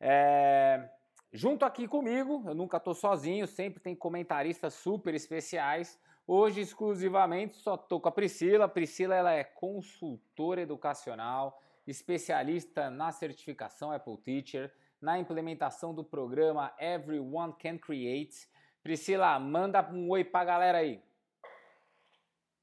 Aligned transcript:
É, 0.00 0.90
junto 1.32 1.64
aqui 1.64 1.86
comigo, 1.86 2.42
eu 2.48 2.54
nunca 2.54 2.78
estou 2.78 2.94
sozinho, 2.94 3.46
sempre 3.46 3.80
tem 3.80 3.94
comentaristas 3.94 4.74
super 4.74 5.14
especiais. 5.14 5.96
Hoje, 6.26 6.62
exclusivamente, 6.62 7.54
só 7.58 7.76
estou 7.76 8.00
com 8.00 8.08
a 8.08 8.12
Priscila. 8.12 8.68
Priscila 8.68 9.14
ela 9.14 9.34
é 9.34 9.44
consultora 9.44 10.62
educacional, 10.62 11.62
especialista 11.86 12.90
na 12.90 13.12
certificação 13.12 13.92
Apple 13.92 14.16
Teacher, 14.16 14.74
na 15.02 15.18
implementação 15.18 15.92
do 15.92 16.04
programa 16.04 16.72
Everyone 16.78 17.52
Can 17.60 17.76
Create. 17.76 18.48
Priscila, 18.82 19.38
manda 19.38 19.82
um 19.92 20.08
oi 20.08 20.24
para 20.24 20.40
a 20.40 20.44
galera 20.44 20.78
aí. 20.78 21.02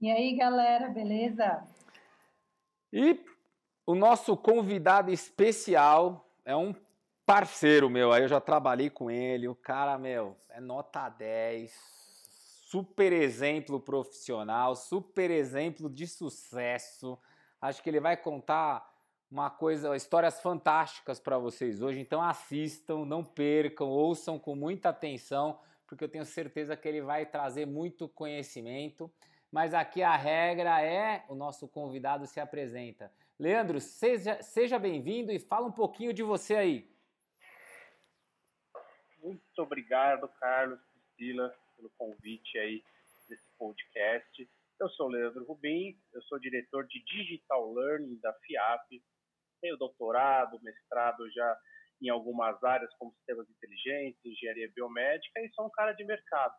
E 0.02 0.10
aí, 0.10 0.36
galera, 0.38 0.88
beleza? 0.88 1.68
E 2.92 3.20
o 3.86 3.94
nosso 3.94 4.38
convidado 4.38 5.12
especial 5.12 6.26
é 6.46 6.56
um 6.56 6.74
parceiro 7.26 7.90
meu, 7.90 8.12
aí 8.12 8.24
eu 8.24 8.28
já 8.28 8.42
trabalhei 8.42 8.90
com 8.90 9.12
ele, 9.12 9.48
o 9.48 9.54
cara, 9.54 9.98
meu, 10.00 10.36
é 10.50 10.60
nota 10.60 11.10
10, 11.10 11.72
super 12.70 13.14
exemplo 13.14 13.80
profissional, 13.80 14.76
super 14.76 15.30
exemplo 15.30 15.90
de 15.90 16.08
sucesso. 16.08 17.20
Acho 17.62 17.84
que 17.84 17.90
ele 17.90 18.00
vai 18.00 18.16
contar 18.18 18.89
uma 19.32 19.50
coisa, 19.50 19.96
histórias 19.96 20.42
fantásticas 20.42 21.20
para 21.20 21.38
vocês 21.38 21.82
hoje. 21.82 22.00
Então 22.00 22.22
assistam, 22.22 23.06
não 23.06 23.24
percam, 23.24 23.88
ouçam 23.88 24.40
com 24.40 24.56
muita 24.56 24.90
atenção, 24.90 25.60
porque 25.88 26.04
eu 26.04 26.10
tenho 26.10 26.26
certeza 26.26 26.76
que 26.76 26.88
ele 26.88 27.02
vai 27.02 27.26
trazer 27.26 27.66
muito 27.66 28.10
conhecimento. 28.10 29.12
Mas 29.52 29.74
aqui 29.74 30.04
a 30.04 30.16
regra 30.16 30.82
é 30.82 31.24
o 31.28 31.36
nosso 31.36 31.68
convidado 31.68 32.26
se 32.28 32.40
apresenta. 32.40 33.12
Leandro, 33.40 33.80
seja, 33.80 34.42
seja 34.42 34.78
bem-vindo 34.78 35.32
e 35.32 35.40
fala 35.40 35.68
um 35.68 35.72
pouquinho 35.72 36.14
de 36.14 36.22
você 36.22 36.56
aí. 36.56 36.90
Muito 39.22 39.60
obrigado, 39.60 40.28
Carlos, 40.40 40.80
Priscila, 41.16 41.54
pelo 41.76 41.90
convite 41.98 42.58
aí 42.58 42.84
desse 43.28 43.48
podcast. 43.58 44.50
Eu 44.80 44.90
sou 44.90 45.08
Leandro 45.08 45.44
Rubim, 45.46 45.98
eu 46.14 46.22
sou 46.24 46.40
diretor 46.40 46.86
de 46.88 47.04
Digital 47.04 47.74
Learning 47.74 48.18
da 48.22 48.34
FIAP, 48.34 49.02
tenho 49.62 49.78
doutorado, 49.78 50.60
mestrado 50.62 51.30
já 51.32 51.58
em 52.02 52.10
algumas 52.10 52.62
áreas 52.64 52.94
como 52.98 53.14
sistemas 53.16 53.50
inteligentes, 53.50 54.20
engenharia 54.26 54.72
biomédica 54.74 55.40
e 55.42 55.50
sou 55.54 55.66
um 55.66 55.72
cara 55.72 55.92
de 55.94 56.06
mercado. 56.06 56.54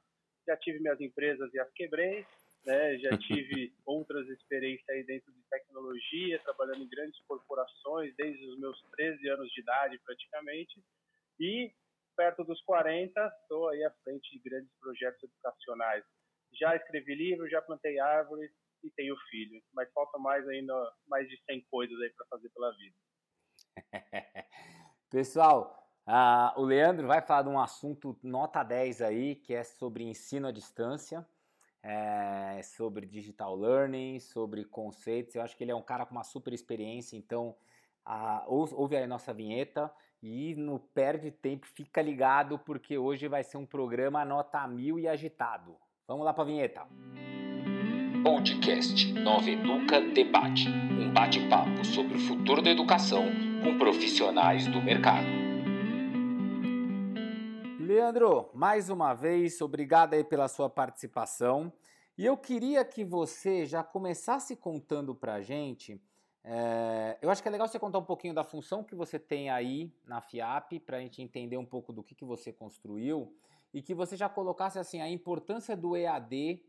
Já 0.46 0.56
tive 0.56 0.80
minhas 0.80 1.00
empresas 1.00 1.52
e 1.54 1.58
as 1.58 1.70
quebrei, 1.72 2.26
né? 2.66 2.98
já 2.98 3.10
tive 3.18 3.72
outras 3.86 4.28
experiências 4.28 4.88
aí 4.90 5.04
dentro 5.04 5.32
de 5.32 5.42
tecnologia, 5.48 6.38
trabalhando 6.40 6.82
em 6.82 6.88
grandes 6.88 7.20
corporações 7.26 8.14
desde 8.16 8.44
os 8.46 8.58
meus 8.58 8.80
13 8.96 9.28
anos 9.28 9.50
de 9.50 9.60
idade 9.60 9.98
praticamente 10.04 10.82
e 11.38 11.72
perto 12.16 12.44
dos 12.44 12.60
40 12.62 13.18
estou 13.42 13.68
aí 13.68 13.82
à 13.82 13.90
frente 14.04 14.30
de 14.30 14.38
grandes 14.40 14.70
projetos 14.78 15.22
educacionais. 15.22 16.04
Já 16.52 16.76
escrevi 16.76 17.14
livro, 17.14 17.48
já 17.48 17.62
plantei 17.62 17.98
árvores, 17.98 18.50
e 18.82 18.90
tenho 18.90 19.16
filho. 19.30 19.62
Mas 19.72 19.92
falta 19.92 20.18
mais 20.18 20.46
ainda, 20.48 20.74
mais 21.06 21.28
de 21.28 21.36
100 21.44 21.66
coisas 21.70 21.98
aí 22.00 22.10
para 22.10 22.26
fazer 22.26 22.48
pela 22.50 22.70
vida. 22.72 22.96
Pessoal, 25.10 25.88
uh, 26.06 26.60
o 26.60 26.64
Leandro 26.64 27.06
vai 27.06 27.20
falar 27.20 27.42
de 27.42 27.48
um 27.48 27.58
assunto 27.58 28.18
nota 28.22 28.62
10 28.62 29.02
aí, 29.02 29.34
que 29.36 29.54
é 29.54 29.62
sobre 29.62 30.04
ensino 30.04 30.48
à 30.48 30.52
distância, 30.52 31.26
é, 31.82 32.60
sobre 32.62 33.06
digital 33.06 33.56
learning, 33.56 34.20
sobre 34.20 34.64
conceitos. 34.64 35.34
Eu 35.34 35.42
acho 35.42 35.56
que 35.56 35.64
ele 35.64 35.72
é 35.72 35.74
um 35.74 35.82
cara 35.82 36.06
com 36.06 36.12
uma 36.12 36.24
super 36.24 36.52
experiência, 36.52 37.16
então 37.16 37.56
uh, 38.06 38.44
ouve 38.46 38.96
aí 38.96 39.04
a 39.04 39.08
nossa 39.08 39.32
vinheta 39.32 39.92
e 40.22 40.54
não 40.54 40.78
perde 40.78 41.30
tempo, 41.30 41.66
fica 41.66 42.02
ligado, 42.02 42.58
porque 42.58 42.98
hoje 42.98 43.26
vai 43.26 43.42
ser 43.42 43.56
um 43.56 43.66
programa 43.66 44.24
nota 44.24 44.66
mil 44.68 44.98
e 44.98 45.08
agitado. 45.08 45.76
Vamos 46.06 46.24
lá 46.24 46.34
para 46.34 46.42
a 46.42 46.46
vinheta. 46.46 46.84
Música 46.84 47.29
Podcast 48.22 49.12
Nova 49.14 49.48
Educa 49.48 49.98
Debate 49.98 50.68
um 50.68 51.10
bate-papo 51.10 51.82
sobre 51.86 52.18
o 52.18 52.20
futuro 52.20 52.60
da 52.60 52.70
educação 52.70 53.24
com 53.64 53.78
profissionais 53.78 54.66
do 54.66 54.82
mercado. 54.82 55.26
Leandro, 57.80 58.50
mais 58.52 58.90
uma 58.90 59.14
vez, 59.14 59.58
obrigado 59.62 60.12
aí 60.12 60.22
pela 60.22 60.48
sua 60.48 60.68
participação. 60.68 61.72
E 62.18 62.26
eu 62.26 62.36
queria 62.36 62.84
que 62.84 63.02
você 63.04 63.64
já 63.64 63.82
começasse 63.82 64.54
contando 64.54 65.14
para 65.14 65.34
a 65.34 65.40
gente. 65.40 65.98
É, 66.44 67.16
eu 67.22 67.30
acho 67.30 67.40
que 67.40 67.48
é 67.48 67.52
legal 67.52 67.68
você 67.68 67.78
contar 67.78 67.98
um 67.98 68.04
pouquinho 68.04 68.34
da 68.34 68.44
função 68.44 68.84
que 68.84 68.94
você 68.94 69.18
tem 69.18 69.48
aí 69.48 69.90
na 70.06 70.20
FIAP, 70.20 70.78
para 70.80 70.98
a 70.98 71.00
gente 71.00 71.22
entender 71.22 71.56
um 71.56 71.64
pouco 71.64 71.90
do 71.90 72.02
que, 72.02 72.14
que 72.14 72.24
você 72.26 72.52
construiu 72.52 73.34
e 73.72 73.80
que 73.80 73.94
você 73.94 74.14
já 74.14 74.28
colocasse 74.28 74.78
assim 74.78 75.00
a 75.00 75.08
importância 75.08 75.74
do 75.74 75.96
EAD 75.96 76.62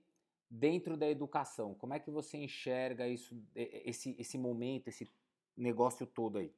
dentro 0.52 0.98
da 0.98 1.08
educação. 1.08 1.74
Como 1.76 1.94
é 1.94 2.00
que 2.00 2.12
você 2.12 2.38
enxerga 2.38 3.08
isso, 3.08 3.42
esse, 3.56 4.14
esse 4.20 4.38
momento, 4.38 4.90
esse 4.90 5.10
negócio 5.56 6.06
todo 6.06 6.40
aí? 6.40 6.54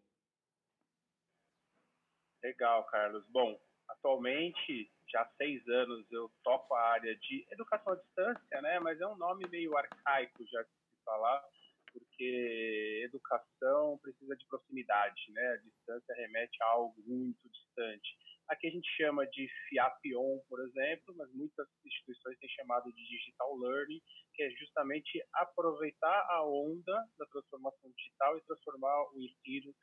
Legal, 2.41 2.83
Carlos. 2.85 3.23
Bom, 3.29 3.61
atualmente, 3.87 4.91
já 5.07 5.21
há 5.21 5.29
seis 5.37 5.65
anos, 5.67 6.11
eu 6.11 6.29
toco 6.43 6.73
a 6.73 6.81
área 6.81 7.15
de 7.15 7.45
educação 7.51 7.93
à 7.93 7.95
distância, 7.95 8.61
né? 8.61 8.79
Mas 8.79 8.99
é 8.99 9.07
um 9.07 9.15
nome 9.15 9.47
meio 9.47 9.77
arcaico 9.77 10.43
já 10.47 10.63
de 10.63 10.69
se 10.69 11.03
falar, 11.05 11.45
porque 11.93 13.01
educação 13.05 13.99
precisa 13.99 14.35
de 14.35 14.45
proximidade, 14.47 15.31
né? 15.31 15.47
A 15.51 15.57
distância 15.57 16.15
remete 16.15 16.61
a 16.63 16.65
algo 16.65 16.99
muito 17.05 17.47
distante. 17.47 18.17
Aqui 18.63 18.69
a 18.69 18.71
gente 18.71 18.95
chama 18.95 19.27
de 19.27 19.45
FIAPON, 19.67 20.41
por 20.47 20.57
exemplo, 20.65 21.13
mas 21.17 21.29
muitas 21.33 21.67
instituições 21.85 22.39
têm 22.39 22.47
chamado 22.51 22.89
de 22.93 23.03
Digital 23.09 23.57
Learning, 23.57 24.01
que 24.33 24.41
é 24.41 24.49
justamente 24.51 25.21
aproveitar 25.33 26.25
a 26.29 26.47
onda 26.47 26.93
da 27.19 27.25
transformação 27.25 27.91
digital 27.91 28.37
e 28.37 28.45
transformar 28.45 29.11
o 29.11 29.19
ensino 29.19 29.75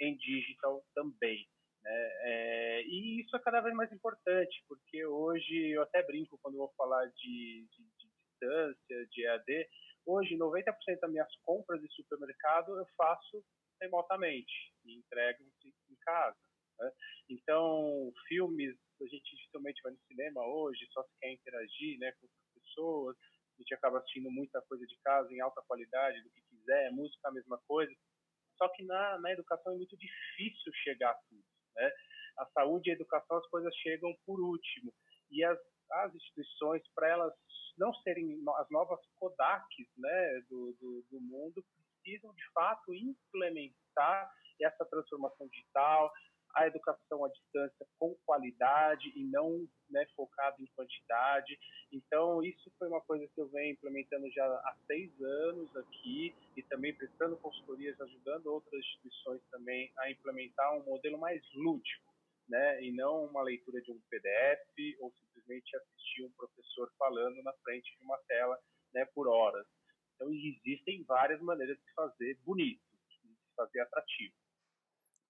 em 0.00 0.16
digital 0.18 0.84
também. 0.94 1.48
Né? 1.82 2.10
É, 2.22 2.82
e 2.86 3.22
isso 3.22 3.34
é 3.34 3.40
cada 3.40 3.60
vez 3.60 3.74
mais 3.74 3.90
importante, 3.90 4.64
porque 4.68 5.04
hoje 5.04 5.70
eu 5.74 5.82
até 5.82 6.04
brinco 6.04 6.38
quando 6.40 6.58
vou 6.58 6.72
falar 6.76 7.06
de, 7.06 7.66
de, 7.72 7.82
de 7.98 8.08
distância, 8.22 9.06
de 9.10 9.26
EAD, 9.26 9.68
hoje 10.06 10.38
90% 10.38 10.64
das 11.00 11.10
minhas 11.10 11.36
compras 11.44 11.80
de 11.80 11.92
supermercado 11.92 12.78
eu 12.78 12.86
faço 12.96 13.44
remotamente 13.82 14.72
e 14.84 14.96
entrego 14.96 15.42
em 15.64 15.96
casa. 16.02 16.47
Né? 16.78 16.90
Então, 17.30 18.12
filmes, 18.26 18.76
a 19.00 19.06
gente 19.06 19.36
dificilmente 19.36 19.80
vai 19.82 19.92
no 19.92 19.98
cinema 20.06 20.46
hoje, 20.46 20.88
só 20.90 21.02
se 21.02 21.18
quer 21.20 21.32
interagir 21.32 21.98
né, 21.98 22.12
com 22.12 22.26
outras 22.26 22.54
pessoas, 22.54 23.16
a 23.16 23.62
gente 23.62 23.74
acaba 23.74 23.98
assistindo 23.98 24.30
muita 24.30 24.62
coisa 24.62 24.86
de 24.86 24.96
casa 25.04 25.32
em 25.32 25.40
alta 25.40 25.62
qualidade, 25.62 26.22
do 26.22 26.30
que 26.30 26.42
quiser, 26.42 26.92
música 26.92 27.28
a 27.28 27.32
mesma 27.32 27.58
coisa. 27.66 27.92
Só 28.56 28.68
que 28.68 28.84
na, 28.84 29.18
na 29.20 29.32
educação 29.32 29.72
é 29.72 29.76
muito 29.76 29.96
difícil 29.96 30.72
chegar 30.84 31.10
a 31.10 31.18
tudo. 31.28 31.44
Né? 31.74 31.92
A 32.38 32.46
saúde 32.46 32.88
e 32.88 32.92
a 32.92 32.94
educação, 32.94 33.36
as 33.36 33.46
coisas 33.48 33.74
chegam 33.76 34.14
por 34.24 34.40
último. 34.40 34.92
E 35.30 35.44
as, 35.44 35.58
as 35.92 36.14
instituições, 36.14 36.82
para 36.94 37.08
elas 37.08 37.32
não 37.76 37.94
serem 37.94 38.40
as 38.58 38.70
novas 38.70 39.00
Kodaks 39.16 39.86
né, 39.96 40.40
do, 40.48 40.76
do, 40.80 41.06
do 41.10 41.20
mundo, 41.20 41.64
precisam 42.02 42.32
de 42.34 42.52
fato 42.52 42.92
implementar 42.94 44.30
essa 44.60 44.84
transformação 44.86 45.46
digital, 45.48 46.12
a 46.54 46.66
educação 46.66 47.24
à 47.24 47.28
distância 47.28 47.86
com 47.98 48.14
qualidade 48.26 49.12
e 49.14 49.24
não 49.24 49.66
né, 49.90 50.06
focado 50.16 50.60
em 50.62 50.66
quantidade. 50.74 51.58
Então, 51.92 52.42
isso 52.42 52.70
foi 52.78 52.88
uma 52.88 53.00
coisa 53.00 53.26
que 53.34 53.40
eu 53.40 53.48
venho 53.48 53.72
implementando 53.72 54.30
já 54.30 54.44
há 54.44 54.76
seis 54.86 55.10
anos 55.20 55.74
aqui 55.76 56.34
e 56.56 56.62
também 56.64 56.94
prestando 56.94 57.36
consultorias, 57.36 58.00
ajudando 58.00 58.46
outras 58.46 58.80
instituições 58.80 59.40
também 59.50 59.92
a 59.98 60.10
implementar 60.10 60.76
um 60.76 60.84
modelo 60.84 61.18
mais 61.18 61.42
lúdico, 61.54 62.08
né, 62.48 62.82
e 62.82 62.92
não 62.92 63.24
uma 63.24 63.42
leitura 63.42 63.80
de 63.82 63.92
um 63.92 64.00
PDF 64.08 64.96
ou 65.00 65.12
simplesmente 65.12 65.76
assistir 65.76 66.24
um 66.24 66.32
professor 66.32 66.90
falando 66.98 67.42
na 67.42 67.52
frente 67.64 67.96
de 67.96 68.04
uma 68.04 68.18
tela 68.26 68.58
né, 68.94 69.04
por 69.14 69.28
horas. 69.28 69.66
Então, 70.14 70.32
existem 70.32 71.04
várias 71.04 71.40
maneiras 71.40 71.78
de 71.78 71.92
fazer 71.94 72.36
bonito, 72.44 72.82
de 73.22 73.36
fazer 73.54 73.80
atrativo. 73.80 74.34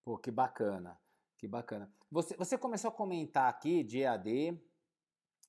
Pô, 0.04 0.16
que 0.16 0.30
bacana. 0.30 0.98
Que 1.38 1.46
bacana. 1.46 1.90
Você, 2.10 2.36
você 2.36 2.58
começou 2.58 2.88
a 2.88 2.92
comentar 2.92 3.48
aqui 3.48 3.84
de 3.84 4.00
EAD, 4.00 4.60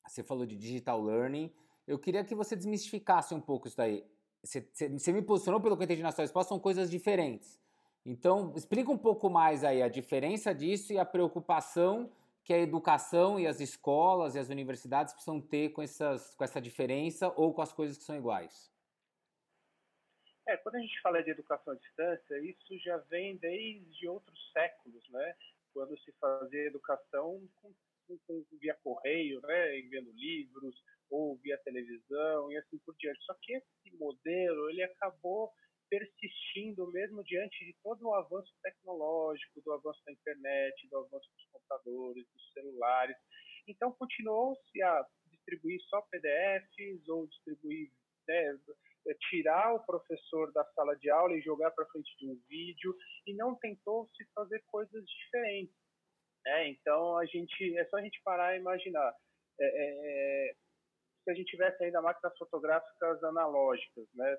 você 0.07 0.23
falou 0.23 0.45
de 0.45 0.55
digital 0.55 1.01
learning. 1.01 1.51
Eu 1.87 1.97
queria 1.97 2.23
que 2.23 2.35
você 2.35 2.55
desmistificasse 2.55 3.33
um 3.33 3.41
pouco 3.41 3.67
isso 3.67 3.75
daí. 3.75 4.05
Você, 4.43 4.61
você 4.71 5.11
me 5.11 5.21
posicionou, 5.21 5.59
pelo 5.59 5.75
que 5.75 5.81
eu 5.81 5.85
entendi 5.85 6.03
na 6.03 6.11
sua 6.11 6.23
resposta, 6.23 6.49
são 6.49 6.59
coisas 6.59 6.89
diferentes. 6.89 7.59
Então, 8.05 8.53
explica 8.55 8.91
um 8.91 8.97
pouco 8.97 9.29
mais 9.29 9.63
aí 9.63 9.81
a 9.81 9.89
diferença 9.89 10.53
disso 10.53 10.93
e 10.93 10.99
a 10.99 11.05
preocupação 11.05 12.11
que 12.43 12.53
a 12.53 12.57
educação 12.57 13.39
e 13.39 13.45
as 13.45 13.59
escolas 13.59 14.35
e 14.35 14.39
as 14.39 14.49
universidades 14.49 15.13
precisam 15.13 15.41
ter 15.41 15.69
com, 15.69 15.81
essas, 15.81 16.33
com 16.35 16.43
essa 16.43 16.61
diferença 16.61 17.33
ou 17.35 17.53
com 17.53 17.61
as 17.61 17.73
coisas 17.73 17.97
que 17.97 18.03
são 18.03 18.15
iguais. 18.15 18.71
É, 20.47 20.57
quando 20.57 20.75
a 20.75 20.79
gente 20.79 20.99
fala 21.01 21.21
de 21.21 21.29
educação 21.29 21.73
à 21.73 21.75
distância, 21.75 22.39
isso 22.39 22.79
já 22.79 22.97
vem 22.97 23.37
desde 23.37 24.07
outros 24.07 24.51
séculos, 24.51 25.07
né? 25.09 25.35
Quando 25.73 25.97
se 25.99 26.11
fazia 26.13 26.67
educação 26.67 27.41
com, 27.55 27.73
com, 28.25 28.45
via 28.59 28.75
correio, 28.83 29.41
né, 29.41 29.79
enviando 29.79 30.11
livros 30.11 30.75
ou 31.09 31.37
via 31.37 31.57
televisão 31.59 32.51
e 32.51 32.57
assim 32.57 32.77
por 32.79 32.95
diante. 32.97 33.23
Só 33.23 33.33
que 33.41 33.53
esse 33.53 33.97
modelo 33.97 34.69
ele 34.69 34.83
acabou 34.83 35.51
persistindo 35.89 36.91
mesmo 36.91 37.23
diante 37.23 37.65
de 37.65 37.75
todo 37.83 38.07
o 38.07 38.13
avanço 38.13 38.53
tecnológico, 38.61 39.61
do 39.61 39.73
avanço 39.73 39.99
da 40.05 40.11
internet, 40.11 40.87
do 40.87 40.97
avanço 40.97 41.29
dos 41.35 41.45
computadores, 41.51 42.27
dos 42.31 42.53
celulares. 42.53 43.17
Então 43.67 43.91
continuou-se 43.93 44.81
a 44.81 45.05
distribuir 45.27 45.81
só 45.89 46.01
PDFs 46.03 47.07
ou 47.07 47.27
distribuir 47.27 47.91
né, 48.27 48.59
tirar 49.29 49.73
o 49.73 49.85
professor 49.85 50.51
da 50.51 50.63
sala 50.73 50.95
de 50.97 51.09
aula 51.09 51.33
e 51.33 51.41
jogar 51.41 51.71
para 51.71 51.85
frente 51.87 52.15
de 52.17 52.27
um 52.27 52.35
vídeo 52.47 52.95
e 53.25 53.33
não 53.35 53.55
tentou 53.55 54.09
se 54.15 54.25
fazer 54.33 54.63
coisas 54.67 55.03
diferentes. 55.05 55.75
É, 56.45 56.69
então 56.69 57.17
a 57.17 57.25
gente 57.25 57.77
é 57.77 57.85
só 57.85 57.97
a 57.97 58.01
gente 58.01 58.21
parar 58.23 58.55
e 58.55 58.59
imaginar 58.59 59.13
é, 59.59 59.65
é, 59.65 60.49
é 60.49 60.53
se 61.23 61.31
a 61.31 61.33
gente 61.33 61.51
tivesse 61.51 61.83
ainda 61.83 62.01
máquinas 62.01 62.37
fotográficas 62.37 63.23
analógicas, 63.23 64.07
né? 64.13 64.37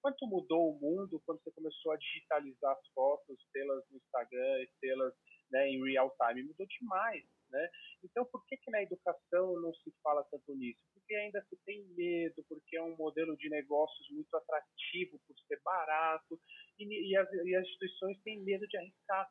Quanto 0.00 0.26
mudou 0.26 0.70
o 0.70 0.78
mundo 0.78 1.20
quando 1.24 1.42
você 1.42 1.50
começou 1.52 1.92
a 1.92 1.96
digitalizar 1.96 2.72
as 2.72 2.88
fotos, 2.94 3.38
tê-las 3.52 3.82
no 3.90 3.96
Instagram 3.96 4.66
tê-las 4.80 5.14
né, 5.50 5.68
em 5.68 5.82
real 5.82 6.14
time? 6.16 6.42
Mudou 6.42 6.66
demais. 6.66 7.24
Né? 7.54 7.70
Então, 8.02 8.24
por 8.24 8.44
que, 8.46 8.56
que 8.56 8.70
na 8.72 8.82
educação 8.82 9.60
não 9.60 9.72
se 9.74 9.94
fala 10.02 10.24
tanto 10.24 10.56
nisso? 10.56 10.80
Porque 10.92 11.14
ainda 11.14 11.40
se 11.48 11.56
tem 11.64 11.84
medo, 11.94 12.44
porque 12.48 12.76
é 12.76 12.82
um 12.82 12.96
modelo 12.96 13.36
de 13.36 13.48
negócios 13.48 14.10
muito 14.10 14.34
atrativo 14.36 15.20
por 15.24 15.38
ser 15.46 15.60
barato, 15.64 16.40
e, 16.80 17.12
e, 17.12 17.16
as, 17.16 17.32
e 17.32 17.54
as 17.54 17.64
instituições 17.64 18.20
têm 18.24 18.42
medo 18.42 18.66
de 18.66 18.76
arriscar. 18.76 19.30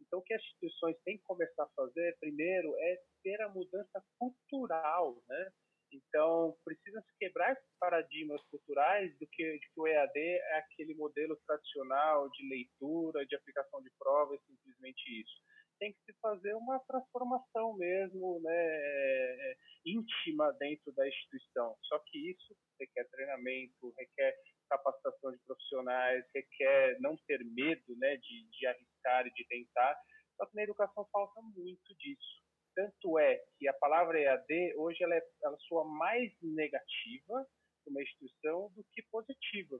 Então, 0.00 0.20
o 0.20 0.22
que 0.22 0.34
as 0.34 0.40
instituições 0.40 0.96
têm 1.04 1.18
que 1.18 1.24
começar 1.24 1.64
a 1.64 1.74
fazer, 1.74 2.16
primeiro, 2.20 2.72
é 2.78 3.02
ter 3.24 3.42
a 3.42 3.48
mudança 3.48 4.04
cultural, 4.20 5.20
né? 5.28 5.50
Então, 5.92 6.56
precisa 6.64 7.00
se 7.00 7.18
quebrar 7.18 7.52
esses 7.52 7.78
paradigmas 7.80 8.40
culturais 8.50 9.16
do 9.18 9.26
que, 9.26 9.58
de 9.58 9.66
que 9.72 9.80
o 9.80 9.86
EAD 9.86 10.16
é 10.16 10.58
aquele 10.58 10.94
modelo 10.94 11.36
tradicional 11.44 12.30
de 12.30 12.48
leitura, 12.48 13.26
de 13.26 13.34
aplicação 13.34 13.82
de 13.82 13.90
provas, 13.98 14.40
simplesmente 14.44 15.20
isso 15.20 15.53
tem 15.84 15.92
que 15.92 16.12
se 16.12 16.18
fazer 16.18 16.54
uma 16.54 16.78
transformação 16.80 17.76
mesmo, 17.76 18.40
né, 18.40 18.56
é, 18.56 19.36
é, 19.38 19.56
íntima 19.84 20.50
dentro 20.58 20.90
da 20.92 21.06
instituição. 21.06 21.76
Só 21.82 21.98
que 22.06 22.30
isso 22.30 22.56
requer 22.80 23.04
treinamento, 23.10 23.92
requer 23.98 24.34
capacitação 24.70 25.32
de 25.32 25.38
profissionais, 25.44 26.24
requer 26.34 26.98
não 27.00 27.18
ter 27.26 27.44
medo, 27.44 27.94
né, 27.98 28.16
de, 28.16 28.48
de 28.50 28.66
arriscar 28.66 29.26
e 29.26 29.34
de 29.34 29.46
tentar. 29.46 29.94
Só 30.38 30.46
que 30.46 30.56
na 30.56 30.62
educação 30.62 31.06
falta 31.12 31.42
muito 31.42 31.94
disso. 31.98 32.42
Tanto 32.74 33.18
é 33.18 33.38
que 33.58 33.68
a 33.68 33.74
palavra 33.74 34.18
EAD 34.18 34.74
hoje 34.76 35.04
ela, 35.04 35.14
é, 35.14 35.22
ela 35.42 35.56
soa 35.68 35.84
mais 35.84 36.32
negativa 36.40 37.46
para 37.84 37.90
uma 37.90 38.02
instituição 38.02 38.72
do 38.74 38.82
que 38.94 39.02
positiva 39.10 39.78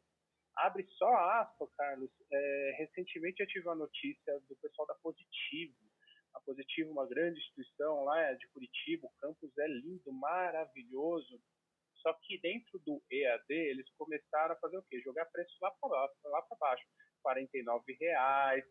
abre 0.56 0.86
só 0.96 1.12
aspas, 1.40 1.68
Carlos. 1.76 2.10
É, 2.32 2.74
recentemente 2.78 3.40
eu 3.40 3.46
tive 3.46 3.66
uma 3.66 3.74
notícia 3.74 4.40
do 4.48 4.56
pessoal 4.56 4.86
da 4.86 4.94
Positivo. 4.96 5.74
Positivo, 6.44 6.90
uma 6.90 7.06
grande 7.06 7.38
instituição 7.38 8.04
lá 8.04 8.32
de 8.34 8.46
Curitiba, 8.48 9.06
o 9.06 9.20
campus 9.20 9.56
é 9.58 9.66
lindo, 9.66 10.12
maravilhoso. 10.12 11.40
Só 11.96 12.12
que 12.22 12.38
dentro 12.40 12.78
do 12.80 13.02
EAD 13.10 13.44
eles 13.48 13.88
começaram 13.96 14.54
a 14.54 14.58
fazer 14.58 14.76
o 14.76 14.82
quê? 14.82 15.00
Jogar 15.00 15.24
preço 15.26 15.56
lá 15.62 15.70
para 15.80 15.88
lá 16.24 16.42
para 16.42 16.56
baixo, 16.58 16.84
R$ 17.26 17.96
reais. 17.98 18.64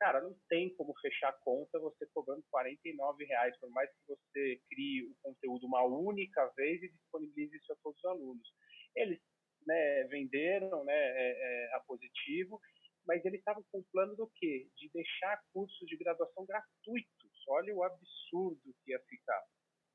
Cara, 0.00 0.20
não 0.20 0.36
tem 0.48 0.74
como 0.74 0.94
fechar 1.00 1.30
a 1.30 1.38
conta 1.44 1.78
você 1.78 2.06
cobrando 2.06 2.44
R$ 2.52 3.24
reais, 3.26 3.56
por 3.58 3.70
mais 3.70 3.90
que 3.90 4.06
você 4.08 4.60
crie 4.68 5.04
o 5.04 5.14
conteúdo 5.22 5.66
uma 5.66 5.84
única 5.84 6.46
vez 6.56 6.82
e 6.82 6.88
disponibilize 6.88 7.56
isso 7.56 7.72
a 7.72 7.76
todos 7.76 7.98
os 7.98 8.04
alunos. 8.04 8.48
Eles 8.96 9.20
né, 9.66 10.04
venderam 10.04 10.84
né, 10.84 10.94
é, 10.94 11.30
é, 11.30 11.74
a 11.74 11.80
Positivo, 11.80 12.60
mas 13.08 13.24
eles 13.24 13.38
estavam 13.38 13.64
com 13.72 13.78
o 13.78 13.86
plano 13.90 14.14
do 14.14 14.30
quê? 14.36 14.68
De 14.76 14.90
deixar 14.92 15.42
cursos 15.52 15.88
de 15.88 15.96
graduação 15.96 16.44
gratuitos. 16.44 17.32
Olha 17.48 17.74
o 17.74 17.82
absurdo 17.82 18.74
que 18.84 18.90
ia 18.92 19.00
ficar. 19.08 19.42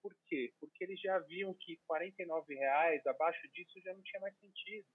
Por 0.01 0.13
quê? 0.25 0.51
Porque 0.59 0.83
eles 0.83 0.99
já 0.99 1.19
viam 1.19 1.53
que 1.53 1.79
R$ 1.89 2.13
reais 2.49 3.05
abaixo 3.05 3.47
disso 3.53 3.79
já 3.81 3.93
não 3.93 4.01
tinha 4.01 4.19
mais 4.19 4.35
sentido. 4.39 4.87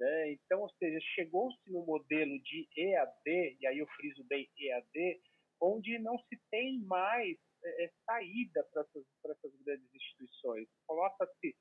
Né? 0.00 0.32
Então, 0.32 0.62
ou 0.62 0.70
seja, 0.70 0.98
chegou-se 1.14 1.70
no 1.70 1.86
modelo 1.86 2.42
de 2.42 2.68
EAD, 2.76 3.56
e 3.60 3.66
aí 3.66 3.78
eu 3.78 3.86
friso 3.86 4.24
bem 4.24 4.50
EAD, 4.58 5.20
onde 5.62 5.98
não 6.00 6.18
se 6.18 6.40
tem 6.50 6.80
mais 6.86 7.38
é, 7.62 7.84
é 7.84 7.90
saída 8.04 8.64
para 8.72 8.82
essas, 8.82 9.04
essas 9.24 9.62
grandes 9.62 9.94
instituições. 9.94 10.68
Coloca-se 10.86 11.54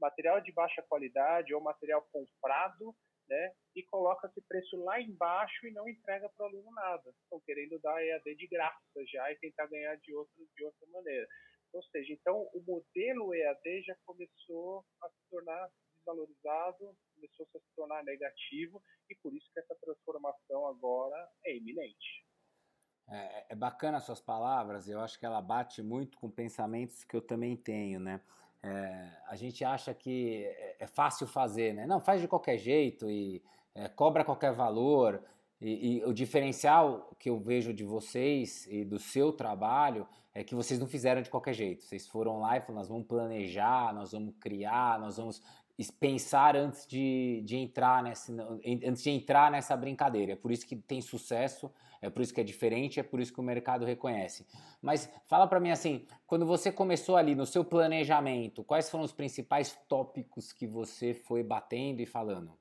material 0.00 0.40
de 0.40 0.52
baixa 0.52 0.82
qualidade 0.82 1.52
ou 1.52 1.60
material 1.60 2.06
comprado, 2.12 2.94
né, 3.30 3.52
e 3.76 3.82
coloca 3.84 4.26
esse 4.26 4.42
preço 4.42 4.76
lá 4.82 5.00
embaixo 5.00 5.66
e 5.66 5.72
não 5.72 5.88
entrega 5.88 6.28
para 6.28 6.44
o 6.44 6.48
aluno 6.48 6.70
nada. 6.72 7.10
Estão 7.22 7.40
querendo 7.46 7.78
dar 7.78 8.04
EAD 8.04 8.34
de 8.34 8.48
graça 8.48 9.06
já 9.06 9.30
e 9.30 9.38
tentar 9.38 9.66
ganhar 9.68 9.96
de, 9.96 10.12
outro, 10.14 10.34
de 10.56 10.64
outra 10.64 10.86
maneira. 10.88 11.26
Ou 11.72 11.82
seja, 11.84 12.12
então 12.12 12.50
o 12.52 12.60
modelo 12.66 13.32
EAD 13.32 13.82
já 13.84 13.96
começou 14.04 14.84
a 15.00 15.08
se 15.08 15.30
tornar 15.30 15.70
desvalorizado, 15.94 16.96
começou 17.14 17.46
a 17.54 17.58
se 17.58 17.74
tornar 17.76 18.02
negativo 18.02 18.82
e 19.08 19.14
por 19.16 19.32
isso 19.32 19.48
que 19.52 19.60
essa 19.60 19.76
transformação 19.76 20.66
agora 20.66 21.30
é 21.44 21.56
iminente. 21.56 22.26
É, 23.08 23.52
é 23.52 23.54
bacana 23.54 23.98
as 23.98 24.04
suas 24.04 24.20
palavras, 24.20 24.88
eu 24.88 25.00
acho 25.00 25.18
que 25.18 25.26
ela 25.26 25.40
bate 25.40 25.82
muito 25.82 26.18
com 26.18 26.30
pensamentos 26.30 27.04
que 27.04 27.16
eu 27.16 27.22
também 27.22 27.56
tenho, 27.56 28.00
né? 28.00 28.20
É, 28.62 29.08
a 29.28 29.36
gente 29.36 29.64
acha 29.64 29.94
que 29.94 30.44
é, 30.44 30.76
é, 30.80 30.86
fácil 30.86 31.26
fazer, 31.26 31.72
né? 31.72 31.86
Não, 31.86 32.00
faz 32.00 32.20
de 32.20 32.28
qualquer 32.28 32.58
jeito 32.58 33.08
e 33.10 33.42
é, 33.74 33.88
cobra 33.88 34.24
qualquer 34.24 34.52
valor. 34.52 35.22
E, 35.60 35.98
e, 35.98 36.04
o 36.04 36.12
diferencial 36.12 37.14
que 37.18 37.30
eu 37.30 37.38
vejo 37.38 37.72
de 37.72 37.84
vocês 37.84 38.66
e 38.66 38.84
do 38.84 38.98
seu 38.98 39.32
trabalho 39.32 40.06
é 40.34 40.44
que 40.44 40.54
vocês 40.54 40.78
não 40.78 40.86
fizeram 40.86 41.22
de 41.22 41.30
qualquer 41.30 41.54
jeito. 41.54 41.84
Vocês 41.84 42.06
foram 42.06 42.40
lá 42.40 42.56
e 42.56 42.60
falaram: 42.60 42.76
nós 42.76 42.88
vamos 42.88 43.06
planejar, 43.06 43.94
nós 43.94 44.12
vamos 44.12 44.34
criar, 44.38 44.98
nós 44.98 45.16
vamos 45.16 45.42
pensar 45.88 46.56
antes 46.56 46.84
de, 46.84 47.40
de 47.44 47.56
entrar 47.56 48.02
nessa, 48.02 48.32
antes 48.64 49.04
de 49.04 49.10
entrar 49.10 49.52
nessa 49.52 49.76
brincadeira. 49.76 50.32
É 50.32 50.36
por 50.36 50.50
isso 50.50 50.66
que 50.66 50.74
tem 50.74 51.00
sucesso, 51.00 51.72
é 52.02 52.10
por 52.10 52.22
isso 52.22 52.34
que 52.34 52.40
é 52.40 52.44
diferente, 52.44 52.98
é 52.98 53.02
por 53.04 53.20
isso 53.20 53.32
que 53.32 53.38
o 53.38 53.44
mercado 53.44 53.84
reconhece. 53.84 54.46
Mas 54.82 55.08
fala 55.26 55.46
para 55.46 55.60
mim 55.60 55.70
assim, 55.70 56.06
quando 56.26 56.44
você 56.44 56.72
começou 56.72 57.16
ali 57.16 57.36
no 57.36 57.46
seu 57.46 57.64
planejamento, 57.64 58.64
quais 58.64 58.90
foram 58.90 59.04
os 59.04 59.12
principais 59.12 59.78
tópicos 59.88 60.52
que 60.52 60.66
você 60.66 61.14
foi 61.14 61.44
batendo 61.44 62.00
e 62.00 62.06
falando? 62.06 62.58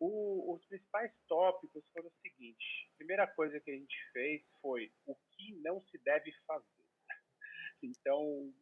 O, 0.00 0.54
os 0.54 0.64
principais 0.66 1.12
tópicos 1.28 1.84
foram 1.92 2.08
o 2.08 2.22
seguinte: 2.22 2.90
primeira 2.96 3.26
coisa 3.26 3.60
que 3.60 3.70
a 3.70 3.74
gente 3.74 3.96
fez 4.12 4.42
foi 4.60 4.90
o 5.06 5.14
que 5.30 5.52
não 5.62 5.80
se 5.82 5.98
deve 5.98 6.32
fazer. 6.46 6.81
Então, 7.86 8.52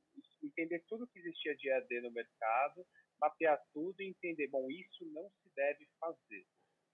entender 0.42 0.84
tudo 0.88 1.06
que 1.06 1.18
existia 1.18 1.56
de 1.56 1.68
EAD 1.68 2.00
no 2.02 2.10
mercado, 2.10 2.86
mapear 3.20 3.60
tudo 3.72 4.00
e 4.00 4.08
entender, 4.08 4.48
bom, 4.48 4.70
isso 4.70 5.04
não 5.12 5.28
se 5.30 5.50
deve 5.54 5.86
fazer. 5.98 6.46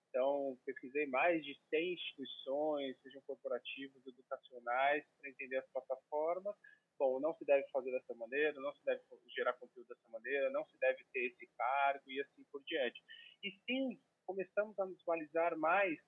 Então, 0.09 0.59
pesquisei 0.65 1.07
mais 1.07 1.45
de 1.45 1.55
100 1.69 1.93
instituições, 1.93 2.97
sejam 3.03 3.21
corporativos, 3.23 4.07
educacionais, 4.07 5.05
para 5.19 5.29
entender 5.31 5.59
as 5.59 5.71
plataformas. 5.71 6.57
Bom, 6.99 7.21
não 7.21 7.35
se 7.35 7.45
deve 7.45 7.69
fazer 7.69 7.91
dessa 7.91 8.15
maneira, 8.15 8.59
não 8.59 8.75
se 8.75 8.83
deve 8.85 9.03
gerar 9.35 9.53
conteúdo 9.55 9.87
dessa 9.89 10.09
maneira, 10.09 10.49
não 10.51 10.65
se 10.67 10.79
deve 10.79 11.05
ter 11.13 11.27
esse 11.27 11.47
cargo 11.59 12.11
e 12.11 12.21
assim 12.21 12.43
por 12.51 12.63
diante. 12.65 13.03
E 13.43 13.51
sim, 13.67 14.01
começamos 14.25 14.79
a 14.79 14.87
visualizar 14.87 15.57
mais 15.59 15.99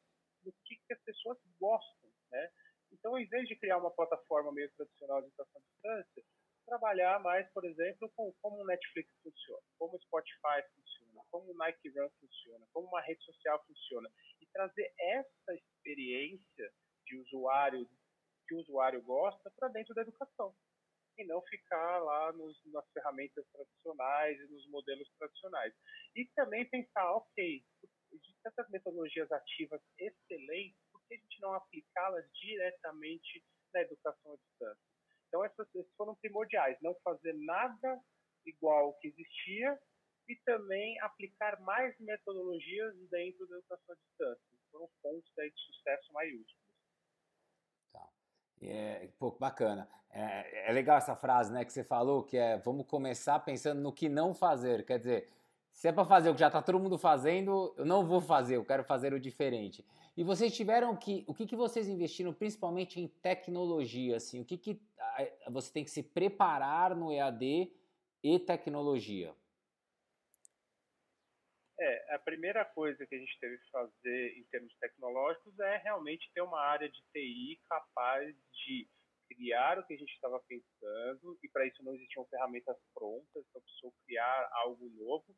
do 0.42 0.52
que, 0.64 0.76
que 0.76 0.92
as 0.94 1.02
pessoas 1.02 1.38
gostam, 1.60 2.10
né? 2.30 2.50
Então, 2.92 3.18
em 3.18 3.26
vez 3.26 3.46
de 3.48 3.56
criar 3.56 3.78
uma 3.78 3.90
plataforma 3.90 4.52
meio 4.52 4.70
tradicional 4.72 5.20
de 5.20 5.28
educação 5.28 5.60
à 5.60 5.64
distância, 5.64 6.24
trabalhar 6.66 7.18
mais, 7.20 7.50
por 7.52 7.64
exemplo, 7.64 8.10
com 8.14 8.32
como 8.42 8.62
o 8.62 8.66
Netflix 8.66 9.10
funciona, 9.22 9.62
como 9.78 9.96
o 9.96 10.00
Spotify 10.02 10.62
funciona, 10.74 11.22
como 11.30 11.50
o 11.50 11.56
Nike 11.56 11.88
Run 11.88 12.10
funciona, 12.20 12.66
como 12.72 12.88
uma 12.88 13.00
rede 13.00 13.24
social 13.24 13.62
funciona 13.66 14.10
e 14.40 14.46
trazer 14.46 14.92
essa 14.98 15.54
experiência 15.54 16.72
de 17.06 17.16
usuário 17.16 17.88
que 18.46 18.54
o 18.54 18.58
usuário 18.58 19.02
gosta 19.02 19.50
para 19.56 19.68
dentro 19.68 19.94
da 19.94 20.02
educação 20.02 20.54
e 21.18 21.24
não 21.26 21.42
ficar 21.42 21.98
lá 21.98 22.32
nos, 22.32 22.56
nas 22.72 22.88
ferramentas 22.92 23.44
tradicionais 23.52 24.38
e 24.40 24.46
nos 24.46 24.66
modelos 24.68 25.08
tradicionais. 25.18 25.74
E 26.14 26.24
também 26.34 26.68
pensar, 26.68 27.12
ok, 27.12 27.64
existem 28.12 28.34
tantas 28.42 28.70
metodologias 28.70 29.30
ativas 29.32 29.82
excelentes, 29.98 30.78
que 31.08 31.14
a 31.14 31.16
gente 31.16 31.40
não 31.40 31.54
aplicá-las 31.54 32.24
diretamente 32.34 33.44
na 33.72 33.80
educação 33.80 34.32
à 34.32 34.36
distância? 34.36 34.88
Então, 35.28 35.44
essas, 35.44 35.66
esses 35.74 35.94
foram 35.96 36.14
primordiais, 36.16 36.78
não 36.80 36.94
fazer 37.02 37.34
nada 37.34 38.00
igual 38.46 38.86
ao 38.86 38.94
que 38.94 39.08
existia 39.08 39.78
e 40.28 40.36
também 40.44 41.00
aplicar 41.00 41.58
mais 41.60 41.98
metodologias 41.98 42.94
dentro 43.10 43.46
da 43.46 43.56
educação 43.56 43.94
à 43.94 43.98
distância. 44.06 44.58
Foram 44.70 44.88
pontos 45.02 45.38
aí 45.38 45.50
de 45.50 45.60
sucesso 45.60 46.12
maiúsculos. 46.12 46.74
Tá. 47.92 48.08
É, 48.62 49.08
pô, 49.18 49.30
bacana. 49.32 49.88
É, 50.10 50.70
é 50.70 50.72
legal 50.72 50.98
essa 50.98 51.14
frase 51.14 51.52
né, 51.52 51.64
que 51.64 51.72
você 51.72 51.84
falou, 51.84 52.22
que 52.24 52.36
é 52.36 52.58
vamos 52.58 52.86
começar 52.86 53.38
pensando 53.40 53.80
no 53.80 53.92
que 53.92 54.08
não 54.08 54.34
fazer. 54.34 54.84
Quer 54.84 54.98
dizer, 54.98 55.28
se 55.72 55.88
é 55.88 55.92
para 55.92 56.04
fazer 56.04 56.30
o 56.30 56.34
que 56.34 56.40
já 56.40 56.48
está 56.48 56.60
todo 56.60 56.80
mundo 56.80 56.98
fazendo, 56.98 57.74
eu 57.76 57.84
não 57.84 58.04
vou 58.04 58.20
fazer, 58.20 58.56
eu 58.56 58.64
quero 58.64 58.84
fazer 58.84 59.12
o 59.12 59.20
diferente. 59.20 59.84
E 60.18 60.24
vocês 60.24 60.52
tiveram 60.52 60.96
que, 60.96 61.22
o 61.28 61.32
que, 61.32 61.46
que 61.46 61.54
vocês 61.54 61.86
investiram 61.86 62.34
principalmente 62.34 62.98
em 62.98 63.06
tecnologia, 63.06 64.16
assim, 64.16 64.40
o 64.40 64.44
que, 64.44 64.58
que 64.58 64.82
você 65.48 65.72
tem 65.72 65.84
que 65.84 65.92
se 65.92 66.02
preparar 66.02 66.92
no 66.96 67.12
EAD 67.12 67.72
e 68.24 68.40
tecnologia? 68.40 69.32
É, 71.78 72.16
a 72.16 72.18
primeira 72.18 72.64
coisa 72.64 73.06
que 73.06 73.14
a 73.14 73.18
gente 73.18 73.38
teve 73.38 73.58
que 73.58 73.70
fazer 73.70 74.36
em 74.36 74.42
termos 74.50 74.74
tecnológicos 74.80 75.56
é 75.60 75.76
realmente 75.76 76.28
ter 76.34 76.40
uma 76.40 76.62
área 76.62 76.88
de 76.88 77.00
TI 77.12 77.60
capaz 77.68 78.34
de 78.54 78.88
criar 79.28 79.78
o 79.78 79.86
que 79.86 79.94
a 79.94 79.98
gente 79.98 80.12
estava 80.14 80.40
pensando, 80.48 81.38
e 81.44 81.48
para 81.48 81.64
isso 81.64 81.80
não 81.84 81.94
existiam 81.94 82.24
ferramentas 82.24 82.76
prontas, 82.92 83.44
então 83.48 83.62
precisou 83.62 83.94
criar 84.04 84.50
algo 84.52 84.90
novo 84.98 85.32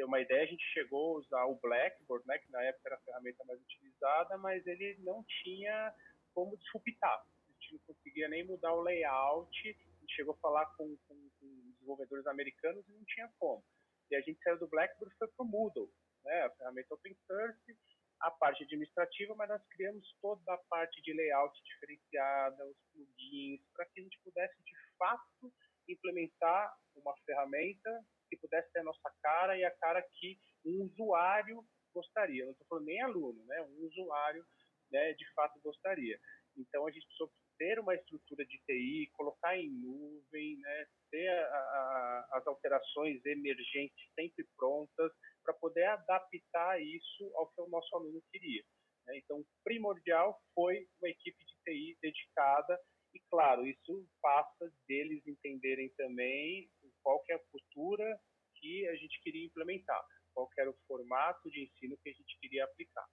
ter 0.00 0.04
uma 0.04 0.18
ideia, 0.18 0.44
a 0.44 0.46
gente 0.46 0.64
chegou 0.72 1.16
a 1.16 1.18
usar 1.18 1.44
o 1.44 1.60
Blackboard, 1.60 2.26
né, 2.26 2.38
que 2.38 2.50
na 2.50 2.62
época 2.62 2.88
era 2.88 2.96
a 2.96 3.00
ferramenta 3.00 3.44
mais 3.44 3.60
utilizada, 3.60 4.38
mas 4.38 4.66
ele 4.66 4.96
não 5.00 5.22
tinha 5.42 5.94
como 6.32 6.56
disruptar. 6.56 7.20
A 7.20 7.52
gente 7.52 7.74
não 7.74 7.80
conseguia 7.80 8.26
nem 8.28 8.46
mudar 8.46 8.72
o 8.72 8.80
layout. 8.80 9.68
A 9.68 10.00
gente 10.00 10.14
chegou 10.14 10.32
a 10.32 10.38
falar 10.38 10.64
com, 10.76 10.96
com, 11.06 11.30
com 11.38 11.72
desenvolvedores 11.72 12.26
americanos 12.26 12.88
e 12.88 12.92
não 12.92 13.04
tinha 13.04 13.30
como. 13.38 13.62
E 14.10 14.16
a 14.16 14.22
gente 14.22 14.42
saiu 14.42 14.58
do 14.58 14.68
Blackboard 14.68 15.14
e 15.14 15.18
foi 15.18 15.28
para 15.28 15.44
o 15.44 15.46
Moodle, 15.46 15.92
né, 16.24 16.44
a 16.44 16.50
ferramenta 16.50 16.94
open 16.94 17.14
source, 17.26 17.78
a 18.20 18.30
parte 18.30 18.64
administrativa, 18.64 19.34
mas 19.34 19.50
nós 19.50 19.62
criamos 19.68 20.16
toda 20.22 20.54
a 20.54 20.58
parte 20.70 21.02
de 21.02 21.12
layout 21.12 21.62
diferenciada, 21.62 22.66
os 22.66 22.76
plugins, 22.90 23.60
para 23.74 23.84
que 23.84 24.00
a 24.00 24.02
gente 24.02 24.18
pudesse 24.24 24.56
de 24.62 24.72
fato 24.96 25.52
implementar 25.86 26.74
uma 26.94 27.14
ferramenta 27.26 28.02
que 28.30 28.38
pudesse 28.38 28.72
ter 28.72 28.80
a 28.80 28.84
nossa 28.84 29.12
cara 29.20 29.58
e 29.58 29.64
a 29.64 29.70
cara 29.78 30.02
que 30.14 30.38
um 30.64 30.84
usuário 30.84 31.62
gostaria. 31.92 32.44
Não 32.44 32.52
estou 32.52 32.66
falando 32.68 32.86
nem 32.86 33.02
aluno, 33.02 33.44
né? 33.44 33.60
Um 33.62 33.86
usuário, 33.86 34.44
né, 34.90 35.12
de 35.14 35.30
fato 35.34 35.60
gostaria. 35.60 36.18
Então 36.56 36.86
a 36.86 36.90
gente 36.90 37.04
precisou 37.06 37.30
ter 37.58 37.78
uma 37.78 37.94
estrutura 37.94 38.44
de 38.46 38.58
TI, 38.66 39.10
colocar 39.12 39.56
em 39.56 39.68
nuvem, 39.68 40.56
né, 40.58 40.86
ter 41.10 41.28
a, 41.28 41.58
a, 41.58 42.28
as 42.38 42.46
alterações 42.46 43.22
emergentes 43.26 44.10
sempre 44.14 44.46
prontas 44.56 45.12
para 45.44 45.52
poder 45.54 45.84
adaptar 45.84 46.80
isso 46.80 47.30
ao 47.34 47.48
que 47.52 47.60
o 47.60 47.68
nosso 47.68 47.94
aluno 47.94 48.22
queria. 48.32 48.64
Né? 49.06 49.18
Então, 49.18 49.44
primordial 49.62 50.40
foi 50.54 50.88
uma 51.00 51.10
equipe 51.10 51.44
de 51.44 51.54
TI 51.64 51.98
dedicada 52.00 52.80
e, 53.12 53.20
claro, 53.30 53.66
isso 53.66 54.06
passa 54.22 54.72
deles 54.88 55.26
entenderem 55.26 55.90
também 55.96 56.70
qual 57.02 57.20
que 57.20 57.32
é 57.32 57.36
a 57.36 57.44
cultura 57.50 58.20
que 58.54 58.88
a 58.88 58.96
gente 58.96 59.20
queria 59.22 59.46
implementar, 59.46 60.02
qual 60.34 60.48
que 60.48 60.60
era 60.60 60.70
o 60.70 60.76
formato 60.86 61.50
de 61.50 61.64
ensino 61.64 61.96
que 61.98 62.10
a 62.10 62.12
gente 62.12 62.38
queria 62.40 62.64
aplicar. 62.64 63.06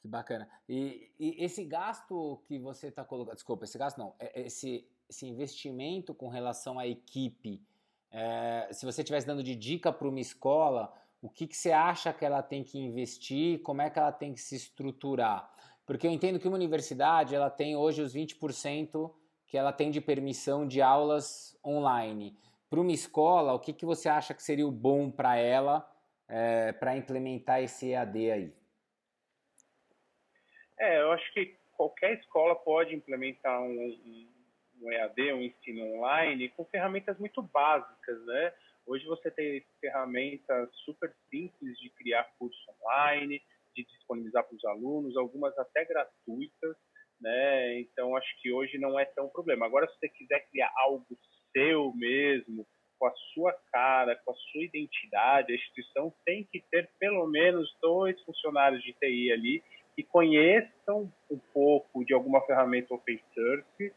Que 0.00 0.08
bacana. 0.08 0.48
E, 0.68 1.12
e 1.18 1.44
esse 1.44 1.64
gasto 1.64 2.42
que 2.46 2.58
você 2.58 2.88
está 2.88 3.04
colocando, 3.04 3.34
desculpa, 3.34 3.64
esse 3.64 3.78
gasto 3.78 3.98
não, 3.98 4.14
é, 4.18 4.40
é 4.40 4.46
esse, 4.46 4.88
esse 5.08 5.26
investimento 5.26 6.14
com 6.14 6.28
relação 6.28 6.78
à 6.78 6.86
equipe, 6.86 7.60
é, 8.10 8.68
se 8.72 8.86
você 8.86 9.02
estivesse 9.02 9.26
dando 9.26 9.42
de 9.42 9.54
dica 9.54 9.92
para 9.92 10.08
uma 10.08 10.20
escola, 10.20 10.92
o 11.20 11.28
que, 11.28 11.46
que 11.46 11.56
você 11.56 11.72
acha 11.72 12.12
que 12.12 12.24
ela 12.24 12.42
tem 12.42 12.62
que 12.62 12.78
investir, 12.78 13.60
como 13.62 13.82
é 13.82 13.90
que 13.90 13.98
ela 13.98 14.12
tem 14.12 14.32
que 14.32 14.40
se 14.40 14.54
estruturar? 14.54 15.52
Porque 15.84 16.06
eu 16.06 16.10
entendo 16.10 16.38
que 16.38 16.46
uma 16.46 16.56
universidade 16.56 17.34
ela 17.34 17.50
tem 17.50 17.76
hoje 17.76 18.02
os 18.02 18.14
20% 18.14 19.12
que 19.48 19.56
ela 19.56 19.72
tem 19.72 19.90
de 19.90 20.00
permissão 20.00 20.68
de 20.68 20.80
aulas 20.82 21.58
online. 21.64 22.36
Para 22.68 22.80
uma 22.80 22.92
escola, 22.92 23.54
o 23.54 23.58
que, 23.58 23.72
que 23.72 23.86
você 23.86 24.08
acha 24.08 24.34
que 24.34 24.42
seria 24.42 24.66
o 24.66 24.70
bom 24.70 25.10
para 25.10 25.36
ela 25.36 25.90
é, 26.28 26.72
para 26.72 26.96
implementar 26.96 27.62
esse 27.62 27.90
EAD 27.90 28.30
aí? 28.30 28.52
É, 30.78 31.00
eu 31.00 31.10
acho 31.12 31.32
que 31.32 31.56
qualquer 31.72 32.18
escola 32.18 32.54
pode 32.54 32.94
implementar 32.94 33.60
um, 33.62 34.28
um 34.82 34.92
EAD, 34.92 35.32
um 35.32 35.42
ensino 35.42 35.82
online, 35.96 36.50
com 36.50 36.64
ferramentas 36.66 37.18
muito 37.18 37.42
básicas, 37.42 38.24
né? 38.26 38.52
Hoje 38.86 39.06
você 39.06 39.30
tem 39.30 39.64
ferramentas 39.80 40.68
super 40.84 41.14
simples 41.30 41.78
de 41.78 41.90
criar 41.90 42.24
curso 42.38 42.58
online, 42.82 43.42
de 43.74 43.84
disponibilizar 43.84 44.44
para 44.44 44.56
os 44.56 44.64
alunos, 44.64 45.16
algumas 45.16 45.56
até 45.58 45.84
gratuitas, 45.84 46.76
né? 47.20 47.80
Então 47.80 48.16
acho 48.16 48.28
que 48.40 48.52
hoje 48.52 48.78
não 48.78 48.98
é 48.98 49.04
tão 49.04 49.28
problema. 49.28 49.66
Agora, 49.66 49.86
se 49.88 49.98
você 49.98 50.08
quiser 50.08 50.46
criar 50.50 50.70
algo 50.76 51.06
seu 51.52 51.92
mesmo, 51.94 52.66
com 52.98 53.06
a 53.06 53.12
sua 53.32 53.54
cara, 53.72 54.16
com 54.24 54.32
a 54.32 54.34
sua 54.34 54.64
identidade, 54.64 55.52
a 55.52 55.54
instituição 55.54 56.12
tem 56.24 56.46
que 56.50 56.62
ter 56.70 56.90
pelo 56.98 57.26
menos 57.26 57.74
dois 57.80 58.20
funcionários 58.22 58.82
de 58.82 58.92
TI 58.94 59.32
ali 59.32 59.62
que 59.94 60.02
conheçam 60.02 61.10
um 61.30 61.38
pouco 61.52 62.04
de 62.04 62.12
alguma 62.14 62.40
ferramenta 62.42 62.94
open 62.94 63.20
source 63.34 63.92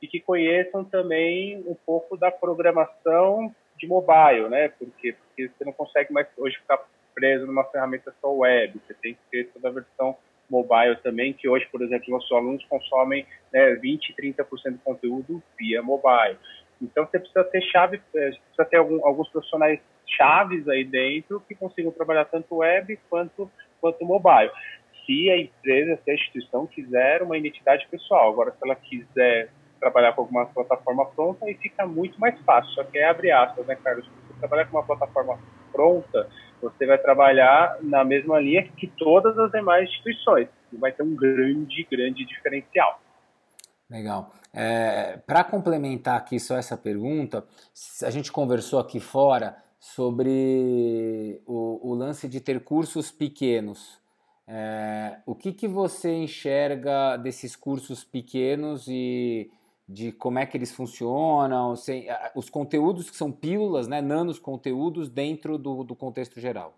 e 0.00 0.08
que 0.08 0.20
conheçam 0.20 0.84
também 0.84 1.58
um 1.66 1.74
pouco 1.74 2.16
da 2.16 2.30
programação 2.30 3.54
de 3.78 3.86
mobile, 3.86 4.48
né? 4.48 4.68
Porque, 4.68 5.12
porque 5.12 5.48
você 5.48 5.64
não 5.64 5.72
consegue 5.72 6.12
mais 6.12 6.26
hoje 6.36 6.56
ficar 6.58 6.86
preso 7.14 7.46
numa 7.46 7.64
ferramenta 7.64 8.14
só 8.20 8.30
web, 8.30 8.78
você 8.86 8.92
tem 8.94 9.14
que 9.14 9.20
ter 9.30 9.48
toda 9.52 9.68
a 9.68 9.72
versão 9.72 10.16
mobile 10.48 10.96
também, 11.02 11.32
que 11.32 11.48
hoje, 11.48 11.66
por 11.70 11.82
exemplo, 11.82 12.10
nossos 12.10 12.30
alunos 12.32 12.64
consomem 12.66 13.26
né, 13.52 13.74
20, 13.74 14.14
30% 14.14 14.72
do 14.72 14.78
conteúdo 14.78 15.42
via 15.58 15.82
mobile. 15.82 16.38
Então 16.80 17.06
você 17.06 17.18
precisa 17.18 17.44
ter 17.44 17.62
chave, 17.62 18.00
é, 18.14 18.30
precisa 18.30 18.64
ter 18.68 18.76
algum, 18.76 19.04
alguns 19.06 19.28
profissionais 19.30 19.80
chaves 20.06 20.68
aí 20.68 20.84
dentro 20.84 21.40
que 21.40 21.54
consigam 21.54 21.90
trabalhar 21.90 22.26
tanto 22.26 22.56
web 22.56 22.98
quanto, 23.08 23.50
quanto 23.80 24.04
mobile. 24.04 24.50
Se 25.04 25.30
a 25.30 25.38
empresa, 25.38 25.98
se 26.04 26.10
a 26.10 26.14
instituição 26.14 26.66
quiser 26.66 27.22
uma 27.22 27.36
identidade 27.36 27.86
pessoal. 27.88 28.30
Agora, 28.30 28.50
se 28.52 28.58
ela 28.62 28.74
quiser 28.74 29.50
trabalhar 29.80 30.12
com 30.12 30.22
alguma 30.22 30.46
plataforma 30.46 31.06
pronta, 31.06 31.46
aí 31.46 31.54
fica 31.54 31.86
muito 31.86 32.18
mais 32.20 32.38
fácil. 32.40 32.72
Só 32.72 32.84
que 32.84 32.98
é 32.98 33.08
abre 33.08 33.30
aspas, 33.30 33.66
né, 33.66 33.76
Carlos? 33.76 34.06
Você 34.06 34.40
trabalhar 34.40 34.66
com 34.66 34.76
uma 34.76 34.86
plataforma 34.86 35.38
pronta, 35.72 36.28
você 36.60 36.86
vai 36.86 36.98
trabalhar 36.98 37.78
na 37.82 38.04
mesma 38.04 38.38
linha 38.40 38.68
que 38.76 38.86
todas 38.86 39.38
as 39.38 39.50
demais 39.50 39.88
instituições. 39.88 40.48
Vai 40.72 40.92
ter 40.92 41.02
um 41.02 41.14
grande, 41.14 41.86
grande 41.90 42.24
diferencial. 42.26 43.00
Legal. 43.88 44.32
É, 44.52 45.18
Para 45.26 45.44
complementar 45.44 46.16
aqui 46.16 46.40
só 46.40 46.56
essa 46.56 46.76
pergunta, 46.76 47.44
a 48.02 48.10
gente 48.10 48.32
conversou 48.32 48.78
aqui 48.78 48.98
fora 48.98 49.56
sobre 49.78 51.40
o, 51.46 51.90
o 51.90 51.94
lance 51.94 52.28
de 52.28 52.40
ter 52.40 52.64
cursos 52.64 53.10
pequenos. 53.10 54.00
É, 54.48 55.18
o 55.26 55.34
que, 55.34 55.52
que 55.52 55.68
você 55.68 56.12
enxerga 56.12 57.16
desses 57.16 57.56
cursos 57.56 58.04
pequenos 58.04 58.86
e 58.88 59.50
de 59.88 60.10
como 60.12 60.38
é 60.38 60.46
que 60.46 60.56
eles 60.56 60.74
funcionam, 60.74 61.74
os 62.34 62.50
conteúdos 62.50 63.08
que 63.08 63.16
são 63.16 63.30
pílulas, 63.30 63.86
né, 63.86 64.00
nanos 64.00 64.38
conteúdos 64.38 65.08
dentro 65.08 65.56
do, 65.56 65.84
do 65.84 65.94
contexto 65.94 66.40
geral? 66.40 66.76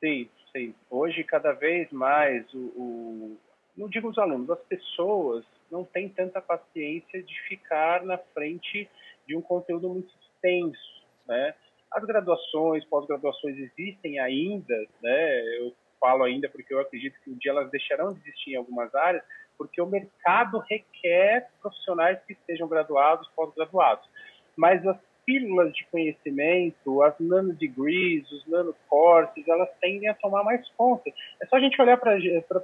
Sim, 0.00 0.28
assim, 0.48 0.74
hoje 0.90 1.22
cada 1.24 1.52
vez 1.52 1.90
mais 1.92 2.52
o, 2.52 2.58
o, 2.58 3.38
não 3.76 3.88
digo 3.88 4.08
os 4.08 4.18
alunos, 4.18 4.50
as 4.50 4.60
pessoas 4.64 5.44
não 5.70 5.84
têm 5.84 6.08
tanta 6.08 6.40
paciência 6.40 7.22
de 7.22 7.40
ficar 7.42 8.04
na 8.04 8.18
frente 8.18 8.88
de 9.26 9.36
um 9.36 9.42
conteúdo 9.42 9.88
muito 9.88 10.12
extenso, 10.20 11.04
né? 11.26 11.54
As 11.90 12.04
graduações, 12.04 12.84
pós-graduações 12.84 13.56
existem 13.56 14.18
ainda, 14.18 14.74
né? 15.02 15.58
Eu 15.58 15.74
falo 16.00 16.24
ainda 16.24 16.48
porque 16.48 16.72
eu 16.72 16.80
acredito 16.80 17.18
que 17.22 17.30
um 17.30 17.38
dia 17.38 17.52
elas 17.52 17.70
deixarão 17.70 18.12
de 18.12 18.20
existir 18.20 18.52
em 18.52 18.56
algumas 18.56 18.94
áreas, 18.94 19.24
porque 19.58 19.82
o 19.82 19.86
mercado 19.86 20.62
requer 20.70 21.48
profissionais 21.60 22.18
que 22.26 22.36
sejam 22.46 22.68
graduados, 22.68 23.28
pós-graduados. 23.34 24.08
Mas 24.56 24.86
as 24.86 24.96
pílulas 25.26 25.74
de 25.74 25.84
conhecimento, 25.90 27.02
as 27.02 27.14
nanodegrees, 27.20 28.30
os 28.32 28.46
nanocourses, 28.46 29.46
elas 29.46 29.68
tendem 29.80 30.08
a 30.08 30.14
tomar 30.14 30.42
mais 30.42 30.66
conta. 30.70 31.10
É 31.42 31.46
só 31.46 31.56
a 31.56 31.60
gente 31.60 31.80
olhar 31.82 31.98
para 31.98 32.16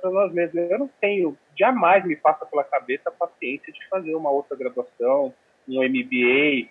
nós 0.04 0.32
mesmos. 0.32 0.70
Eu 0.70 0.78
não 0.78 0.90
tenho, 1.00 1.36
jamais 1.58 2.04
me 2.06 2.16
passa 2.16 2.46
pela 2.46 2.64
cabeça 2.64 3.10
a 3.10 3.12
paciência 3.12 3.70
de 3.70 3.86
fazer 3.88 4.14
uma 4.14 4.30
outra 4.30 4.56
graduação, 4.56 5.34
um 5.68 5.82
MBA, 5.82 6.70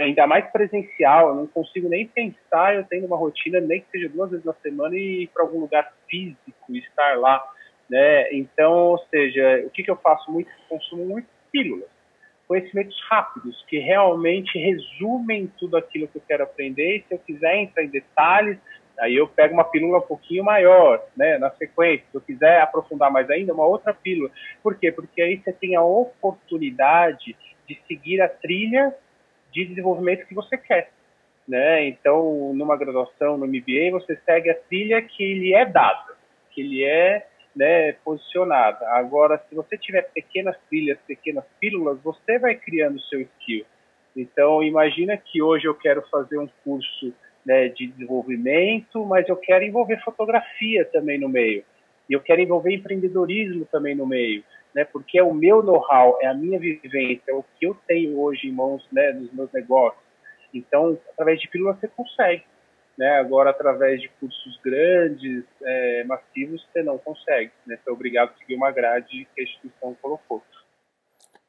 ainda 0.00 0.26
mais 0.26 0.50
presencial, 0.50 1.30
eu 1.30 1.34
não 1.34 1.46
consigo 1.46 1.88
nem 1.88 2.06
pensar 2.06 2.74
eu 2.74 2.84
tenho 2.84 3.06
uma 3.06 3.16
rotina, 3.16 3.60
nem 3.60 3.80
que 3.80 3.90
seja 3.90 4.08
duas 4.08 4.30
vezes 4.30 4.44
na 4.44 4.54
semana, 4.54 4.96
e 4.96 5.24
ir 5.24 5.28
para 5.28 5.42
algum 5.42 5.60
lugar 5.60 5.92
físico, 6.08 6.38
estar 6.70 7.18
lá. 7.18 7.44
Né? 7.92 8.32
Então, 8.32 8.72
ou 8.72 8.98
seja, 9.10 9.64
o 9.66 9.70
que, 9.70 9.82
que 9.82 9.90
eu 9.90 9.96
faço 9.96 10.32
muito? 10.32 10.50
Consumo 10.66 11.04
muito 11.04 11.28
pílulas, 11.52 11.90
conhecimentos 12.48 12.98
rápidos, 13.10 13.62
que 13.68 13.78
realmente 13.80 14.58
resumem 14.58 15.52
tudo 15.58 15.76
aquilo 15.76 16.08
que 16.08 16.16
eu 16.16 16.22
quero 16.26 16.42
aprender, 16.42 16.96
e 16.96 17.02
se 17.02 17.12
eu 17.12 17.18
quiser 17.18 17.54
entrar 17.58 17.84
em 17.84 17.88
detalhes, 17.88 18.56
aí 18.98 19.14
eu 19.14 19.28
pego 19.28 19.52
uma 19.52 19.64
pílula 19.64 19.98
um 19.98 20.06
pouquinho 20.06 20.42
maior, 20.42 21.04
né, 21.14 21.36
na 21.36 21.50
sequência. 21.50 22.06
Se 22.10 22.16
eu 22.16 22.22
quiser 22.22 22.62
aprofundar 22.62 23.12
mais 23.12 23.28
ainda, 23.28 23.52
uma 23.52 23.66
outra 23.66 23.92
pílula. 23.92 24.30
Por 24.62 24.74
quê? 24.78 24.90
Porque 24.90 25.20
aí 25.20 25.36
você 25.36 25.52
tem 25.52 25.76
a 25.76 25.82
oportunidade 25.82 27.36
de 27.68 27.78
seguir 27.86 28.22
a 28.22 28.28
trilha 28.28 28.96
de 29.52 29.66
desenvolvimento 29.66 30.26
que 30.26 30.34
você 30.34 30.56
quer. 30.56 30.90
Né? 31.46 31.88
Então, 31.88 32.54
numa 32.54 32.74
graduação, 32.78 33.36
no 33.36 33.46
MBA, 33.46 33.90
você 33.90 34.18
segue 34.24 34.48
a 34.48 34.54
trilha 34.54 35.02
que 35.02 35.34
lhe 35.34 35.52
é 35.52 35.66
dada, 35.66 36.14
que 36.52 36.62
lhe 36.62 36.82
é 36.84 37.26
né, 37.54 37.92
posicionada. 38.04 38.88
Agora, 38.90 39.42
se 39.48 39.54
você 39.54 39.76
tiver 39.76 40.02
pequenas 40.12 40.56
trilhas, 40.68 40.98
pequenas 41.06 41.44
pílulas, 41.60 41.98
você 42.02 42.38
vai 42.38 42.54
criando 42.54 42.96
o 42.96 43.02
seu 43.02 43.20
skill. 43.20 43.64
Então, 44.16 44.62
imagina 44.62 45.16
que 45.16 45.42
hoje 45.42 45.66
eu 45.66 45.74
quero 45.74 46.02
fazer 46.10 46.38
um 46.38 46.48
curso 46.64 47.12
né, 47.44 47.68
de 47.68 47.86
desenvolvimento, 47.86 49.04
mas 49.04 49.28
eu 49.28 49.36
quero 49.36 49.64
envolver 49.64 50.02
fotografia 50.02 50.84
também 50.86 51.18
no 51.18 51.28
meio. 51.28 51.64
E 52.08 52.12
eu 52.12 52.20
quero 52.20 52.40
envolver 52.40 52.74
empreendedorismo 52.74 53.66
também 53.66 53.94
no 53.94 54.06
meio 54.06 54.44
né? 54.74 54.84
Porque 54.84 55.18
é 55.18 55.22
o 55.22 55.34
meu 55.34 55.62
know-how, 55.62 56.18
é 56.20 56.26
a 56.26 56.34
minha 56.34 56.58
vivência, 56.58 57.30
é 57.30 57.34
o 57.34 57.44
que 57.58 57.66
eu 57.66 57.76
tenho 57.86 58.18
hoje 58.18 58.48
em 58.48 58.52
mãos, 58.52 58.86
né, 58.92 59.12
meus 59.32 59.52
negócios. 59.52 60.02
Então, 60.52 60.98
através 61.12 61.40
de 61.40 61.48
pílula 61.48 61.74
você 61.74 61.88
consegue, 61.88 62.44
né? 62.98 63.18
Agora, 63.18 63.50
através 63.50 64.00
de 64.00 64.08
cursos 64.20 64.60
grandes, 64.62 65.44
é, 65.62 66.04
massivos, 66.04 66.66
você 66.72 66.82
não 66.82 66.98
consegue, 66.98 67.52
né? 67.66 67.78
Você 67.82 67.90
é 67.90 67.92
obrigado 67.92 68.30
a 68.30 68.38
seguir 68.38 68.54
uma 68.54 68.70
grade 68.70 69.28
que 69.34 69.40
a 69.40 69.44
instituição 69.44 69.96
colocou. 70.00 70.42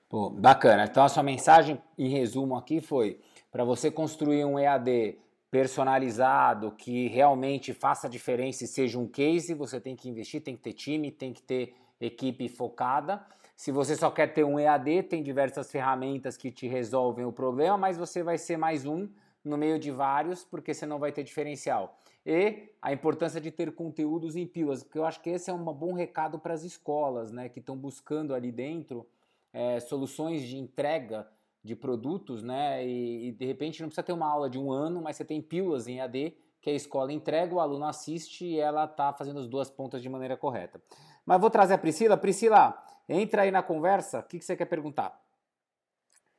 Pô, 0.09 0.29
bacana. 0.29 0.85
Então, 0.85 1.03
a 1.03 1.09
sua 1.09 1.23
mensagem, 1.23 1.81
em 1.97 2.09
resumo 2.09 2.55
aqui, 2.55 2.79
foi 2.79 3.19
para 3.51 3.63
você 3.63 3.89
construir 3.89 4.45
um 4.45 4.59
EAD 4.59 5.17
personalizado, 5.49 6.71
que 6.71 7.07
realmente 7.07 7.73
faça 7.73 8.09
diferença 8.09 8.63
e 8.63 8.67
seja 8.67 8.97
um 8.97 9.07
case, 9.07 9.53
você 9.53 9.79
tem 9.79 9.95
que 9.95 10.09
investir, 10.09 10.41
tem 10.41 10.55
que 10.55 10.61
ter 10.63 10.73
time, 10.73 11.11
tem 11.11 11.31
que 11.31 11.43
ter 11.43 11.75
equipe 12.01 12.49
focada. 12.49 13.23
Se 13.55 13.71
você 13.71 13.95
só 13.95 14.09
quer 14.09 14.33
ter 14.33 14.43
um 14.43 14.59
EAD, 14.59 15.03
tem 15.03 15.21
diversas 15.21 15.71
ferramentas 15.71 16.35
que 16.35 16.51
te 16.51 16.67
resolvem 16.67 17.25
o 17.25 17.31
problema, 17.31 17.77
mas 17.77 17.97
você 17.97 18.23
vai 18.23 18.37
ser 18.37 18.57
mais 18.57 18.85
um 18.85 19.07
no 19.43 19.57
meio 19.57 19.77
de 19.77 19.91
vários, 19.91 20.43
porque 20.43 20.73
você 20.73 20.85
não 20.85 20.99
vai 20.99 21.11
ter 21.11 21.23
diferencial. 21.23 21.97
E 22.25 22.69
a 22.81 22.93
importância 22.93 23.41
de 23.41 23.51
ter 23.51 23.73
conteúdos 23.73 24.35
em 24.35 24.47
pílulas, 24.47 24.83
porque 24.83 24.97
eu 24.97 25.05
acho 25.05 25.21
que 25.21 25.29
esse 25.29 25.49
é 25.49 25.53
um 25.53 25.63
bom 25.73 25.93
recado 25.93 26.39
para 26.39 26.53
as 26.53 26.63
escolas, 26.63 27.31
né, 27.31 27.49
que 27.49 27.59
estão 27.59 27.75
buscando 27.75 28.33
ali 28.33 28.51
dentro 28.51 29.05
é, 29.51 29.79
soluções 29.81 30.43
de 30.43 30.57
entrega 30.57 31.27
de 31.63 31.75
produtos, 31.75 32.41
né, 32.41 32.85
e, 32.85 33.27
e, 33.27 33.31
de 33.33 33.45
repente 33.45 33.81
não 33.81 33.89
precisa 33.89 34.03
ter 34.03 34.13
uma 34.13 34.27
aula 34.27 34.49
de 34.49 34.57
um 34.57 34.71
ano, 34.71 35.01
mas 35.01 35.17
você 35.17 35.25
tem 35.25 35.41
pílulas 35.41 35.87
em 35.87 35.97
EAD 35.99 36.35
que 36.61 36.69
a 36.69 36.73
escola 36.73 37.11
entrega, 37.11 37.53
o 37.53 37.59
aluno 37.59 37.85
assiste 37.85 38.45
e 38.45 38.57
ela 38.57 38.85
está 38.85 39.11
fazendo 39.11 39.39
as 39.39 39.47
duas 39.47 39.69
pontas 39.69 40.01
de 40.01 40.07
maneira 40.07 40.37
correta. 40.37 40.81
Mas 41.25 41.39
vou 41.39 41.49
trazer 41.49 41.73
a 41.73 41.77
Priscila. 41.77 42.15
Priscila, 42.15 42.81
entra 43.07 43.41
aí 43.41 43.51
na 43.51 43.61
conversa. 43.61 44.19
O 44.19 44.23
que, 44.23 44.39
que 44.39 44.45
você 44.45 44.55
quer 44.55 44.65
perguntar? 44.65 45.21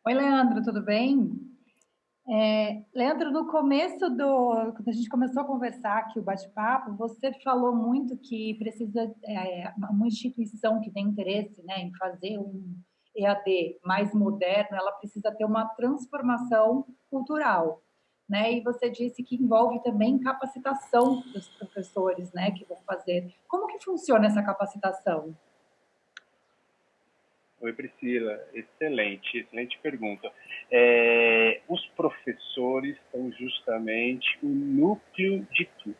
Oi, 0.06 0.14
Leandro, 0.14 0.62
tudo 0.62 0.82
bem? 0.82 1.53
É, 2.26 2.82
Leandro, 2.94 3.30
no 3.30 3.46
começo 3.48 4.08
do. 4.10 4.72
Quando 4.72 4.88
a 4.88 4.92
gente 4.92 5.08
começou 5.08 5.42
a 5.42 5.46
conversar 5.46 5.98
aqui, 5.98 6.18
o 6.18 6.22
bate-papo, 6.22 6.96
você 6.96 7.32
falou 7.42 7.74
muito 7.74 8.16
que 8.16 8.54
precisa. 8.54 9.14
É, 9.24 9.72
uma 9.90 10.06
instituição 10.06 10.80
que 10.80 10.90
tem 10.90 11.06
interesse 11.06 11.62
né, 11.64 11.80
em 11.80 11.94
fazer 11.96 12.38
um 12.38 12.76
EAD 13.14 13.78
mais 13.84 14.12
moderno, 14.14 14.76
ela 14.76 14.92
precisa 14.92 15.30
ter 15.32 15.44
uma 15.44 15.66
transformação 15.66 16.86
cultural 17.10 17.84
né? 18.28 18.52
E 18.52 18.62
você 18.62 18.90
disse 18.90 19.22
que 19.22 19.36
envolve 19.36 19.82
também 19.82 20.18
capacitação 20.18 21.20
dos 21.32 21.48
professores, 21.50 22.32
né, 22.32 22.50
que 22.50 22.64
vão 22.64 22.78
fazer. 22.86 23.32
Como 23.46 23.66
que 23.66 23.84
funciona 23.84 24.26
essa 24.26 24.42
capacitação? 24.42 25.36
Oi, 27.64 27.72
Priscila. 27.72 28.38
Excelente, 28.52 29.38
excelente 29.38 29.78
pergunta. 29.82 30.30
É, 30.70 31.62
os 31.66 31.82
professores 31.96 32.94
são 33.10 33.32
justamente 33.32 34.38
o 34.42 34.48
núcleo 34.48 35.46
de 35.50 35.66
tudo. 35.82 35.96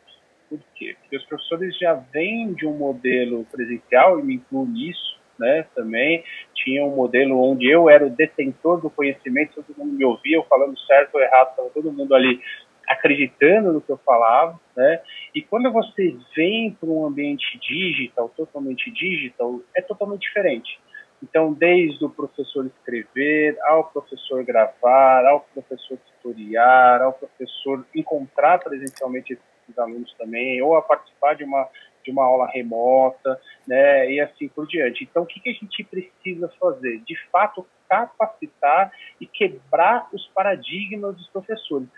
Por 0.47 0.59
quê? 0.75 0.95
Porque 1.01 1.17
os 1.17 1.25
professores 1.25 1.75
já 1.79 1.95
vêm 1.95 2.53
de 2.53 2.67
um 2.67 2.77
modelo 2.77 3.45
presencial, 3.45 4.19
e 4.19 4.23
me 4.23 4.35
incluo 4.35 4.67
nisso, 4.67 5.19
né, 5.39 5.65
também. 5.73 6.23
Tinha 6.53 6.85
um 6.85 6.95
modelo 6.95 7.41
onde 7.41 7.67
eu 7.67 7.89
era 7.89 8.05
o 8.05 8.11
detentor 8.11 8.79
do 8.79 8.91
conhecimento, 8.91 9.63
todo 9.63 9.75
mundo 9.75 9.97
me 9.97 10.05
ouvia, 10.05 10.37
eu 10.37 10.43
falando 10.43 10.77
certo 10.81 11.15
ou 11.15 11.21
errado, 11.21 11.49
estava 11.49 11.69
todo 11.71 11.91
mundo 11.91 12.13
ali 12.13 12.39
acreditando 12.87 13.73
no 13.73 13.81
que 13.81 13.91
eu 13.91 13.97
falava, 13.97 14.59
né? 14.77 15.01
E 15.33 15.41
quando 15.41 15.71
você 15.71 16.15
vem 16.35 16.69
para 16.69 16.87
um 16.87 17.07
ambiente 17.07 17.57
digital, 17.57 18.29
totalmente 18.29 18.91
digital, 18.91 19.59
é 19.75 19.81
totalmente 19.81 20.21
diferente. 20.21 20.79
Então, 21.27 21.51
desde 21.51 22.05
o 22.05 22.09
professor 22.09 22.67
escrever, 22.67 23.57
ao 23.63 23.85
professor 23.85 24.43
gravar, 24.43 25.25
ao 25.25 25.41
professor 25.41 25.97
tutoriar, 25.97 27.01
ao 27.01 27.13
professor 27.13 27.83
encontrar 27.95 28.59
presencialmente 28.59 29.33
esses 29.33 29.79
alunos 29.79 30.13
também, 30.19 30.61
ou 30.61 30.75
a 30.75 30.81
participar 30.83 31.35
de 31.35 31.43
uma 31.43 31.67
de 32.03 32.11
uma 32.11 32.23
aula 32.23 32.47
remota, 32.53 33.41
né, 33.67 34.11
e 34.11 34.21
assim 34.21 34.47
por 34.47 34.67
diante. 34.67 35.03
Então, 35.03 35.23
o 35.23 35.25
que, 35.25 35.39
que 35.39 35.49
a 35.49 35.53
gente 35.53 35.83
precisa 35.83 36.47
fazer? 36.59 36.99
De 36.99 37.17
fato, 37.31 37.65
capacitar 37.89 38.91
e 39.19 39.25
quebrar 39.25 40.07
os 40.13 40.27
paradigmas 40.27 41.15
dos 41.15 41.27
professores 41.29 41.89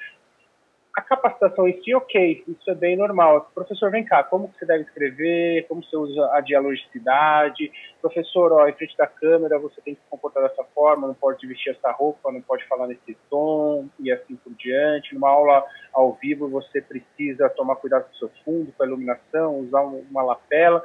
a 0.98 1.02
capacitação 1.02 1.68
em 1.68 1.80
si, 1.84 1.94
ok, 1.94 2.44
isso 2.48 2.72
é 2.72 2.74
bem 2.74 2.98
normal. 2.98 3.52
Professor, 3.54 3.92
vem 3.92 4.04
cá, 4.04 4.24
como 4.24 4.48
você 4.48 4.66
deve 4.66 4.82
escrever, 4.82 5.68
como 5.68 5.84
você 5.84 5.96
usa 5.96 6.28
a 6.34 6.42
dialogicidade. 6.42 7.72
Professor, 8.02 8.52
ó, 8.52 8.68
em 8.68 8.74
frente 8.74 8.98
da 8.98 9.06
câmera 9.06 9.60
você 9.60 9.80
tem 9.82 9.94
que 9.94 10.02
se 10.02 10.08
comportar 10.10 10.42
dessa 10.42 10.64
forma, 10.74 11.06
não 11.06 11.14
pode 11.14 11.46
vestir 11.46 11.70
essa 11.70 11.92
roupa, 11.92 12.32
não 12.32 12.42
pode 12.42 12.66
falar 12.66 12.88
nesse 12.88 13.16
tom 13.30 13.88
e 14.00 14.12
assim 14.12 14.36
por 14.38 14.52
diante. 14.56 15.14
Numa 15.14 15.30
aula 15.30 15.64
ao 15.94 16.14
vivo 16.14 16.50
você 16.50 16.82
precisa 16.82 17.48
tomar 17.48 17.76
cuidado 17.76 18.06
com 18.06 18.16
o 18.16 18.18
seu 18.18 18.32
fundo, 18.44 18.74
com 18.76 18.82
a 18.82 18.88
iluminação, 18.88 19.60
usar 19.60 19.82
uma 19.82 20.24
lapela. 20.24 20.84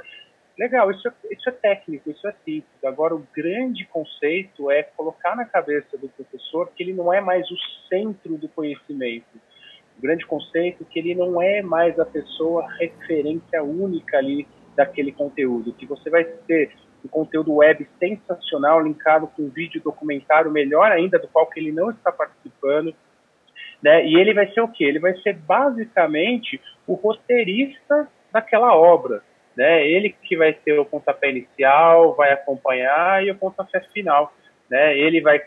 Legal, 0.58 0.90
isso 0.90 1.08
é, 1.08 1.12
isso 1.30 1.48
é 1.48 1.52
técnico, 1.52 2.10
isso 2.10 2.28
é 2.28 2.34
simples. 2.44 2.84
Agora, 2.84 3.14
o 3.14 3.26
grande 3.34 3.86
conceito 3.86 4.70
é 4.70 4.82
colocar 4.82 5.34
na 5.34 5.46
cabeça 5.46 5.96
do 5.96 6.10
professor 6.10 6.70
que 6.76 6.82
ele 6.82 6.92
não 6.92 7.10
é 7.10 7.22
mais 7.22 7.50
o 7.50 7.56
centro 7.88 8.36
do 8.36 8.46
conhecimento 8.50 9.40
grande 10.00 10.26
conceito 10.26 10.84
que 10.84 10.98
ele 10.98 11.14
não 11.14 11.40
é 11.40 11.62
mais 11.62 11.98
a 11.98 12.04
pessoa 12.04 12.66
referência 12.78 13.62
única 13.62 14.18
ali 14.18 14.46
daquele 14.76 15.12
conteúdo, 15.12 15.72
que 15.72 15.86
você 15.86 16.08
vai 16.10 16.24
ter 16.24 16.72
um 17.04 17.08
conteúdo 17.08 17.54
web 17.54 17.86
sensacional 17.98 18.80
linkado 18.80 19.26
com 19.26 19.42
um 19.42 19.48
vídeo 19.48 19.80
documentário 19.82 20.50
melhor 20.50 20.90
ainda 20.90 21.18
do 21.18 21.28
qual 21.28 21.46
que 21.46 21.58
ele 21.58 21.72
não 21.72 21.90
está 21.90 22.12
participando, 22.12 22.94
né? 23.82 24.06
E 24.06 24.14
ele 24.14 24.32
vai 24.32 24.50
ser 24.52 24.60
o 24.60 24.68
quê? 24.68 24.84
Ele 24.84 25.00
vai 25.00 25.14
ser 25.20 25.34
basicamente 25.34 26.60
o 26.86 26.94
roteirista 26.94 28.08
daquela 28.32 28.76
obra, 28.76 29.22
né? 29.56 29.86
Ele 29.86 30.10
que 30.10 30.36
vai 30.36 30.52
ter 30.52 30.78
o 30.78 30.84
pontapé 30.84 31.30
inicial, 31.30 32.14
vai 32.14 32.32
acompanhar 32.32 33.24
e 33.24 33.30
o 33.30 33.34
pontapé 33.34 33.80
final, 33.92 34.32
né? 34.70 34.96
Ele 34.96 35.20
vai 35.20 35.42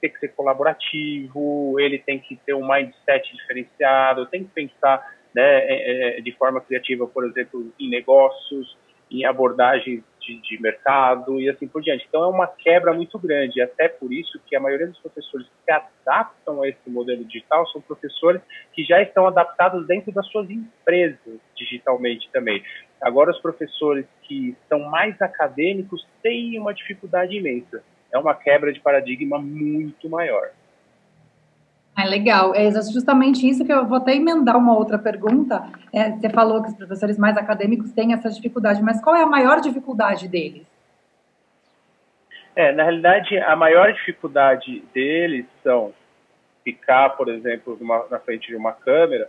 tem 0.00 0.10
que 0.10 0.18
ser 0.18 0.28
colaborativo, 0.28 1.78
ele 1.78 1.98
tem 1.98 2.18
que 2.18 2.36
ter 2.36 2.54
um 2.54 2.66
mindset 2.66 3.34
diferenciado, 3.34 4.26
tem 4.26 4.44
que 4.44 4.50
pensar 4.50 5.04
né, 5.34 5.42
é, 5.42 6.18
é, 6.18 6.20
de 6.20 6.32
forma 6.32 6.60
criativa, 6.60 7.06
por 7.06 7.24
exemplo, 7.24 7.72
em 7.78 7.88
negócios, 7.88 8.76
em 9.10 9.24
abordagens 9.24 10.02
de, 10.20 10.40
de, 10.42 10.60
mercado 10.60 11.40
e 11.40 11.48
assim 11.48 11.66
por 11.66 11.82
diante. 11.82 12.04
Então 12.08 12.22
é 12.22 12.26
uma 12.26 12.46
quebra 12.46 12.92
muito 12.92 13.18
grande, 13.18 13.60
até 13.60 13.88
por 13.88 14.12
isso 14.12 14.40
que 14.46 14.54
a 14.54 14.60
maioria 14.60 14.86
dos 14.86 14.98
professores 14.98 15.46
que 15.46 15.64
se 15.64 15.70
adaptam 15.70 16.62
a 16.62 16.68
esse 16.68 16.90
modelo 16.90 17.24
digital 17.24 17.66
são 17.68 17.80
professores 17.80 18.42
que 18.72 18.84
já 18.84 19.00
estão 19.00 19.26
adaptados 19.26 19.86
dentro 19.86 20.12
das 20.12 20.26
suas 20.28 20.48
empresas 20.50 21.40
digitalmente 21.56 22.28
também. 22.30 22.62
Agora 23.00 23.30
os 23.30 23.40
professores 23.40 24.06
que 24.22 24.56
são 24.68 24.80
mais 24.80 25.20
acadêmicos 25.22 26.06
têm 26.22 26.58
uma 26.58 26.74
dificuldade 26.74 27.36
imensa. 27.36 27.82
É 28.12 28.18
uma 28.18 28.34
quebra 28.34 28.72
de 28.72 28.80
paradigma 28.80 29.38
muito 29.38 30.08
maior. 30.08 30.50
É 31.98 32.04
legal. 32.04 32.54
É 32.54 32.70
justamente 32.70 33.48
isso 33.48 33.64
que 33.64 33.72
eu 33.72 33.84
vou 33.84 33.98
até 33.98 34.14
emendar 34.14 34.56
uma 34.56 34.76
outra 34.76 34.96
pergunta. 34.96 35.68
É, 35.92 36.12
você 36.12 36.30
falou 36.30 36.62
que 36.62 36.68
os 36.68 36.76
professores 36.76 37.18
mais 37.18 37.36
acadêmicos 37.36 37.90
têm 37.90 38.12
essa 38.12 38.30
dificuldade, 38.30 38.80
mas 38.80 39.00
qual 39.02 39.16
é 39.16 39.22
a 39.22 39.26
maior 39.26 39.60
dificuldade 39.60 40.28
deles? 40.28 40.64
É, 42.54 42.72
na 42.72 42.84
realidade, 42.84 43.36
a 43.38 43.56
maior 43.56 43.92
dificuldade 43.92 44.82
deles 44.94 45.46
são 45.62 45.92
ficar, 46.64 47.10
por 47.10 47.28
exemplo, 47.28 47.76
numa, 47.80 48.06
na 48.10 48.18
frente 48.20 48.48
de 48.48 48.56
uma 48.56 48.72
câmera, 48.72 49.28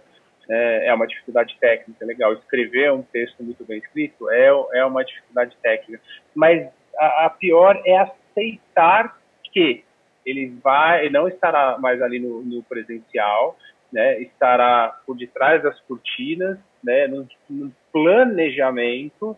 é, 0.50 0.88
é 0.88 0.94
uma 0.94 1.08
dificuldade 1.08 1.56
técnica, 1.60 2.06
legal. 2.06 2.34
Escrever 2.34 2.92
um 2.92 3.02
texto 3.02 3.44
muito 3.44 3.64
bem 3.66 3.80
escrito 3.80 4.30
é, 4.30 4.48
é 4.74 4.86
uma 4.86 5.04
dificuldade 5.04 5.56
técnica. 5.62 6.02
Mas 6.36 6.68
a, 6.98 7.26
a 7.26 7.30
pior 7.30 7.82
é 7.86 7.98
aceitar 8.40 9.20
que 9.52 9.84
ele 10.26 10.54
vai, 10.64 11.10
não 11.10 11.28
estará 11.28 11.78
mais 11.80 12.02
ali 12.02 12.20
no, 12.20 12.42
no 12.42 12.64
presencial, 12.64 13.58
né, 13.92 14.22
estará 14.22 15.00
por 15.06 15.18
detrás 15.18 15.64
das 15.64 15.80
cortinas, 15.82 16.60
né, 16.84 17.08
num, 17.08 17.72
planejamento 17.92 19.36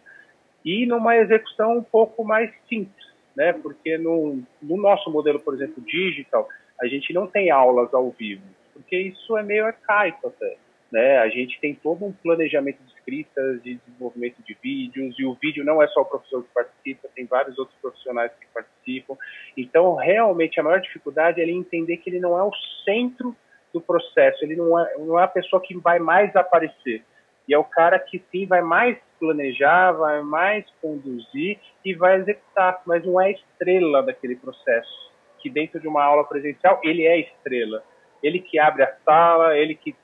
e 0.65 0.85
numa 0.85 1.15
execução 1.15 1.77
um 1.77 1.83
pouco 1.83 2.23
mais 2.23 2.51
simples, 2.67 3.07
né, 3.35 3.53
porque 3.53 3.97
no, 3.97 4.43
no 4.61 4.77
nosso 4.77 5.09
modelo, 5.09 5.39
por 5.39 5.53
exemplo, 5.53 5.81
digital, 5.85 6.47
a 6.81 6.87
gente 6.87 7.13
não 7.13 7.27
tem 7.27 7.49
aulas 7.49 7.93
ao 7.93 8.09
vivo, 8.11 8.43
porque 8.73 8.97
isso 8.97 9.37
é 9.37 9.43
meio 9.43 9.65
arcaico 9.65 10.27
até. 10.27 10.57
Né? 10.91 11.19
A 11.19 11.29
gente 11.29 11.57
tem 11.61 11.73
todo 11.73 12.03
um 12.03 12.11
planejamento 12.11 12.79
de 12.83 13.00
escritas, 13.11 13.61
de 13.61 13.75
desenvolvimento 13.75 14.41
de 14.43 14.57
vídeos, 14.61 15.15
e 15.19 15.25
o 15.25 15.33
vídeo 15.33 15.65
não 15.65 15.81
é 15.81 15.87
só 15.87 16.01
o 16.01 16.05
professor 16.05 16.43
que 16.43 16.49
participa, 16.53 17.09
tem 17.13 17.25
vários 17.25 17.57
outros 17.59 17.77
profissionais 17.81 18.31
que 18.39 18.47
participam. 18.53 19.17
Então, 19.57 19.95
realmente, 19.95 20.59
a 20.59 20.63
maior 20.63 20.79
dificuldade 20.79 21.39
é 21.39 21.43
ele 21.43 21.51
entender 21.51 21.97
que 21.97 22.09
ele 22.09 22.19
não 22.19 22.37
é 22.37 22.43
o 22.43 22.51
centro 22.85 23.35
do 23.73 23.81
processo, 23.81 24.43
ele 24.43 24.55
não 24.55 24.79
é, 24.79 24.97
não 24.97 25.19
é 25.19 25.23
a 25.23 25.27
pessoa 25.27 25.61
que 25.61 25.77
vai 25.77 25.99
mais 25.99 26.35
aparecer. 26.35 27.03
E 27.47 27.53
é 27.53 27.57
o 27.57 27.63
cara 27.63 27.99
que 27.99 28.23
sim 28.31 28.45
vai 28.45 28.61
mais 28.61 28.97
planejar, 29.19 29.91
vai 29.91 30.21
mais 30.21 30.65
conduzir 30.81 31.59
e 31.83 31.93
vai 31.93 32.17
executar, 32.17 32.81
mas 32.85 33.05
não 33.05 33.19
é 33.19 33.27
a 33.27 33.31
estrela 33.31 34.03
daquele 34.03 34.35
processo. 34.35 35.11
Que 35.39 35.49
dentro 35.49 35.79
de 35.79 35.87
uma 35.87 36.03
aula 36.03 36.23
presencial, 36.23 36.79
ele 36.83 37.03
é 37.03 37.13
a 37.13 37.17
estrela. 37.17 37.83
Ele 38.21 38.39
que 38.39 38.59
abre 38.59 38.83
a 38.83 38.95
sala, 39.03 39.57
ele 39.57 39.73
que 39.73 39.95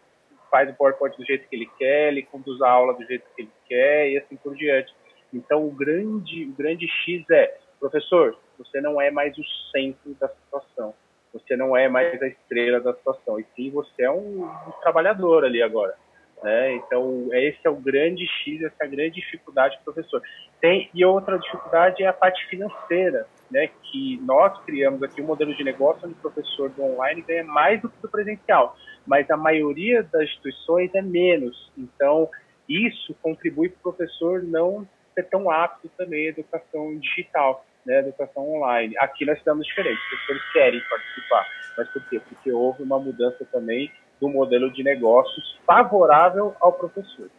faz 0.49 0.69
o 0.69 0.73
PowerPoint 0.73 1.17
do 1.17 1.25
jeito 1.25 1.47
que 1.47 1.55
ele 1.55 1.69
quer, 1.77 2.09
ele 2.09 2.23
conduz 2.23 2.61
a 2.61 2.69
aula 2.69 2.93
do 2.93 3.05
jeito 3.05 3.25
que 3.35 3.43
ele 3.43 3.51
quer 3.67 4.09
e 4.11 4.17
assim 4.17 4.35
por 4.35 4.55
diante. 4.55 4.93
Então, 5.33 5.65
o 5.65 5.71
grande, 5.71 6.45
o 6.45 6.53
grande 6.53 6.87
X 6.87 7.29
é, 7.29 7.57
professor, 7.79 8.37
você 8.57 8.81
não 8.81 8.99
é 8.99 9.11
mais 9.11 9.37
o 9.37 9.43
centro 9.71 10.13
da 10.19 10.27
situação. 10.29 10.93
Você 11.33 11.55
não 11.55 11.75
é 11.75 11.87
mais 11.87 12.21
a 12.21 12.27
estrela 12.27 12.79
da 12.79 12.93
situação. 12.93 13.39
E 13.39 13.45
sim, 13.55 13.69
você 13.69 14.03
é 14.03 14.11
um, 14.11 14.45
um 14.45 14.71
trabalhador 14.81 15.45
ali 15.45 15.61
agora. 15.61 15.95
Né? 16.41 16.75
Então, 16.75 17.27
esse 17.33 17.59
é 17.63 17.69
o 17.69 17.75
grande 17.75 18.25
X, 18.25 18.61
essa 18.61 18.75
é 18.81 18.85
a 18.85 18.89
grande 18.89 19.15
dificuldade 19.15 19.77
do 19.77 19.83
professor. 19.83 20.21
Tem, 20.61 20.89
e 20.93 21.03
outra 21.03 21.37
dificuldade 21.37 22.03
é 22.03 22.07
a 22.07 22.13
parte 22.13 22.45
financeira, 22.47 23.27
né? 23.51 23.69
que 23.83 24.19
nós 24.23 24.57
criamos 24.63 25.01
aqui 25.03 25.21
um 25.21 25.25
modelo 25.25 25.53
de 25.55 25.63
negócio 25.63 26.01
onde 26.05 26.13
o 26.13 26.21
professor 26.21 26.69
do 26.69 26.83
online 26.83 27.21
ganha 27.21 27.43
mais 27.43 27.81
do 27.81 27.89
que 27.89 28.01
do 28.01 28.09
presencial 28.09 28.75
mas 29.07 29.29
a 29.31 29.37
maioria 29.37 30.03
das 30.03 30.23
instituições 30.23 30.93
é 30.93 31.01
menos. 31.01 31.71
Então, 31.77 32.29
isso 32.67 33.15
contribui 33.21 33.69
para 33.69 33.79
o 33.79 33.93
professor 33.93 34.43
não 34.43 34.87
ser 35.15 35.23
tão 35.23 35.49
apto 35.49 35.89
também 35.97 36.27
à 36.27 36.29
educação 36.29 36.99
digital, 36.99 37.65
né, 37.85 37.99
educação 37.99 38.47
online. 38.55 38.95
Aqui 38.99 39.25
nós 39.25 39.37
estamos 39.37 39.65
diferentes, 39.65 40.03
os 40.03 40.09
professores 40.09 40.53
querem 40.53 40.81
participar. 40.89 41.47
Mas 41.77 41.89
por 41.89 42.03
quê? 42.09 42.19
Porque 42.19 42.51
houve 42.51 42.83
uma 42.83 42.99
mudança 42.99 43.45
também 43.51 43.91
do 44.19 44.27
modelo 44.29 44.71
de 44.71 44.83
negócios 44.83 45.57
favorável 45.65 46.55
ao 46.59 46.73
professor. 46.73 47.29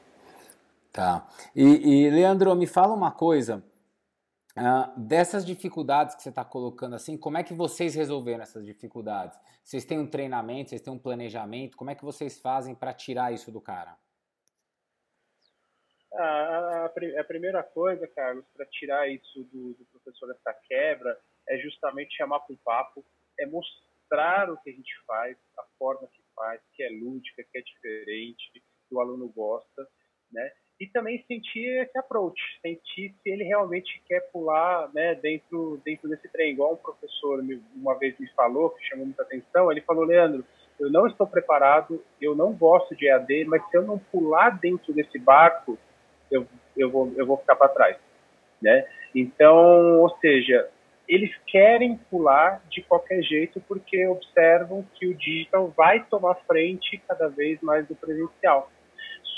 Tá. 0.92 1.26
E, 1.54 2.06
e 2.06 2.10
Leandro, 2.10 2.54
me 2.56 2.66
fala 2.66 2.94
uma 2.94 3.10
coisa. 3.10 3.62
Uh, 4.58 5.00
dessas 5.00 5.46
dificuldades 5.46 6.16
que 6.16 6.22
você 6.22 6.30
está 6.30 6.44
colocando 6.44 6.96
assim, 6.96 7.16
como 7.16 7.38
é 7.38 7.44
que 7.44 7.54
vocês 7.54 7.94
resolveram 7.94 8.42
essas 8.42 8.66
dificuldades? 8.66 9.38
Vocês 9.62 9.84
têm 9.84 9.98
um 9.98 10.06
treinamento, 10.06 10.70
vocês 10.70 10.80
têm 10.80 10.92
um 10.92 10.98
planejamento, 10.98 11.76
como 11.76 11.90
é 11.90 11.94
que 11.94 12.04
vocês 12.04 12.40
fazem 12.40 12.74
para 12.74 12.92
tirar 12.92 13.32
isso 13.32 13.52
do 13.52 13.60
cara? 13.60 13.96
A, 16.12 16.22
a, 16.22 16.84
a, 16.86 17.24
primeira 17.24 17.62
coisa, 17.62 18.06
Carlos, 18.08 18.44
para 18.56 18.66
tirar 18.66 19.08
isso 19.08 19.44
do, 19.52 19.74
do, 19.74 19.84
professor 19.92 20.30
essa 20.32 20.52
quebra, 20.66 21.16
é 21.48 21.58
justamente 21.58 22.16
chamar 22.16 22.40
para 22.40 22.54
o 22.54 22.58
papo, 22.58 23.04
é 23.38 23.46
mostrar 23.46 24.50
o 24.50 24.56
que 24.58 24.70
a 24.70 24.72
gente 24.72 24.92
faz, 25.06 25.36
a 25.58 25.62
forma 25.78 26.08
que 26.08 26.22
faz, 26.34 26.60
que 26.72 26.82
é 26.82 26.88
lúdica, 26.88 27.44
que 27.44 27.58
é 27.58 27.62
diferente, 27.62 28.50
que 28.52 28.94
o 28.94 29.00
aluno 29.00 29.28
gosta, 29.28 29.86
né? 30.32 30.50
E 30.80 30.86
também 30.86 31.24
sentir 31.26 31.82
esse 31.82 31.98
approach, 31.98 32.40
sentir 32.62 33.12
se 33.22 33.30
ele 33.30 33.44
realmente 33.44 34.00
quer 34.06 34.20
pular 34.30 34.88
né, 34.94 35.14
dentro, 35.16 35.80
dentro 35.84 36.08
desse 36.08 36.28
trem. 36.28 36.52
Igual 36.52 36.74
um 36.74 36.76
professor 36.76 37.42
uma 37.74 37.98
vez 37.98 38.18
me 38.18 38.28
falou, 38.30 38.70
que 38.70 38.86
chamou 38.86 39.06
muita 39.06 39.22
atenção, 39.22 39.72
ele 39.72 39.80
falou, 39.80 40.04
Leandro, 40.04 40.44
eu 40.78 40.90
não 40.90 41.06
estou 41.06 41.26
preparado, 41.26 42.02
eu 42.20 42.36
não 42.36 42.52
gosto 42.52 42.94
de 42.94 43.06
EAD, 43.06 43.44
mas 43.46 43.68
se 43.68 43.76
eu 43.76 43.82
não 43.82 43.98
pular 43.98 44.50
dentro 44.50 44.92
desse 44.92 45.18
barco, 45.18 45.76
eu, 46.30 46.46
eu, 46.76 46.88
vou, 46.88 47.12
eu 47.16 47.26
vou 47.26 47.36
ficar 47.38 47.56
para 47.56 47.68
trás. 47.68 47.96
Né? 48.62 48.86
Então, 49.12 50.00
ou 50.00 50.10
seja, 50.18 50.68
eles 51.08 51.34
querem 51.46 51.96
pular 52.10 52.62
de 52.70 52.82
qualquer 52.82 53.22
jeito 53.22 53.60
porque 53.66 54.06
observam 54.06 54.86
que 54.94 55.06
o 55.06 55.14
digital 55.14 55.68
vai 55.76 56.04
tomar 56.04 56.36
frente 56.46 57.02
cada 57.08 57.28
vez 57.28 57.60
mais 57.60 57.86
do 57.88 57.96
presencial. 57.96 58.70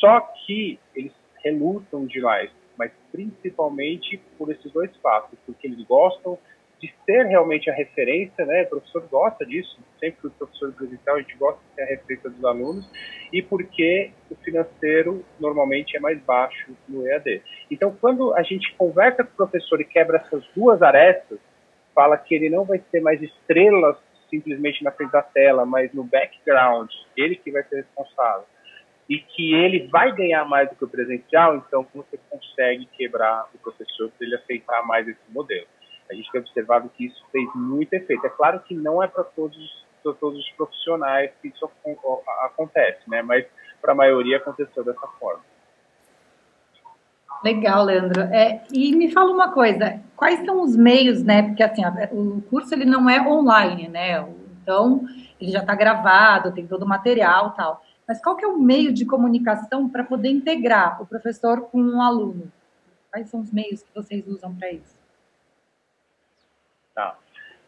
Só 0.01 0.21
que 0.21 0.79
eles 0.95 1.13
relutam 1.43 2.07
de 2.07 2.21
lá, 2.21 2.47
mas 2.77 2.91
principalmente 3.13 4.21
por 4.39 4.51
esses 4.51 4.71
dois 4.73 4.95
fatos, 4.99 5.39
porque 5.47 5.67
eles 5.67 5.83
gostam 5.85 6.39
de 6.81 6.93
ser 7.05 7.27
realmente 7.27 7.69
a 7.69 7.75
referência, 7.75 8.45
né? 8.47 8.63
O 8.63 8.71
professor 8.71 9.07
gosta 9.09 9.45
disso, 9.45 9.79
sempre 9.99 10.29
o 10.29 10.31
professor 10.31 10.73
presencial 10.73 11.17
a 11.17 11.21
gente 11.21 11.37
gosta 11.37 11.61
de 11.69 11.75
ser 11.75 11.83
a 11.83 11.87
referência 11.87 12.31
dos 12.31 12.45
alunos, 12.45 12.91
e 13.31 13.43
porque 13.43 14.11
o 14.31 14.35
financeiro 14.37 15.23
normalmente 15.39 15.97
é 15.97 16.01
mais 16.01 16.19
baixo 16.23 16.75
no 16.89 17.07
EAD. 17.07 17.43
Então, 17.71 17.95
quando 18.01 18.35
a 18.35 18.43
gente 18.43 18.75
conversa 18.77 19.23
com 19.23 19.31
o 19.31 19.37
professor 19.37 19.79
e 19.81 19.85
quebra 19.85 20.19
essas 20.19 20.43
duas 20.57 20.81
arestas, 20.81 21.39
fala 21.95 22.17
que 22.17 22.35
ele 22.35 22.49
não 22.49 22.65
vai 22.65 22.83
ser 22.91 23.01
mais 23.01 23.21
estrela 23.21 24.01
simplesmente 24.31 24.83
na 24.83 24.93
frente 24.93 25.11
da 25.11 25.23
tela, 25.23 25.67
mas 25.67 25.93
no 25.93 26.05
background, 26.05 26.89
ele 27.17 27.37
que 27.37 27.51
vai 27.51 27.63
ser 27.65 27.77
responsável 27.77 28.47
e 29.11 29.19
que 29.19 29.53
ele 29.53 29.89
vai 29.89 30.15
ganhar 30.15 30.45
mais 30.45 30.71
do 30.71 30.77
que 30.77 30.85
o 30.85 30.89
presencial, 30.89 31.57
então 31.57 31.85
você 31.93 32.17
consegue 32.31 32.87
quebrar 32.97 33.49
o 33.53 33.59
professor 33.59 34.09
para 34.09 34.25
ele 34.25 34.37
aceitar 34.37 34.87
mais 34.87 35.09
esse 35.09 35.19
modelo. 35.31 35.67
A 36.09 36.15
gente 36.15 36.31
tem 36.31 36.41
observado 36.41 36.89
que 36.91 37.07
isso 37.07 37.21
fez 37.33 37.49
muito 37.57 37.93
efeito. 37.93 38.25
É 38.25 38.31
claro 38.31 38.61
que 38.61 38.73
não 38.73 39.03
é 39.03 39.09
para 39.09 39.25
todos, 39.25 39.85
todos 40.03 40.39
os 40.39 40.51
profissionais 40.53 41.33
que 41.43 41.49
isso 41.49 41.69
acontece, 42.43 43.01
né? 43.09 43.21
mas 43.21 43.45
para 43.83 43.91
a 43.91 43.97
maioria 43.97 44.37
aconteceu 44.37 44.85
dessa 44.85 45.09
forma. 45.19 45.43
Legal, 47.43 47.85
Leandro. 47.85 48.23
É, 48.23 48.63
e 48.73 48.95
me 48.95 49.11
fala 49.11 49.33
uma 49.33 49.53
coisa, 49.53 50.01
quais 50.15 50.45
são 50.45 50.63
os 50.63 50.77
meios, 50.77 51.25
né? 51.25 51.43
Porque 51.43 51.63
assim, 51.63 51.83
o 52.13 52.43
curso 52.43 52.75
ele 52.75 52.85
não 52.85 53.09
é 53.09 53.21
online, 53.27 53.89
né? 53.89 54.21
Então 54.63 55.05
ele 55.41 55.51
já 55.51 55.61
está 55.61 55.75
gravado, 55.75 56.53
tem 56.53 56.67
todo 56.67 56.83
o 56.83 56.89
material, 56.89 57.53
tal. 57.53 57.83
Mas 58.11 58.21
qual 58.21 58.37
que 58.37 58.45
é 58.45 58.49
o 58.49 58.59
meio 58.59 58.93
de 58.93 59.07
comunicação 59.07 59.89
para 59.89 60.03
poder 60.03 60.31
integrar 60.31 61.01
o 61.01 61.07
professor 61.07 61.71
com 61.71 61.79
o 61.79 61.95
um 61.95 62.03
aluno? 62.03 62.51
Quais 63.09 63.31
são 63.31 63.39
os 63.39 63.53
meios 63.53 63.85
que 63.85 63.95
vocês 63.95 64.27
usam 64.27 64.53
para 64.53 64.73
isso? 64.73 64.99
Tá. 66.93 67.17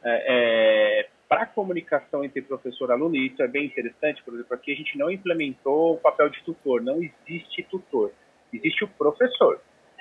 É, 0.03 1.05
é, 1.05 1.09
para 1.29 1.43
a 1.43 1.47
comunicação 1.47 2.25
entre 2.25 2.43
professor 2.43 2.89
e 2.89 2.93
aluno, 2.93 3.15
isso 3.15 3.41
é 3.41 3.47
bem 3.47 3.67
interessante, 3.67 4.21
por 4.25 4.35
exemplo, 4.35 4.53
aqui 4.53 4.73
a 4.73 4.75
gente 4.75 4.99
não 4.99 5.13
implementou 5.13 5.95
o 5.95 5.99
papel 5.99 6.29
de 6.29 6.43
tutor, 6.43 6.83
não 6.83 7.01
existe 7.01 7.63
tutor, 7.71 8.11
existe 8.53 8.83
o 8.83 8.89
professor. 8.89 9.61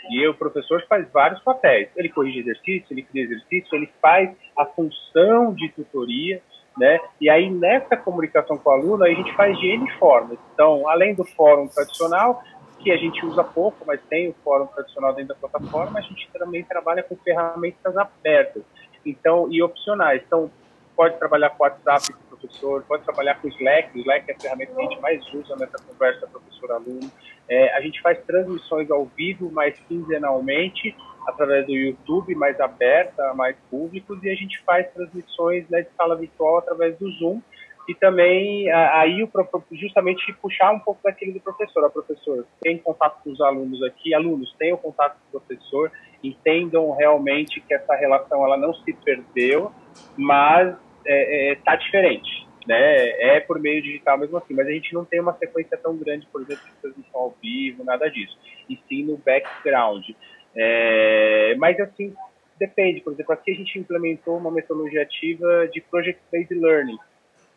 E 0.09 0.27
o 0.27 0.33
professor 0.33 0.83
faz 0.87 1.07
vários 1.11 1.39
papéis. 1.43 1.89
Ele 1.95 2.09
corrige 2.09 2.39
exercício, 2.39 2.87
ele 2.89 3.03
cria 3.03 3.25
exercício, 3.25 3.75
ele 3.75 3.91
faz 4.01 4.35
a 4.57 4.65
função 4.65 5.53
de 5.53 5.69
tutoria, 5.69 6.41
né? 6.77 6.99
E 7.19 7.29
aí 7.29 7.49
nessa 7.49 7.97
comunicação 7.97 8.57
com 8.57 8.69
o 8.69 8.73
aluno 8.73 9.03
a 9.03 9.09
gente 9.09 9.33
faz 9.35 9.57
de 9.59 9.67
N 9.67 9.89
formas. 9.97 10.37
Então, 10.53 10.87
além 10.87 11.13
do 11.13 11.23
fórum 11.23 11.67
tradicional, 11.67 12.43
que 12.79 12.91
a 12.91 12.97
gente 12.97 13.23
usa 13.25 13.43
pouco, 13.43 13.77
mas 13.85 14.01
tem 14.09 14.29
o 14.29 14.35
fórum 14.43 14.65
tradicional 14.67 15.13
dentro 15.13 15.35
da 15.35 15.47
plataforma, 15.47 15.99
a 15.99 16.01
gente 16.01 16.29
também 16.33 16.63
trabalha 16.63 17.03
com 17.03 17.15
ferramentas 17.17 17.95
abertas, 17.95 18.63
então 19.05 19.47
e 19.51 19.61
opcionais. 19.61 20.21
Então, 20.25 20.49
pode 20.95 21.17
trabalhar 21.17 21.51
com 21.51 21.63
WhatsApp 21.63 22.13
com 22.13 22.35
o 22.35 22.37
professor, 22.37 22.83
pode 22.87 23.03
trabalhar 23.03 23.39
com 23.41 23.47
Slack, 23.47 23.99
Slack 23.99 24.29
é 24.29 24.35
a 24.35 24.39
ferramenta 24.39 24.73
que 24.73 24.79
a 24.79 24.83
gente 24.83 25.01
mais 25.01 25.33
usa 25.33 25.55
nessa 25.55 25.77
conversa 25.83 26.27
professor-aluno. 26.27 27.11
É, 27.47 27.75
a 27.75 27.81
gente 27.81 28.01
faz 28.01 28.19
transmissões 28.23 28.89
ao 28.91 29.05
vivo, 29.05 29.51
mais 29.51 29.77
quinzenalmente, 29.87 30.95
através 31.27 31.65
do 31.65 31.73
YouTube, 31.73 32.35
mais 32.35 32.59
aberta, 32.59 33.33
mais 33.33 33.55
públicos, 33.69 34.23
e 34.23 34.29
a 34.29 34.35
gente 34.35 34.61
faz 34.63 34.91
transmissões 34.91 35.67
né, 35.69 35.81
de 35.81 35.89
sala 35.95 36.15
virtual 36.15 36.57
através 36.57 36.97
do 36.97 37.09
Zoom, 37.11 37.41
e 37.87 37.95
também 37.95 38.71
aí 38.71 39.27
justamente 39.71 40.31
puxar 40.33 40.71
um 40.71 40.79
pouco 40.79 41.01
daquilo 41.03 41.33
do 41.33 41.41
professor. 41.41 41.83
O 41.83 41.91
professor 41.91 42.45
tem 42.61 42.77
contato 42.77 43.21
com 43.23 43.31
os 43.31 43.41
alunos 43.41 43.81
aqui, 43.83 44.13
alunos 44.13 44.53
tenham 44.57 44.77
contato 44.77 45.17
com 45.31 45.37
o 45.37 45.41
professor, 45.41 45.91
entendam 46.23 46.91
realmente 46.91 47.59
que 47.61 47.73
essa 47.73 47.95
relação 47.95 48.45
ela 48.45 48.57
não 48.57 48.73
se 48.73 48.93
perdeu, 48.93 49.71
mas 50.15 50.69
está 50.69 50.79
é, 51.05 51.51
é, 51.51 51.55
tá 51.55 51.75
diferente. 51.75 52.47
Né? 52.67 53.35
É 53.35 53.39
por 53.39 53.59
meio 53.59 53.81
digital 53.81 54.19
mesmo 54.19 54.37
assim, 54.37 54.53
mas 54.53 54.67
a 54.67 54.71
gente 54.71 54.93
não 54.93 55.03
tem 55.03 55.19
uma 55.19 55.33
sequência 55.33 55.75
tão 55.77 55.97
grande, 55.97 56.27
por 56.31 56.41
exemplo, 56.41 56.63
de 56.63 56.75
transmissão 56.75 57.21
ao 57.21 57.35
vivo, 57.41 57.83
nada 57.83 58.09
disso. 58.09 58.37
E 58.69 58.79
sim 58.87 59.03
no 59.03 59.17
background. 59.17 60.11
É, 60.55 61.55
mas 61.57 61.79
assim, 61.79 62.13
depende. 62.57 63.01
Por 63.01 63.13
exemplo, 63.13 63.33
aqui 63.33 63.51
a 63.51 63.55
gente 63.55 63.79
implementou 63.79 64.37
uma 64.37 64.51
metodologia 64.51 65.01
ativa 65.01 65.67
de 65.67 65.81
project-based 65.81 66.53
learning 66.53 66.97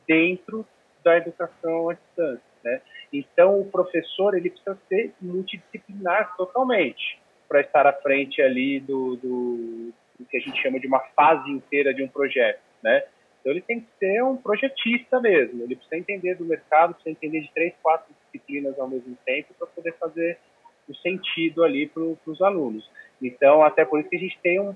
dentro 0.07 0.67
da 1.03 1.19
educação 1.19 1.91
à 1.91 1.95
distância, 1.95 2.43
né? 2.65 2.81
Então, 3.13 3.61
o 3.61 3.71
professor 3.71 4.35
ele 4.35 4.51
precisa 4.51 4.77
ser 4.89 5.13
multidisciplinar 5.21 6.35
totalmente 6.37 7.21
para 7.49 7.61
estar 7.61 7.87
à 7.87 7.93
frente 7.93 8.41
ali 8.43 8.81
do, 8.81 9.17
do, 9.17 9.93
do, 10.19 10.25
que 10.27 10.39
a 10.39 10.41
gente 10.41 10.61
chama 10.61 10.81
de 10.81 10.87
uma 10.87 11.01
fase 11.15 11.51
inteira 11.51 11.93
de 11.93 12.03
um 12.03 12.09
projeto, 12.09 12.61
né? 12.83 13.05
Então, 13.41 13.53
ele 13.53 13.61
tem 13.61 13.81
que 13.81 13.87
ser 13.99 14.25
um 14.25 14.37
projetista 14.37 15.21
mesmo. 15.21 15.63
Ele 15.63 15.77
precisa 15.77 15.99
entender 15.99 16.35
do 16.35 16.47
mercado, 16.47 16.95
precisa 16.95 17.13
entender 17.13 17.43
de 17.43 17.53
três, 17.53 17.75
quatro 17.83 18.13
disciplinas 18.25 18.79
ao 18.79 18.89
mesmo 18.89 19.17
tempo 19.27 19.53
para 19.59 19.67
poder 19.67 19.93
fazer 19.99 20.39
o 20.89 20.95
sentido 20.97 21.65
ali 21.65 21.87
para 21.87 22.03
os 22.03 22.43
alunos. 22.43 22.89
Então, 23.23 23.63
até 23.63 23.85
por 23.85 24.01
isso 24.01 24.09
que 24.09 24.17
a 24.17 24.21
gente 24.21 24.39
tem 24.43 24.61
um, 24.61 24.75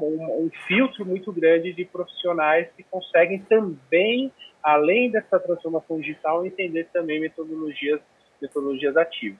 um, 0.00 0.44
um 0.44 0.50
filtro 0.66 1.04
muito 1.04 1.32
grande 1.32 1.72
de 1.72 1.84
profissionais 1.84 2.68
que 2.76 2.82
conseguem 2.84 3.40
também 3.40 4.32
além 4.64 5.10
dessa 5.10 5.38
transformação 5.38 6.00
digital, 6.00 6.46
entender 6.46 6.88
também 6.90 7.20
metodologias, 7.20 8.00
metodologias 8.40 8.96
ativas. 8.96 9.38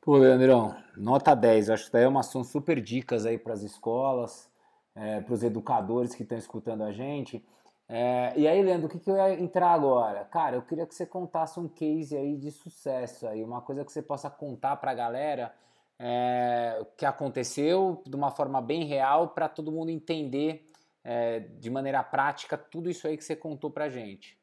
Pô, 0.00 0.16
Leandrão, 0.16 0.74
nota 0.96 1.34
10. 1.34 1.68
Acho 1.68 1.86
que 1.86 1.92
daí 1.92 2.04
é 2.04 2.08
uma 2.08 2.22
são 2.22 2.42
super 2.42 2.80
dicas 2.80 3.26
aí 3.26 3.36
para 3.36 3.52
as 3.52 3.62
escolas, 3.62 4.50
é, 4.96 5.20
para 5.20 5.34
os 5.34 5.42
educadores 5.42 6.14
que 6.14 6.22
estão 6.22 6.38
escutando 6.38 6.82
a 6.82 6.90
gente. 6.90 7.44
É, 7.92 8.32
e 8.36 8.46
aí, 8.46 8.62
Leandro, 8.62 8.86
o 8.86 8.88
que, 8.88 9.00
que 9.00 9.10
eu 9.10 9.16
ia 9.16 9.34
entrar 9.40 9.72
agora? 9.72 10.24
Cara, 10.26 10.54
eu 10.54 10.62
queria 10.62 10.86
que 10.86 10.94
você 10.94 11.04
contasse 11.04 11.58
um 11.58 11.68
case 11.68 12.16
aí 12.16 12.36
de 12.36 12.52
sucesso 12.52 13.26
aí, 13.26 13.42
uma 13.42 13.60
coisa 13.60 13.84
que 13.84 13.90
você 13.90 14.00
possa 14.00 14.30
contar 14.30 14.76
para 14.76 14.92
a 14.92 14.94
galera 14.94 15.52
é, 15.98 16.86
que 16.96 17.04
aconteceu 17.04 18.00
de 18.06 18.14
uma 18.14 18.30
forma 18.30 18.62
bem 18.62 18.84
real 18.84 19.30
para 19.30 19.48
todo 19.48 19.72
mundo 19.72 19.90
entender 19.90 20.70
é, 21.02 21.40
de 21.40 21.68
maneira 21.68 22.00
prática 22.04 22.56
tudo 22.56 22.88
isso 22.88 23.08
aí 23.08 23.16
que 23.16 23.24
você 23.24 23.34
contou 23.34 23.72
para 23.72 23.88
gente. 23.88 24.38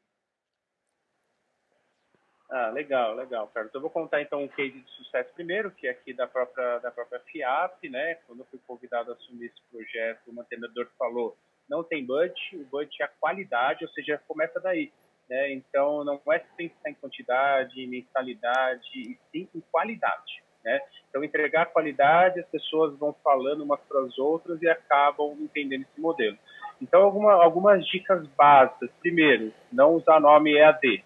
Ah, 2.50 2.68
legal, 2.68 3.14
legal, 3.14 3.48
Carlos. 3.48 3.72
Eu 3.72 3.80
vou 3.80 3.88
contar 3.88 4.20
então 4.20 4.42
um 4.42 4.48
case 4.48 4.78
de 4.78 4.90
sucesso 4.90 5.32
primeiro, 5.32 5.70
que 5.70 5.86
é 5.86 5.90
aqui 5.90 6.12
da 6.12 6.26
própria 6.26 6.80
da 6.80 6.90
própria 6.90 7.20
FIAP, 7.20 7.88
né? 7.88 8.16
Quando 8.26 8.40
eu 8.40 8.46
fui 8.46 8.60
convidado 8.66 9.10
a 9.10 9.14
assumir 9.14 9.46
esse 9.46 9.62
projeto, 9.70 10.28
o 10.28 10.34
mantenedor 10.34 10.86
falou: 10.98 11.36
não 11.68 11.82
tem 11.82 12.04
budget, 12.04 12.56
o 12.56 12.64
budget 12.66 13.02
é 13.02 13.04
a 13.04 13.10
qualidade, 13.20 13.84
ou 13.84 13.90
seja, 13.90 14.20
começa 14.26 14.58
daí. 14.60 14.90
Né? 15.28 15.52
Então, 15.52 16.04
não 16.04 16.20
é 16.32 16.38
pensar 16.56 16.88
em 16.88 16.94
quantidade, 16.94 17.86
mensalidade, 17.86 18.88
e 18.94 19.18
sim 19.30 19.48
em 19.54 19.62
qualidade. 19.70 20.42
Né? 20.64 20.80
Então, 21.08 21.22
entregar 21.22 21.66
qualidade, 21.66 22.40
as 22.40 22.46
pessoas 22.46 22.98
vão 22.98 23.14
falando 23.22 23.62
umas 23.62 23.80
para 23.80 24.00
as 24.00 24.18
outras 24.18 24.60
e 24.62 24.68
acabam 24.68 25.36
entendendo 25.40 25.82
esse 25.82 26.00
modelo. 26.00 26.38
Então, 26.80 27.02
alguma, 27.02 27.32
algumas 27.34 27.86
dicas 27.86 28.26
básicas. 28.28 28.90
Primeiro, 29.00 29.52
não 29.70 29.94
usar 29.94 30.20
nome 30.20 30.56
EAD. 30.56 31.04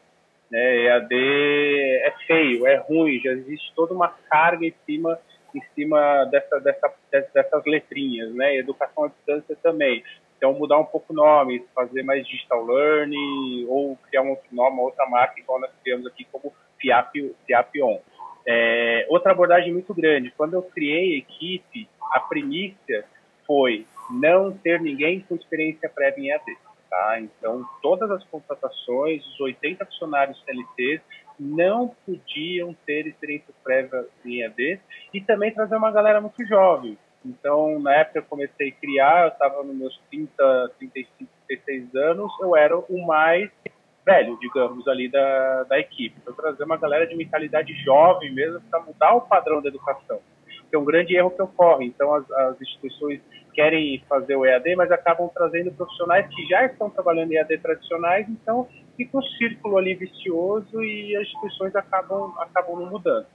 Né? 0.51 0.85
EAD 0.85 1.15
é 1.15 2.15
feio, 2.27 2.67
é 2.67 2.77
ruim, 2.77 3.21
já 3.21 3.33
existe 3.33 3.73
toda 3.75 3.95
uma 3.95 4.09
carga 4.09 4.65
em 4.65 4.75
cima 4.87 5.19
em 5.55 5.63
cima 5.75 6.25
dessa, 6.31 6.59
dessa, 6.61 6.95
dessas 7.11 7.65
letrinhas, 7.67 8.35
né? 8.35 8.57
Educação 8.57 9.05
à 9.05 9.09
distância 9.09 9.55
também. 9.63 10.03
Então, 10.43 10.55
mudar 10.55 10.77
um 10.77 10.85
pouco 10.85 11.13
o 11.13 11.15
nome, 11.15 11.65
fazer 11.73 12.03
mais 12.03 12.27
digital 12.27 12.67
learning, 12.67 13.65
ou 13.69 13.97
criar 14.09 14.23
um 14.23 14.31
outro 14.31 14.49
nome, 14.51 14.73
uma 14.73 14.83
outra 14.83 15.07
marca, 15.07 15.39
igual 15.39 15.61
nós 15.61 15.71
criamos 15.85 16.05
aqui 16.05 16.27
como 16.33 16.53
FIAP, 16.81 17.33
FIAP 17.47 17.81
On. 17.81 18.01
É, 18.45 19.07
outra 19.09 19.31
abordagem 19.31 19.73
muito 19.73 19.95
grande, 19.95 20.33
quando 20.37 20.55
eu 20.55 20.63
criei 20.65 21.15
a 21.15 21.19
equipe, 21.19 21.89
a 22.11 22.19
primícia 22.19 23.05
foi 23.47 23.87
não 24.11 24.51
ter 24.51 24.81
ninguém 24.81 25.21
com 25.21 25.37
experiência 25.37 25.89
prévia 25.89 26.21
em 26.21 26.31
EAD. 26.31 26.59
Tá? 26.91 27.21
Então, 27.21 27.65
todas 27.81 28.11
as 28.11 28.25
contratações, 28.25 29.25
os 29.25 29.41
80 29.41 29.87
funcionários 29.87 30.43
CLT 30.45 31.03
não 31.39 31.95
podiam 32.05 32.75
ter 32.85 33.07
experiência 33.07 33.55
prévia 33.63 34.05
em 34.25 34.43
EAD 34.43 34.81
e 35.15 35.21
também 35.21 35.55
trazer 35.55 35.77
uma 35.77 35.93
galera 35.93 36.21
muito 36.21 36.45
jovem. 36.45 36.99
Então, 37.25 37.79
na 37.79 37.95
época 37.95 38.19
eu 38.19 38.25
comecei 38.25 38.69
a 38.71 38.81
criar, 38.81 39.25
eu 39.25 39.29
estava 39.29 39.63
nos 39.63 39.77
meus 39.77 40.01
30, 40.11 40.73
35, 40.79 41.31
36 41.47 41.95
anos, 41.95 42.33
eu 42.41 42.57
era 42.57 42.77
o 42.77 43.07
mais 43.07 43.51
velho, 44.05 44.37
digamos, 44.41 44.87
ali 44.89 45.09
da, 45.09 45.63
da 45.65 45.79
equipe. 45.79 46.17
Então, 46.21 46.35
trazer 46.35 46.65
uma 46.65 46.77
galera 46.77 47.07
de 47.07 47.17
mentalidade 47.17 47.73
jovem 47.85 48.33
mesmo 48.33 48.61
para 48.63 48.81
mudar 48.81 49.15
o 49.15 49.21
padrão 49.23 49.63
da 49.63 49.69
educação. 49.69 50.21
Que 50.69 50.77
é 50.77 50.79
um 50.79 50.85
grande 50.85 51.15
erro 51.15 51.31
que 51.31 51.43
ocorre. 51.43 51.87
Então, 51.87 52.15
as, 52.15 52.29
as 52.31 52.61
instituições 52.61 53.21
querem 53.55 54.03
fazer 54.09 54.35
o 54.35 54.45
EAD, 54.45 54.75
mas 54.77 54.91
acabam 54.91 55.31
trazendo 55.33 55.71
profissionais 55.73 56.27
que 56.35 56.45
já 56.47 56.65
estão 56.65 56.91
trabalhando 56.91 57.33
em 57.33 57.37
EAD 57.37 57.59
tradicionais, 57.59 58.27
então 58.29 58.67
fica 58.97 59.19
um 59.19 59.23
círculo 59.23 59.77
ali 59.77 59.95
vicioso 59.95 60.83
e 60.83 61.15
as 61.17 61.23
instituições 61.23 61.77
acabam, 61.77 62.33
acabam 62.39 62.81
não 62.81 62.91
mudando. 62.91 63.27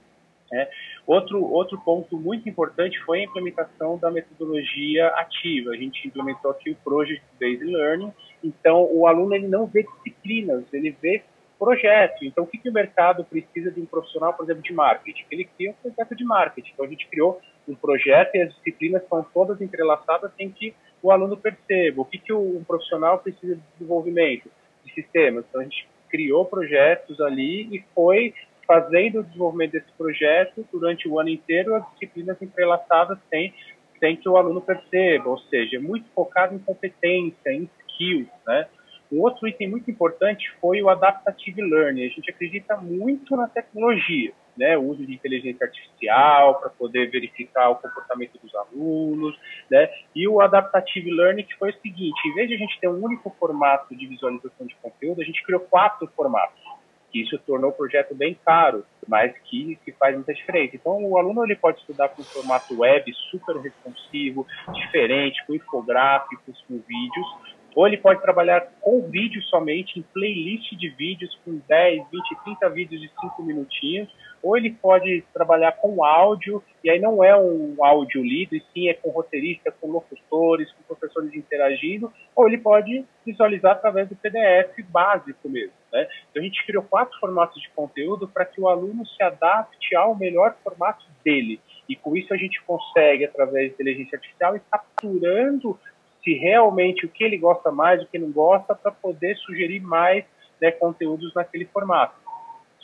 Né? 0.50 0.68
Outro, 1.06 1.42
outro 1.44 1.78
ponto 1.78 2.16
muito 2.18 2.48
importante 2.48 2.98
foi 3.04 3.20
a 3.20 3.24
implementação 3.24 3.98
da 3.98 4.10
metodologia 4.10 5.08
ativa. 5.08 5.70
A 5.70 5.76
gente 5.76 6.06
implementou 6.06 6.50
aqui 6.50 6.70
o 6.70 6.76
Project 6.76 7.24
Based 7.38 7.64
Learning. 7.64 8.12
Então, 8.42 8.88
o 8.90 9.06
aluno 9.06 9.34
ele 9.34 9.48
não 9.48 9.66
vê 9.66 9.82
disciplinas, 9.82 10.64
ele 10.72 10.90
vê 10.90 11.22
projeto. 11.58 12.24
Então, 12.24 12.44
o 12.44 12.46
que, 12.46 12.58
que 12.58 12.68
o 12.68 12.72
mercado 12.72 13.24
precisa 13.24 13.70
de 13.70 13.80
um 13.80 13.86
profissional, 13.86 14.32
por 14.32 14.44
exemplo, 14.44 14.62
de 14.62 14.72
marketing? 14.72 15.24
Ele 15.30 15.44
cria 15.44 15.70
um 15.70 15.74
projeto 15.74 16.16
de 16.16 16.24
marketing. 16.24 16.70
Então, 16.72 16.86
a 16.86 16.88
gente 16.88 17.06
criou 17.08 17.40
um 17.66 17.74
projeto 17.74 18.34
e 18.36 18.42
as 18.42 18.54
disciplinas 18.54 19.02
são 19.08 19.26
todas 19.34 19.60
entrelaçadas 19.60 20.30
sem 20.36 20.50
que 20.50 20.74
o 21.02 21.10
aluno 21.10 21.36
perceba. 21.36 22.00
O 22.00 22.04
que, 22.04 22.18
que 22.18 22.32
um 22.32 22.62
profissional 22.64 23.18
precisa 23.18 23.56
de 23.56 23.62
desenvolvimento 23.74 24.50
de 24.84 24.94
sistemas? 24.94 25.44
Então, 25.48 25.60
a 25.60 25.64
gente 25.64 25.86
criou 26.08 26.44
projetos 26.44 27.20
ali 27.20 27.68
e 27.76 27.84
foi 27.94 28.32
fazendo 28.68 29.20
o 29.20 29.24
desenvolvimento 29.24 29.72
desse 29.72 29.90
projeto 29.96 30.68
durante 30.70 31.08
o 31.08 31.18
ano 31.18 31.30
inteiro, 31.30 31.74
as 31.74 31.90
disciplinas 31.92 32.40
entrelaçadas 32.42 33.18
sem, 33.30 33.54
sem 33.98 34.14
que 34.14 34.28
o 34.28 34.36
aluno 34.36 34.60
perceba, 34.60 35.30
ou 35.30 35.38
seja, 35.38 35.80
muito 35.80 36.06
focado 36.14 36.54
em 36.54 36.58
competência, 36.58 37.50
em 37.50 37.68
skills, 37.80 38.28
né? 38.46 38.68
Um 39.10 39.22
outro 39.22 39.48
item 39.48 39.70
muito 39.70 39.90
importante 39.90 40.52
foi 40.60 40.82
o 40.82 40.90
adaptative 40.90 41.62
learning. 41.62 42.04
A 42.04 42.08
gente 42.10 42.30
acredita 42.30 42.76
muito 42.76 43.34
na 43.34 43.48
tecnologia, 43.48 44.34
né? 44.54 44.76
O 44.76 44.82
uso 44.82 45.06
de 45.06 45.14
inteligência 45.14 45.64
artificial 45.64 46.60
para 46.60 46.68
poder 46.68 47.10
verificar 47.10 47.70
o 47.70 47.76
comportamento 47.76 48.38
dos 48.38 48.54
alunos, 48.54 49.34
né? 49.70 49.88
E 50.14 50.28
o 50.28 50.42
adaptative 50.42 51.10
learning 51.10 51.44
que 51.44 51.56
foi 51.56 51.70
o 51.70 51.80
seguinte: 51.80 52.20
em 52.28 52.34
vez 52.34 52.48
de 52.48 52.54
a 52.56 52.58
gente 52.58 52.78
ter 52.78 52.88
um 52.88 53.02
único 53.02 53.34
formato 53.40 53.96
de 53.96 54.06
visualização 54.06 54.66
de 54.66 54.76
conteúdo, 54.76 55.22
a 55.22 55.24
gente 55.24 55.42
criou 55.42 55.60
quatro 55.60 56.06
formatos 56.14 56.67
que 57.10 57.22
isso 57.22 57.38
tornou 57.46 57.70
o 57.70 57.74
projeto 57.74 58.14
bem 58.14 58.38
caro, 58.44 58.84
mas 59.06 59.32
que, 59.44 59.78
que 59.84 59.92
faz 59.92 60.14
muita 60.14 60.34
diferença. 60.34 60.76
Então, 60.76 61.02
o 61.04 61.16
aluno 61.16 61.44
ele 61.44 61.56
pode 61.56 61.78
estudar 61.80 62.08
com 62.10 62.22
formato 62.22 62.78
web 62.78 63.12
super 63.30 63.56
responsivo, 63.56 64.46
diferente, 64.72 65.44
com 65.46 65.54
infográficos, 65.54 66.62
com 66.68 66.78
vídeos, 66.78 67.26
ou 67.74 67.86
ele 67.86 67.96
pode 67.96 68.20
trabalhar 68.20 68.60
com 68.80 69.08
vídeo 69.08 69.42
somente, 69.44 69.98
em 69.98 70.02
playlist 70.02 70.72
de 70.72 70.88
vídeos, 70.90 71.38
com 71.44 71.60
10, 71.68 72.02
20, 72.10 72.44
30 72.44 72.70
vídeos 72.70 73.00
de 73.00 73.08
5 73.20 73.42
minutinhos, 73.42 74.08
ou 74.42 74.56
ele 74.56 74.70
pode 74.70 75.24
trabalhar 75.32 75.72
com 75.72 76.04
áudio, 76.04 76.62
e 76.82 76.90
aí 76.90 77.00
não 77.00 77.22
é 77.22 77.36
um 77.36 77.76
áudio 77.84 78.22
lido, 78.22 78.54
e 78.54 78.62
sim 78.72 78.88
é 78.88 78.94
com 78.94 79.10
roteirista, 79.10 79.72
com 79.72 79.90
locutores, 79.90 80.70
com 80.72 80.94
professores 80.94 81.34
interagindo, 81.34 82.12
ou 82.34 82.46
ele 82.46 82.58
pode 82.58 83.04
visualizar 83.24 83.72
através 83.72 84.08
do 84.08 84.16
PDF 84.16 84.78
básico 84.88 85.48
mesmo. 85.48 85.72
Né? 85.92 86.06
Então 86.30 86.42
a 86.42 86.44
gente 86.44 86.64
criou 86.64 86.82
quatro 86.82 87.18
formatos 87.18 87.60
de 87.60 87.68
conteúdo 87.70 88.28
para 88.28 88.44
que 88.44 88.60
o 88.60 88.68
aluno 88.68 89.06
se 89.06 89.22
adapte 89.22 89.94
ao 89.94 90.14
melhor 90.14 90.56
formato 90.62 91.04
dele. 91.24 91.60
E 91.88 91.96
com 91.96 92.16
isso 92.16 92.32
a 92.32 92.36
gente 92.36 92.62
consegue, 92.62 93.24
através 93.24 93.68
de 93.68 93.74
inteligência 93.74 94.16
artificial, 94.16 94.56
ir 94.56 94.62
capturando 94.70 95.78
se 96.22 96.34
realmente 96.34 97.06
o 97.06 97.08
que 97.08 97.24
ele 97.24 97.38
gosta 97.38 97.70
mais, 97.70 98.02
o 98.02 98.06
que 98.06 98.18
não 98.18 98.30
gosta, 98.30 98.74
para 98.74 98.90
poder 98.90 99.36
sugerir 99.36 99.80
mais 99.80 100.24
né, 100.60 100.70
conteúdos 100.70 101.32
naquele 101.34 101.64
formato. 101.66 102.14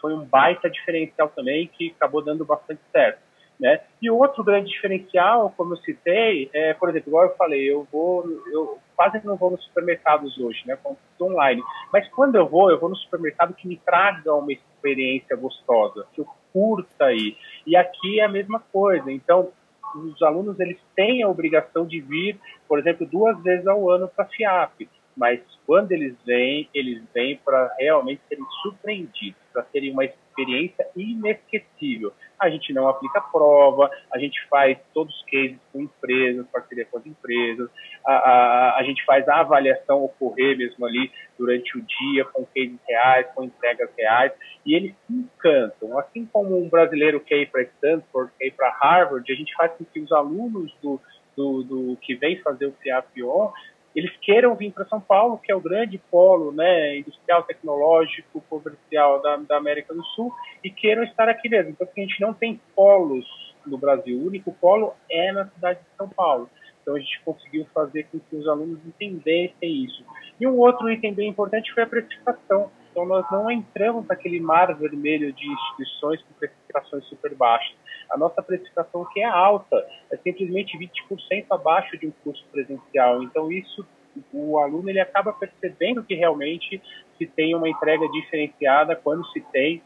Foi 0.05 0.13
um 0.13 0.23
baita 0.23 0.69
diferencial 0.69 1.31
também 1.31 1.67
que 1.67 1.95
acabou 1.97 2.21
dando 2.21 2.45
bastante 2.45 2.83
certo. 2.93 3.21
Né? 3.59 3.81
E 4.03 4.11
outro 4.11 4.45
grande 4.45 4.69
diferencial, 4.69 5.55
como 5.57 5.73
eu 5.73 5.79
citei, 5.79 6.51
é, 6.53 6.75
por 6.75 6.91
exemplo, 6.91 7.09
igual 7.09 7.25
eu 7.25 7.37
falei, 7.37 7.73
eu 7.73 7.89
vou, 7.91 8.23
eu 8.53 8.79
quase 8.95 9.25
não 9.25 9.35
vou 9.35 9.51
nos 9.51 9.65
supermercados 9.65 10.37
hoje, 10.37 10.63
né, 10.67 10.77
online. 11.19 11.63
Mas 11.91 12.07
quando 12.11 12.35
eu 12.35 12.47
vou, 12.47 12.71
eu 12.71 12.79
vou 12.79 12.91
no 12.91 12.97
supermercado 12.97 13.55
que 13.55 13.67
me 13.67 13.79
traga 13.79 14.35
uma 14.35 14.53
experiência 14.53 15.35
gostosa, 15.37 16.07
que 16.13 16.21
eu 16.21 16.29
curta 16.53 17.07
aí. 17.07 17.35
E 17.67 17.75
aqui 17.75 18.21
é 18.21 18.25
a 18.25 18.29
mesma 18.29 18.61
coisa. 18.61 19.11
Então, 19.11 19.53
os 19.95 20.21
alunos 20.21 20.61
eles 20.61 20.79
têm 20.95 21.23
a 21.23 21.31
obrigação 21.31 21.87
de 21.87 21.99
vir, 21.99 22.39
por 22.69 22.79
exemplo, 22.79 23.07
duas 23.07 23.43
vezes 23.43 23.67
ao 23.67 23.89
ano 23.89 24.07
para 24.07 24.27
a 24.27 24.29
FIAP 24.29 24.87
mas 25.17 25.41
quando 25.67 25.93
eles 25.93 26.15
vêm, 26.27 26.69
eles 26.75 27.03
vêm 27.15 27.37
para 27.45 27.75
realmente 27.79 28.21
serem 28.29 28.45
surpreendidos, 28.63 29.41
para 29.53 29.63
terem 29.63 29.93
uma 29.93 30.05
experiência 30.05 30.87
inesquecível. 30.97 32.13
A 32.39 32.51
gente 32.51 32.73
não 32.73 32.89
aplica 32.89 33.21
prova, 33.21 33.89
a 34.13 34.19
gente 34.19 34.39
faz 34.49 34.77
todos 34.93 35.15
os 35.15 35.23
cases 35.25 35.57
com 35.73 35.81
empresas, 35.81 36.47
parceria 36.49 36.85
com 36.87 36.99
as 36.99 37.07
empresas, 37.07 37.71
a, 38.05 38.13
a, 38.13 38.79
a 38.79 38.83
gente 38.83 39.05
faz 39.05 39.27
a 39.29 39.41
avaliação 39.41 40.05
ocorrer 40.05 40.57
mesmo 40.57 40.85
ali 40.85 41.11
durante 41.39 41.79
o 41.79 41.83
dia, 41.83 42.25
com 42.25 42.45
cases 42.45 42.79
reais, 42.87 43.27
com 43.35 43.45
entregas 43.45 43.89
reais, 43.97 44.33
e 44.67 44.75
eles 44.75 44.95
se 45.07 45.13
encantam. 45.13 45.97
Assim 45.99 46.27
como 46.27 46.61
um 46.61 46.69
brasileiro 46.69 47.21
quer 47.21 47.39
ir 47.39 47.51
para 47.51 47.63
Stanford, 47.63 48.33
quer 48.39 48.47
ir 48.47 48.53
para 48.53 48.71
Harvard, 48.71 49.33
a 49.33 49.37
gente 49.37 49.55
faz 49.55 49.73
com 49.73 49.85
que 49.85 50.01
os 50.01 50.11
alunos 50.13 50.75
do, 50.83 51.01
do, 51.37 51.63
do 51.63 51.97
que 52.01 52.15
vem 52.17 52.41
fazer 52.41 52.67
o 52.67 52.73
FIAP-ON 52.83 53.53
eles 53.95 54.11
queiram 54.21 54.57
vir 54.57 54.73
para 54.73 54.87
São 54.87 55.01
Paulo, 55.01 55.39
que 55.39 55.53
é 55.53 55.55
o 55.55 55.61
grande 55.61 55.99
polo 56.11 56.51
né, 56.51 56.99
industrial, 56.99 57.45
tecnológico, 57.45 58.41
comercial 58.49 59.23
da, 59.23 59.37
da, 59.37 59.57
América 59.57 59.95
do 59.95 60.05
Sul, 60.07 60.33
e 60.65 60.71
queiram 60.71 61.05
estar 61.05 61.29
aqui 61.29 61.49
mesmo. 61.49 61.71
Então, 61.71 61.87
a 61.87 62.01
gente 62.01 62.21
não 62.21 62.35
tem 62.35 62.61
polos 62.75 63.25
no 63.65 63.79
Brasil. 63.79 64.19
O 64.19 64.27
único 64.27 64.53
polo 64.53 64.95
é 65.09 65.31
na 65.33 65.47
cidade 65.47 65.79
de 65.79 65.97
São 65.97 66.09
Paulo. 66.09 66.51
Então, 66.83 66.97
a 66.97 66.99
gente 66.99 67.23
conseguiu 67.25 67.67
fazer 67.73 68.05
com 68.05 68.19
que 68.19 68.37
os 68.37 68.47
alunos 68.49 68.79
entendessem 68.85 69.85
isso. 69.85 70.05
E 70.41 70.47
um 70.47 70.59
outro 70.59 70.91
item 70.91 71.15
bem 71.15 71.29
importante 71.31 71.73
foi 71.73 71.85
a 71.85 71.87
precificação. 71.87 72.71
Então, 72.91 73.07
nós 73.07 73.25
não 73.31 73.51
entramos 73.51 74.07
naquele 74.07 74.41
mar 74.41 74.75
vermelho 74.75 75.33
de 75.33 75.47
instituições 75.47 76.21
com 76.23 76.35
precificações 76.35 77.05
super 77.07 77.35
baixas 77.35 77.84
a 78.11 78.17
nossa 78.17 78.43
precificação 78.43 79.07
que 79.13 79.21
é 79.21 79.25
alta, 79.25 79.77
é 80.11 80.17
simplesmente 80.19 80.79
20% 80.79 81.47
abaixo 81.51 81.97
de 81.99 82.07
um 82.07 82.13
curso 82.23 82.45
presencial. 82.51 83.23
Então 83.23 83.51
isso 83.51 83.87
o 84.33 84.59
aluno 84.59 84.89
ele 84.89 85.01
acaba 85.01 85.33
percebendo 85.33 86.03
que 86.05 86.15
realmente 86.15 86.81
se 87.19 87.27
tem 87.27 87.55
uma 87.55 87.69
entrega 87.69 88.09
diferenciada 88.09 88.95
quando 88.95 89.27
se 89.33 89.41
tem 89.53 89.83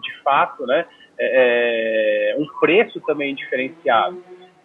de 0.00 0.22
fato, 0.22 0.66
né, 0.66 0.86
é, 1.18 2.32
é 2.32 2.36
um 2.38 2.46
preço 2.60 3.00
também 3.00 3.34
diferenciado. 3.34 4.22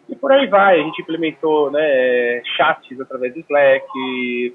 E 0.09 0.15
por 0.15 0.31
aí 0.31 0.47
vai, 0.47 0.79
a 0.79 0.83
gente 0.83 1.03
implementou 1.03 1.69
né, 1.69 2.41
chats 2.57 2.99
através 2.99 3.31
do 3.31 3.41
Slack, 3.41 3.85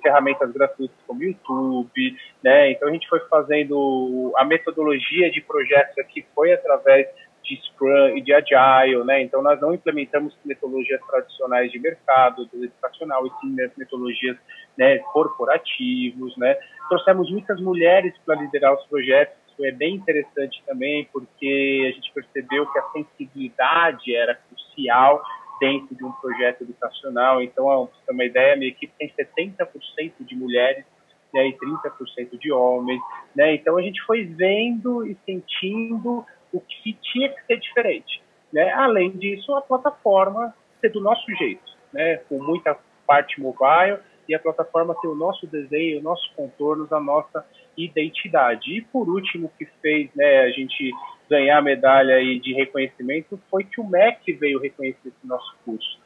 ferramentas 0.02 0.50
gratuitas 0.50 0.96
como 1.06 1.22
YouTube, 1.22 2.16
né? 2.42 2.72
Então 2.72 2.88
a 2.88 2.90
gente 2.90 3.08
foi 3.08 3.20
fazendo 3.30 4.32
a 4.36 4.44
metodologia 4.44 5.30
de 5.30 5.40
projetos 5.40 5.96
aqui 5.98 6.26
foi 6.34 6.52
através 6.52 7.06
de 7.44 7.60
Scrum 7.68 8.16
e 8.16 8.22
de 8.22 8.32
Agile, 8.32 9.04
né? 9.04 9.22
Então 9.22 9.42
nós 9.42 9.60
não 9.60 9.74
implementamos 9.74 10.36
metodologias 10.44 11.00
tradicionais 11.06 11.70
de 11.70 11.78
mercado, 11.78 12.46
do 12.46 12.64
educacional, 12.64 13.26
e 13.26 13.30
sim 13.40 13.54
metodologias 13.76 14.36
né, 14.76 14.98
corporativos, 15.12 16.36
né? 16.36 16.56
Trouxemos 16.88 17.30
muitas 17.30 17.60
mulheres 17.60 18.14
para 18.24 18.40
liderar 18.40 18.74
os 18.74 18.84
projetos, 18.86 19.36
isso 19.54 19.64
é 19.64 19.70
bem 19.70 19.94
interessante 19.94 20.62
também, 20.66 21.08
porque 21.12 21.88
a 21.88 21.94
gente 21.94 22.12
percebeu 22.12 22.66
que 22.72 22.78
a 22.78 22.82
sensibilidade 22.90 24.14
era 24.14 24.34
crucial 24.34 25.22
dentro 25.60 25.94
de 25.94 26.04
um 26.04 26.10
projeto 26.12 26.62
educacional. 26.62 27.40
Então, 27.40 27.64
para 27.64 28.06
ter 28.06 28.12
uma 28.12 28.24
ideia, 28.24 28.56
minha 28.56 28.70
equipe 28.70 28.92
tem 28.98 29.08
70% 29.08 30.12
de 30.20 30.34
mulheres 30.34 30.84
né, 31.32 31.48
e 31.48 31.52
30% 31.52 32.38
de 32.38 32.50
homens. 32.50 33.00
Né? 33.34 33.54
Então, 33.54 33.76
a 33.76 33.82
gente 33.82 34.02
foi 34.02 34.24
vendo 34.24 35.06
e 35.06 35.16
sentindo 35.24 36.26
o 36.54 36.60
que 36.60 36.96
tinha 37.02 37.28
que 37.28 37.44
ser 37.46 37.58
diferente. 37.58 38.22
Né? 38.52 38.72
Além 38.72 39.10
disso, 39.10 39.54
a 39.54 39.60
plataforma 39.60 40.54
ser 40.80 40.90
do 40.90 41.00
nosso 41.00 41.28
jeito, 41.34 41.64
né? 41.92 42.18
com 42.28 42.42
muita 42.42 42.78
parte 43.06 43.40
mobile 43.40 43.98
e 44.28 44.34
a 44.34 44.38
plataforma 44.38 44.94
ter 45.02 45.08
o 45.08 45.14
nosso 45.14 45.46
desenho, 45.46 45.98
os 45.98 46.04
nossos 46.04 46.26
contornos, 46.34 46.92
a 46.92 47.00
nossa 47.00 47.44
identidade. 47.76 48.78
E 48.78 48.80
por 48.80 49.08
último, 49.08 49.50
que 49.58 49.66
fez 49.82 50.08
né, 50.14 50.40
a 50.40 50.50
gente 50.50 50.92
ganhar 51.28 51.58
a 51.58 51.62
medalha 51.62 52.14
aí 52.14 52.38
de 52.38 52.54
reconhecimento 52.54 53.38
foi 53.50 53.64
que 53.64 53.80
o 53.80 53.86
MEC 53.86 54.32
veio 54.34 54.60
reconhecer 54.60 55.08
esse 55.08 55.26
nosso 55.26 55.54
curso, 55.64 55.98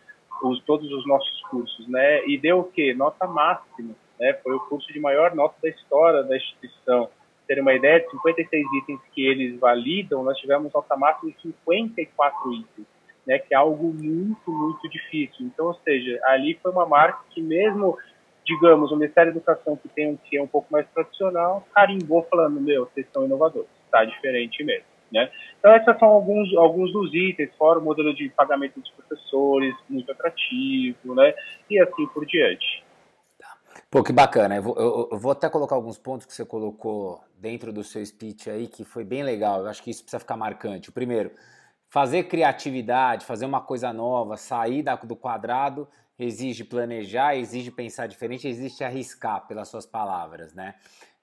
os, 0.42 0.62
todos 0.64 0.90
os 0.90 1.06
nossos 1.06 1.40
cursos, 1.42 1.86
né? 1.88 2.24
E 2.26 2.38
deu 2.38 2.60
o 2.60 2.64
quê? 2.64 2.94
Nota 2.94 3.26
máxima, 3.26 3.94
né? 4.18 4.32
Foi 4.42 4.54
o 4.54 4.60
curso 4.60 4.92
de 4.92 5.00
maior 5.00 5.34
nota 5.34 5.56
da 5.62 5.68
história 5.68 6.22
da 6.22 6.36
instituição 6.36 7.10
terem 7.48 7.62
uma 7.62 7.74
ideia, 7.74 8.00
de 8.00 8.10
56 8.10 8.66
itens 8.82 9.00
que 9.12 9.26
eles 9.26 9.58
validam, 9.58 10.22
nós 10.22 10.38
tivemos 10.38 10.72
nota 10.72 10.96
máxima 10.96 11.32
de 11.32 11.40
54 11.40 12.52
itens, 12.52 12.86
né, 13.26 13.38
que 13.38 13.54
é 13.54 13.56
algo 13.56 13.92
muito, 13.92 14.52
muito 14.52 14.88
difícil. 14.88 15.46
Então, 15.46 15.66
ou 15.66 15.74
seja, 15.82 16.20
ali 16.24 16.58
foi 16.62 16.70
uma 16.70 16.86
marca 16.86 17.20
que 17.30 17.40
mesmo, 17.40 17.96
digamos, 18.46 18.92
o 18.92 18.96
Ministério 18.96 19.32
da 19.32 19.38
Educação, 19.38 19.76
que 19.76 19.88
tem 19.88 20.10
um 20.10 20.16
que 20.16 20.36
é 20.36 20.42
um 20.42 20.46
pouco 20.46 20.70
mais 20.70 20.86
tradicional, 20.90 21.66
carimbou 21.74 22.22
falando, 22.30 22.60
meu, 22.60 22.84
vocês 22.84 23.06
são 23.12 23.24
inovadores, 23.24 23.68
está 23.86 24.04
diferente 24.04 24.62
mesmo. 24.62 24.86
Né? 25.10 25.30
Então, 25.58 25.74
esses 25.74 25.98
são 25.98 26.08
alguns, 26.08 26.54
alguns 26.54 26.92
dos 26.92 27.14
itens, 27.14 27.50
fora 27.56 27.78
o 27.78 27.82
modelo 27.82 28.14
de 28.14 28.28
pagamento 28.28 28.78
dos 28.78 28.90
professores, 28.90 29.74
muito 29.88 30.12
atrativo, 30.12 31.14
né? 31.14 31.32
e 31.70 31.80
assim 31.80 32.06
por 32.08 32.26
diante. 32.26 32.84
Pô, 33.90 34.02
que 34.02 34.12
bacana. 34.12 34.56
Eu 34.56 34.62
vou, 34.62 34.76
eu, 34.76 35.08
eu 35.12 35.18
vou, 35.18 35.32
até 35.32 35.48
colocar 35.48 35.74
alguns 35.74 35.96
pontos 35.96 36.26
que 36.26 36.34
você 36.34 36.44
colocou 36.44 37.22
dentro 37.38 37.72
do 37.72 37.82
seu 37.82 38.04
speech 38.04 38.50
aí, 38.50 38.68
que 38.68 38.84
foi 38.84 39.02
bem 39.02 39.22
legal. 39.22 39.60
Eu 39.60 39.68
acho 39.68 39.82
que 39.82 39.90
isso 39.90 40.02
precisa 40.02 40.20
ficar 40.20 40.36
marcante. 40.36 40.90
O 40.90 40.92
primeiro, 40.92 41.30
fazer 41.88 42.24
criatividade, 42.24 43.24
fazer 43.24 43.46
uma 43.46 43.62
coisa 43.62 43.90
nova, 43.90 44.36
sair 44.36 44.82
da, 44.82 44.94
do 44.96 45.16
quadrado, 45.16 45.88
exige 46.18 46.64
planejar, 46.64 47.36
exige 47.36 47.70
pensar 47.70 48.06
diferente, 48.06 48.46
exige 48.46 48.84
arriscar 48.84 49.46
pelas 49.46 49.68
suas 49.68 49.86
palavras, 49.86 50.52
né? 50.52 50.74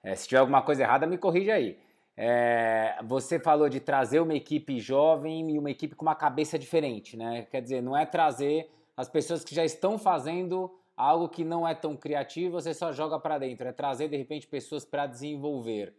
É, 0.02 0.16
se 0.16 0.28
tiver 0.28 0.40
alguma 0.40 0.64
coisa 0.64 0.82
errada, 0.84 1.06
me 1.06 1.20
corrija 1.20 1.54
aí. 1.54 1.78
É, 2.18 2.98
você 3.04 3.40
falou 3.40 3.70
de 3.70 3.80
trazer 3.80 4.20
uma 4.22 4.34
equipe 4.34 4.80
jovem 4.80 5.52
e 5.52 5.60
uma 5.60 5.70
equipe 5.70 5.96
com 5.96 6.06
uma 6.06 6.16
cabeça 6.16 6.58
diferente, 6.58 7.16
né? 7.16 7.46
Quer 7.52 7.62
dizer, 7.62 7.82
não 7.82 7.96
é 7.96 8.08
trazer 8.08 8.72
as 8.98 9.08
pessoas 9.08 9.44
que 9.44 9.54
já 9.54 9.64
estão 9.64 10.00
fazendo 10.00 10.72
algo 10.96 11.28
que 11.28 11.44
não 11.44 11.68
é 11.68 11.76
tão 11.76 11.96
criativo, 11.96 12.54
você 12.54 12.74
só 12.74 12.92
joga 12.92 13.20
para 13.20 13.38
dentro, 13.38 13.68
é 13.68 13.72
trazer 13.72 14.08
de 14.08 14.18
repente 14.18 14.48
pessoas 14.48 14.86
para 14.86 15.06
desenvolver. 15.06 15.94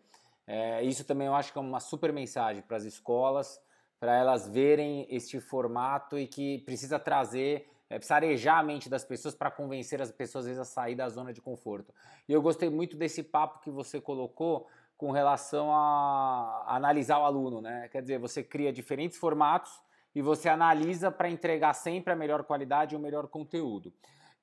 É, 0.46 0.82
isso 0.82 1.04
também 1.04 1.26
eu 1.26 1.34
acho 1.34 1.52
que 1.52 1.58
é 1.58 1.60
uma 1.60 1.80
super 1.80 2.12
mensagem 2.12 2.62
para 2.62 2.76
as 2.76 2.84
escolas, 2.84 3.60
para 3.98 4.16
elas 4.16 4.48
verem 4.48 5.06
este 5.10 5.40
formato 5.40 6.18
e 6.18 6.26
que 6.26 6.58
precisa 6.58 6.98
trazer, 6.98 7.68
é, 7.90 7.96
precisa 7.96 8.14
arejar 8.14 8.58
a 8.58 8.62
mente 8.62 8.88
das 8.88 9.04
pessoas 9.04 9.34
para 9.34 9.50
convencer 9.50 10.00
as 10.00 10.10
pessoas 10.12 10.44
às 10.44 10.48
vezes 10.48 10.60
a 10.60 10.64
sair 10.64 10.94
da 10.94 11.08
zona 11.08 11.32
de 11.32 11.40
conforto. 11.40 11.92
E 12.28 12.32
eu 12.32 12.40
gostei 12.40 12.70
muito 12.70 12.96
desse 12.96 13.22
papo 13.22 13.60
que 13.60 13.70
você 13.70 14.00
colocou 14.00 14.68
com 14.96 15.10
relação 15.10 15.72
a, 15.72 16.64
a 16.66 16.76
analisar 16.76 17.18
o 17.18 17.24
aluno, 17.24 17.60
né? 17.60 17.88
Quer 17.88 18.00
dizer, 18.00 18.18
você 18.18 18.42
cria 18.42 18.72
diferentes 18.72 19.18
formatos 19.18 19.72
e 20.14 20.22
você 20.22 20.48
analisa 20.48 21.10
para 21.10 21.28
entregar 21.28 21.74
sempre 21.74 22.12
a 22.12 22.16
melhor 22.16 22.44
qualidade 22.44 22.94
e 22.94 22.96
o 22.96 23.00
melhor 23.00 23.26
conteúdo. 23.28 23.92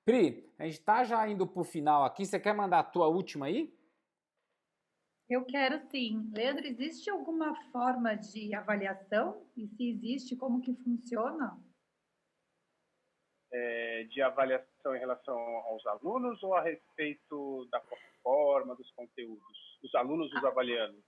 Pri, 0.05 0.53
a 0.59 0.65
gente 0.65 0.79
está 0.79 1.03
já 1.03 1.27
indo 1.27 1.47
para 1.47 1.61
o 1.61 1.65
final 1.65 2.03
aqui. 2.03 2.25
Você 2.25 2.39
quer 2.39 2.53
mandar 2.53 2.79
a 2.79 2.83
tua 2.83 3.07
última 3.07 3.45
aí? 3.45 3.73
Eu 5.29 5.45
quero 5.45 5.79
sim. 5.89 6.29
Leandro, 6.33 6.65
existe 6.65 7.09
alguma 7.09 7.55
forma 7.71 8.13
de 8.15 8.53
avaliação? 8.53 9.45
E 9.55 9.67
se 9.67 9.89
existe, 9.89 10.35
como 10.35 10.61
que 10.61 10.73
funciona? 10.75 11.57
É, 13.51 14.03
de 14.05 14.21
avaliação 14.21 14.95
em 14.95 14.99
relação 14.99 15.37
aos 15.37 15.85
alunos 15.85 16.41
ou 16.43 16.53
a 16.55 16.61
respeito 16.61 17.67
da 17.71 17.79
plataforma, 17.79 18.75
dos 18.75 18.91
conteúdos? 18.91 19.79
Os 19.81 19.95
alunos 19.95 20.31
os 20.33 20.43
avaliando? 20.43 21.01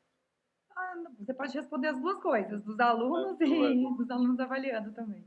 ah, 0.76 0.94
você 1.18 1.34
pode 1.34 1.54
responder 1.54 1.88
as 1.88 2.00
duas 2.00 2.22
coisas, 2.22 2.64
dos 2.64 2.80
alunos 2.80 3.40
e 3.40 3.96
dos 3.98 4.10
alunos 4.12 4.40
avaliando 4.40 4.94
também. 4.94 5.26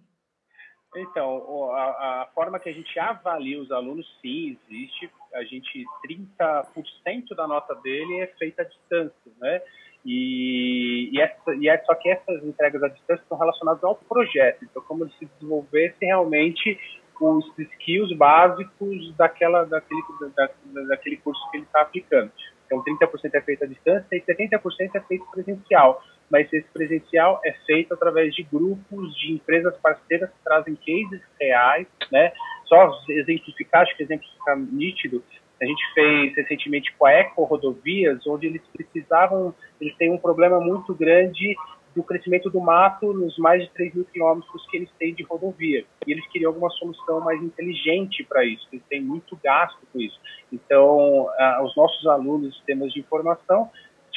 Então, 0.97 1.70
a, 1.72 2.22
a, 2.22 2.28
forma 2.34 2.59
que 2.59 2.68
a 2.68 2.72
gente 2.72 2.99
avalia 2.99 3.61
os 3.61 3.70
alunos, 3.70 4.07
sim, 4.22 4.57
existe. 4.68 5.11
A 5.34 5.45
gente, 5.45 5.84
30% 6.07 7.34
da 7.36 7.47
nota 7.47 7.74
dele 7.76 8.20
é 8.20 8.26
feita 8.39 8.62
à 8.62 8.64
distância, 8.64 9.32
né? 9.39 9.61
E, 10.05 11.11
e, 11.12 11.20
essa, 11.20 11.55
e 11.55 11.68
é 11.68 11.76
só 11.84 11.95
que 11.95 12.09
essas 12.09 12.43
entregas 12.43 12.82
à 12.82 12.89
distância 12.89 13.22
estão 13.22 13.36
relacionadas 13.36 13.84
ao 13.84 13.97
projeto. 13.97 14.64
Então, 14.64 14.82
como 14.82 15.05
ele 15.05 15.12
se 15.18 15.26
desenvolvesse 15.26 15.97
realmente 16.01 16.78
os 17.20 17.59
skills 17.59 18.16
básicos 18.16 19.14
daquela, 19.16 19.64
daquele, 19.64 20.03
da, 20.34 20.49
daquele 20.89 21.16
curso 21.18 21.41
que 21.51 21.59
ele 21.59 21.64
está 21.64 21.82
aplicando. 21.82 22.30
Então, 22.66 22.82
30% 22.84 23.34
é 23.34 23.41
feito 23.41 23.64
à 23.64 23.66
distância 23.66 24.07
e 24.12 24.20
70% 24.20 24.91
é 24.95 25.01
feito 25.01 25.26
presencial. 25.30 26.03
Mas 26.31 26.53
esse 26.53 26.68
presencial 26.72 27.41
é 27.45 27.53
feito 27.66 27.95
através 27.95 28.35
de 28.35 28.43
grupos 28.43 29.14
de 29.18 29.33
empresas 29.33 29.76
parceiras 29.79 30.29
que 30.31 30.45
trazem 30.45 30.76
cases 30.76 31.22
reais, 31.41 31.87
né? 32.12 32.33
Só 32.66 32.93
exemplificar, 33.09 33.83
acho 33.83 33.97
que 33.97 34.03
exemplo 34.03 34.26
fica 34.39 34.57
nítido. 34.57 35.24
A 35.61 35.64
gente 35.64 35.83
fez 35.95 36.37
recentemente 36.37 36.95
com 36.97 37.07
a 37.07 37.12
Eco 37.12 37.43
Rodovias, 37.45 38.26
onde 38.26 38.47
eles 38.47 38.62
precisavam, 38.72 39.55
eles 39.81 39.97
têm 39.97 40.11
um 40.12 40.18
problema 40.18 40.61
muito 40.61 40.95
grande 40.95 41.57
do 41.97 42.03
crescimento 42.05 42.49
do 42.49 42.61
mato 42.61 43.12
nos 43.12 43.37
mais 43.39 43.62
de 43.62 43.70
3 43.70 43.95
mil 43.95 44.05
quilômetros 44.05 44.66
que 44.70 44.76
eles 44.76 44.91
têm 44.99 45.14
de 45.14 45.24
rodovia. 45.24 45.85
E 46.07 46.12
eles 46.12 46.24
queriam 46.29 46.51
alguma 46.51 46.70
solução 46.70 47.20
mais 47.20 47.43
inteligente 47.43 48.22
para 48.22 48.45
isso, 48.45 48.68
eles 48.70 48.85
têm 48.89 49.01
muito 49.01 49.37
gasto 49.43 49.81
com 49.93 49.99
isso. 49.99 50.20
Então, 50.53 51.26
os 51.64 51.74
nossos 51.76 52.07
alunos 52.07 52.55
sistemas 52.55 52.93
de 52.93 53.01
informação 53.01 53.68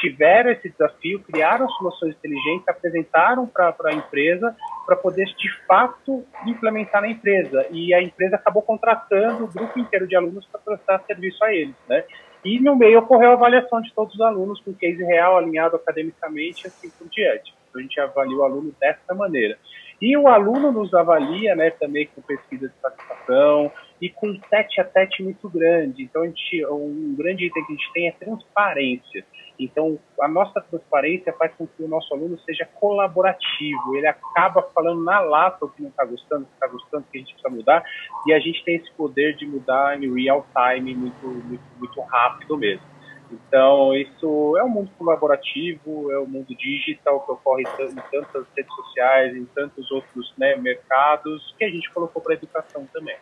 tiveram 0.02 0.52
esse 0.52 0.68
desafio, 0.68 1.20
criaram 1.20 1.70
soluções 1.70 2.16
inteligentes, 2.16 2.68
apresentaram 2.68 3.46
para 3.46 3.76
a 3.86 3.94
empresa 3.94 4.56
para 4.86 4.96
poder, 4.96 5.26
de 5.26 5.50
fato, 5.68 6.26
implementar 6.46 7.02
na 7.02 7.08
empresa. 7.08 7.66
E 7.70 7.94
a 7.94 8.02
empresa 8.02 8.36
acabou 8.36 8.64
contratando 8.64 9.46
o 9.46 9.48
grupo 9.48 9.80
inteiro 9.80 10.08
de 10.08 10.16
alunos 10.16 10.46
para 10.48 10.60
prestar 10.60 11.04
serviço 11.06 11.42
a 11.46 11.54
eles. 11.54 11.76
Né? 11.88 12.04
E 12.44 12.60
no 12.60 12.76
meio 12.76 13.00
ocorreu 13.00 13.30
a 13.30 13.34
avaliação 13.34 13.80
de 13.80 13.94
todos 13.94 14.16
os 14.16 14.22
alunos 14.22 14.60
com 14.62 14.74
case 14.74 15.04
real, 15.04 15.38
alinhado 15.38 15.76
academicamente, 15.76 16.66
assim 16.66 16.90
por 16.90 17.08
diante. 17.08 17.54
Então 17.70 17.80
a 17.80 17.84
gente 17.84 18.00
avalia 18.02 18.36
o 18.36 18.44
aluno 18.44 18.76
dessa 18.80 19.14
maneira. 19.14 19.58
E 20.02 20.18
o 20.18 20.28
aluno 20.28 20.72
nos 20.72 20.92
avalia 20.96 21.56
né, 21.56 21.70
também 21.70 22.08
com 22.08 22.24
pesquisa 22.24 22.68
de 22.68 22.74
satisfação 22.82 23.72
e 24.02 24.10
com 24.10 24.36
tete 24.50 24.82
a 24.82 24.84
tete 24.84 25.22
muito 25.22 25.48
grande. 25.48 26.02
Então, 26.02 26.24
a 26.24 26.26
gente, 26.26 26.66
um 26.66 27.16
grande 27.16 27.46
item 27.46 27.64
que 27.64 27.72
a 27.72 27.76
gente 27.76 27.94
tem 27.94 28.08
é 28.08 28.12
transparência. 28.12 29.24
Então, 29.64 30.00
a 30.20 30.28
nossa 30.28 30.60
transparência 30.62 31.32
faz 31.34 31.54
com 31.56 31.68
que 31.68 31.84
o 31.84 31.88
nosso 31.88 32.14
aluno 32.14 32.38
seja 32.40 32.66
colaborativo. 32.66 33.96
Ele 33.96 34.08
acaba 34.08 34.64
falando 34.74 35.04
na 35.04 35.20
lata 35.20 35.66
o 35.66 35.70
que 35.70 35.82
não 35.82 35.90
está 35.90 36.04
gostando, 36.04 36.44
o 36.44 36.48
que 36.48 36.54
está 36.54 36.68
gostando, 36.68 37.06
o 37.08 37.12
que 37.12 37.18
a 37.18 37.22
gente 37.22 37.34
precisa 37.34 37.54
mudar. 37.54 37.84
E 38.26 38.34
a 38.34 38.40
gente 38.40 38.64
tem 38.64 38.76
esse 38.76 38.92
poder 38.94 39.36
de 39.36 39.46
mudar 39.46 40.02
em 40.02 40.14
real 40.14 40.46
time, 40.56 40.96
muito, 40.96 41.28
muito, 41.28 41.64
muito 41.78 42.02
rápido 42.02 42.58
mesmo. 42.58 42.86
Então, 43.32 43.96
isso 43.96 44.58
é 44.58 44.64
um 44.64 44.70
mundo 44.70 44.92
colaborativo, 44.98 46.12
é 46.12 46.20
um 46.20 46.28
mundo 46.28 46.54
digital 46.56 47.22
que 47.22 47.32
ocorre 47.32 47.64
em 47.64 47.96
tantas 48.12 48.46
redes 48.56 48.76
sociais, 48.76 49.36
em 49.36 49.46
tantos 49.46 49.90
outros 49.90 50.34
né, 50.38 50.56
mercados, 50.58 51.56
que 51.58 51.64
a 51.64 51.70
gente 51.70 51.90
colocou 51.92 52.22
para 52.22 52.34
a 52.34 52.36
educação 52.36 52.86
também. 52.92 53.16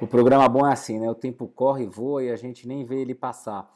O 0.00 0.06
programa 0.06 0.48
bom 0.48 0.66
é 0.66 0.72
assim, 0.72 0.98
né? 0.98 1.08
O 1.08 1.14
tempo 1.14 1.46
corre, 1.48 1.86
voa 1.86 2.22
e 2.22 2.30
a 2.30 2.36
gente 2.36 2.66
nem 2.66 2.84
vê 2.84 3.00
ele 3.00 3.14
passar. 3.14 3.66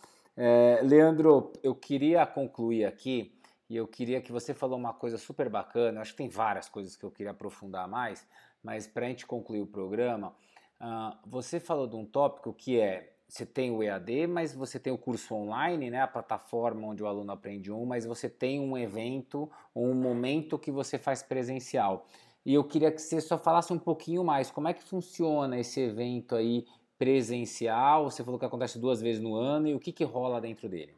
É, 0.43 0.81
Leandro, 0.83 1.53
eu 1.63 1.75
queria 1.75 2.25
concluir 2.25 2.87
aqui 2.87 3.39
e 3.69 3.77
eu 3.77 3.87
queria 3.87 4.23
que 4.23 4.33
você 4.33 4.55
falou 4.55 4.79
uma 4.79 4.95
coisa 4.95 5.19
super 5.19 5.51
bacana. 5.51 6.01
Acho 6.01 6.13
que 6.13 6.17
tem 6.17 6.31
várias 6.31 6.67
coisas 6.67 6.97
que 6.97 7.05
eu 7.05 7.11
queria 7.11 7.33
aprofundar 7.33 7.87
mais, 7.87 8.27
mas 8.63 8.87
para 8.87 9.05
a 9.05 9.09
gente 9.11 9.27
concluir 9.27 9.61
o 9.61 9.67
programa, 9.67 10.35
uh, 10.81 11.15
você 11.27 11.61
falou 11.61 11.87
de 11.87 11.95
um 11.95 12.07
tópico 12.07 12.55
que 12.55 12.81
é 12.81 13.13
você 13.29 13.45
tem 13.45 13.71
o 13.71 13.83
EAD, 13.83 14.27
mas 14.29 14.55
você 14.55 14.81
tem 14.81 14.91
o 14.91 14.97
curso 14.97 15.35
online, 15.35 15.91
né, 15.91 16.01
a 16.01 16.09
plataforma 16.09 16.89
onde 16.89 17.03
o 17.03 17.07
aluno 17.07 17.31
aprende 17.33 17.71
um, 17.71 17.85
mas 17.85 18.07
você 18.07 18.27
tem 18.27 18.59
um 18.59 18.79
evento, 18.79 19.49
um 19.77 19.93
momento 19.93 20.59
que 20.59 20.73
você 20.73 20.99
faz 20.99 21.23
presencial. 21.23 22.07
E 22.47 22.55
eu 22.55 22.65
queria 22.65 22.91
que 22.91 23.01
você 23.03 23.21
só 23.21 23.37
falasse 23.37 23.75
um 23.75 23.79
pouquinho 23.79 24.25
mais, 24.25 24.51
como 24.51 24.69
é 24.69 24.73
que 24.73 24.83
funciona 24.83 25.61
esse 25.61 25.81
evento 25.81 26.35
aí 26.35 26.67
presencial? 27.01 28.05
Você 28.05 28.23
falou 28.23 28.39
que 28.39 28.45
acontece 28.45 28.79
duas 28.79 29.01
vezes 29.01 29.23
no 29.23 29.35
ano 29.35 29.69
e 29.69 29.75
o 29.75 29.81
que, 29.81 29.91
que 29.91 30.05
rola 30.05 30.39
dentro 30.39 30.69
dele? 30.69 30.95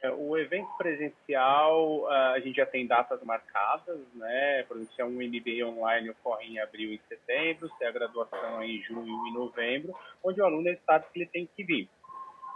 É, 0.00 0.12
o 0.12 0.38
evento 0.38 0.68
presencial, 0.78 2.06
ah, 2.06 2.34
a 2.34 2.38
gente 2.38 2.54
já 2.54 2.64
tem 2.64 2.86
datas 2.86 3.20
marcadas, 3.24 3.98
né? 4.14 4.62
Por 4.68 4.76
exemplo, 4.76 4.94
se 4.94 5.02
é 5.02 5.04
um 5.04 5.10
MBA 5.10 5.66
online, 5.66 6.10
ocorre 6.10 6.46
em 6.46 6.60
abril 6.60 6.92
e 6.92 7.00
setembro, 7.08 7.68
se 7.76 7.82
é 7.82 7.88
a 7.88 7.90
graduação 7.90 8.62
é 8.62 8.66
em 8.66 8.80
junho 8.80 9.26
e 9.26 9.32
novembro, 9.32 9.92
onde 10.22 10.40
o 10.40 10.44
aluno 10.44 10.72
sabe 10.86 11.06
que 11.12 11.18
ele 11.18 11.26
tem 11.26 11.48
que 11.56 11.64
vir. 11.64 11.88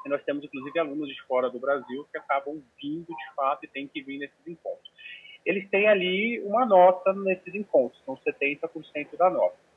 E 0.07 0.09
nós 0.09 0.23
temos, 0.23 0.45
inclusive, 0.45 0.79
alunos 0.79 1.09
de 1.09 1.21
fora 1.23 1.51
do 1.51 1.59
Brasil 1.59 2.07
que 2.13 2.19
acabam 2.19 2.63
vindo 2.81 3.09
de 3.09 3.35
fato 3.35 3.65
e 3.65 3.69
têm 3.69 3.89
que 3.89 4.01
vir 4.03 4.19
nesses 4.19 4.47
encontros. 4.47 4.89
Eles 5.45 5.69
têm 5.69 5.89
ali 5.89 6.41
uma 6.43 6.65
nota 6.65 7.13
nesses 7.13 7.53
encontros, 7.57 8.01
são 8.05 8.17
70% 8.17 9.17
da 9.17 9.29
nota. 9.29 9.72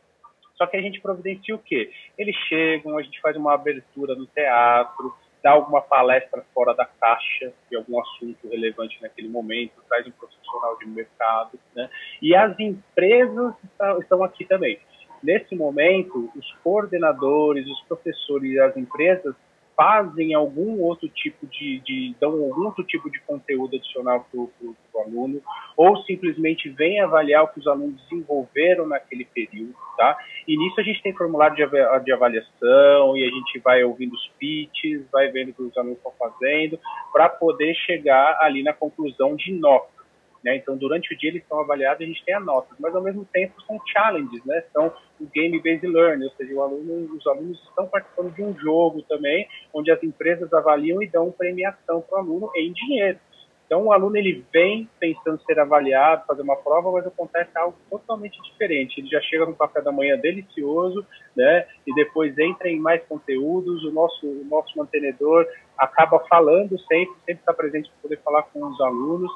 Só 0.55 0.65
que 0.65 0.77
a 0.77 0.81
gente 0.81 1.01
providencia 1.01 1.55
o 1.55 1.59
quê? 1.59 1.91
Eles 2.17 2.35
chegam, 2.47 2.97
a 2.97 3.01
gente 3.01 3.19
faz 3.21 3.35
uma 3.35 3.53
abertura 3.53 4.15
no 4.15 4.25
teatro, 4.27 5.13
dá 5.43 5.51
alguma 5.51 5.81
palestra 5.81 6.43
fora 6.53 6.73
da 6.73 6.85
caixa 6.85 7.53
de 7.69 7.75
algum 7.75 7.99
assunto 7.99 8.47
relevante 8.49 8.97
naquele 9.01 9.27
momento, 9.27 9.73
traz 9.87 10.07
um 10.07 10.11
profissional 10.11 10.77
de 10.79 10.87
mercado, 10.87 11.59
né? 11.75 11.89
E 12.21 12.35
as 12.35 12.59
empresas 12.59 13.53
estão 13.99 14.23
aqui 14.23 14.45
também. 14.45 14.79
Nesse 15.21 15.55
momento, 15.55 16.31
os 16.35 16.51
coordenadores, 16.63 17.67
os 17.67 17.81
professores 17.83 18.51
e 18.51 18.59
as 18.59 18.75
empresas 18.75 19.35
fazem 19.75 20.33
algum 20.33 20.79
outro 20.81 21.07
tipo 21.09 21.45
de, 21.47 21.79
de 21.79 22.15
dão 22.19 22.31
algum 22.31 22.65
outro 22.65 22.83
tipo 22.83 23.09
de 23.09 23.19
conteúdo 23.21 23.75
adicional 23.75 24.25
para 24.31 24.39
o 24.39 24.75
aluno, 24.95 25.41
ou 25.75 25.97
simplesmente 26.03 26.69
vem 26.69 27.01
avaliar 27.01 27.43
o 27.43 27.47
que 27.49 27.59
os 27.59 27.67
alunos 27.67 28.01
desenvolveram 28.03 28.87
naquele 28.87 29.25
período, 29.25 29.75
tá? 29.97 30.17
E 30.47 30.57
nisso 30.57 30.79
a 30.79 30.83
gente 30.83 31.01
tem 31.01 31.13
formulário 31.13 31.55
de, 31.55 32.11
avaliação 32.11 33.17
e 33.17 33.23
a 33.23 33.29
gente 33.29 33.59
vai 33.59 33.83
ouvindo 33.83 34.13
os 34.13 34.27
pitches, 34.39 35.05
vai 35.11 35.29
vendo 35.29 35.49
o 35.49 35.53
que 35.53 35.61
os 35.63 35.77
alunos 35.77 35.97
estão 35.97 36.13
fazendo, 36.17 36.79
para 37.11 37.29
poder 37.29 37.75
chegar 37.75 38.37
ali 38.41 38.63
na 38.63 38.73
conclusão 38.73 39.35
de 39.35 39.51
nota. 39.53 39.95
Né? 40.43 40.57
Então, 40.57 40.77
durante 40.77 41.13
o 41.13 41.17
dia 41.17 41.31
eles 41.31 41.43
são 41.47 41.59
avaliados 41.59 42.01
e 42.01 42.03
a 42.03 42.07
gente 42.07 42.23
tem 42.23 42.35
a 42.35 42.39
nota, 42.39 42.75
mas 42.79 42.95
ao 42.95 43.01
mesmo 43.01 43.25
tempo 43.25 43.59
são 43.63 43.79
challenges, 43.87 44.45
né? 44.45 44.63
São 44.71 44.93
o 45.19 45.25
game-based 45.33 45.87
learning, 45.87 46.25
ou 46.25 46.31
seja, 46.31 46.53
aluno, 46.61 47.15
os 47.15 47.25
alunos 47.27 47.61
estão 47.63 47.87
participando 47.87 48.33
de 48.33 48.43
um 48.43 48.57
jogo 48.57 49.01
também, 49.03 49.47
onde 49.73 49.91
as 49.91 50.01
empresas 50.03 50.51
avaliam 50.53 51.01
e 51.01 51.07
dão 51.07 51.31
premiação 51.31 52.01
para 52.01 52.17
o 52.17 52.21
aluno 52.21 52.51
em 52.55 52.71
dinheiro. 52.73 53.19
Então, 53.65 53.85
o 53.85 53.91
aluno 53.91 54.15
ele 54.15 54.45
vem 54.53 54.87
pensando 54.99 55.41
ser 55.43 55.59
avaliado, 55.59 56.25
fazer 56.27 56.43
uma 56.43 56.55
prova, 56.55 56.91
mas 56.91 57.07
acontece 57.07 57.49
algo 57.55 57.75
totalmente 57.89 58.39
diferente. 58.43 58.99
Ele 58.99 59.07
já 59.07 59.19
chega 59.21 59.45
no 59.45 59.55
café 59.55 59.81
da 59.81 59.91
manhã 59.91 60.17
delicioso, 60.17 61.05
né? 61.35 61.65
E 61.85 61.93
depois 61.95 62.37
entra 62.37 62.69
em 62.69 62.79
mais 62.79 63.03
conteúdos. 63.05 63.83
O 63.83 63.91
nosso, 63.91 64.27
o 64.27 64.45
nosso 64.45 64.77
mantenedor 64.77 65.47
acaba 65.75 66.19
falando 66.29 66.77
sempre, 66.81 67.15
sempre 67.25 67.41
está 67.41 67.53
presente 67.53 67.89
para 67.89 68.01
poder 68.03 68.21
falar 68.21 68.43
com 68.43 68.63
os 68.63 68.79
alunos 68.79 69.31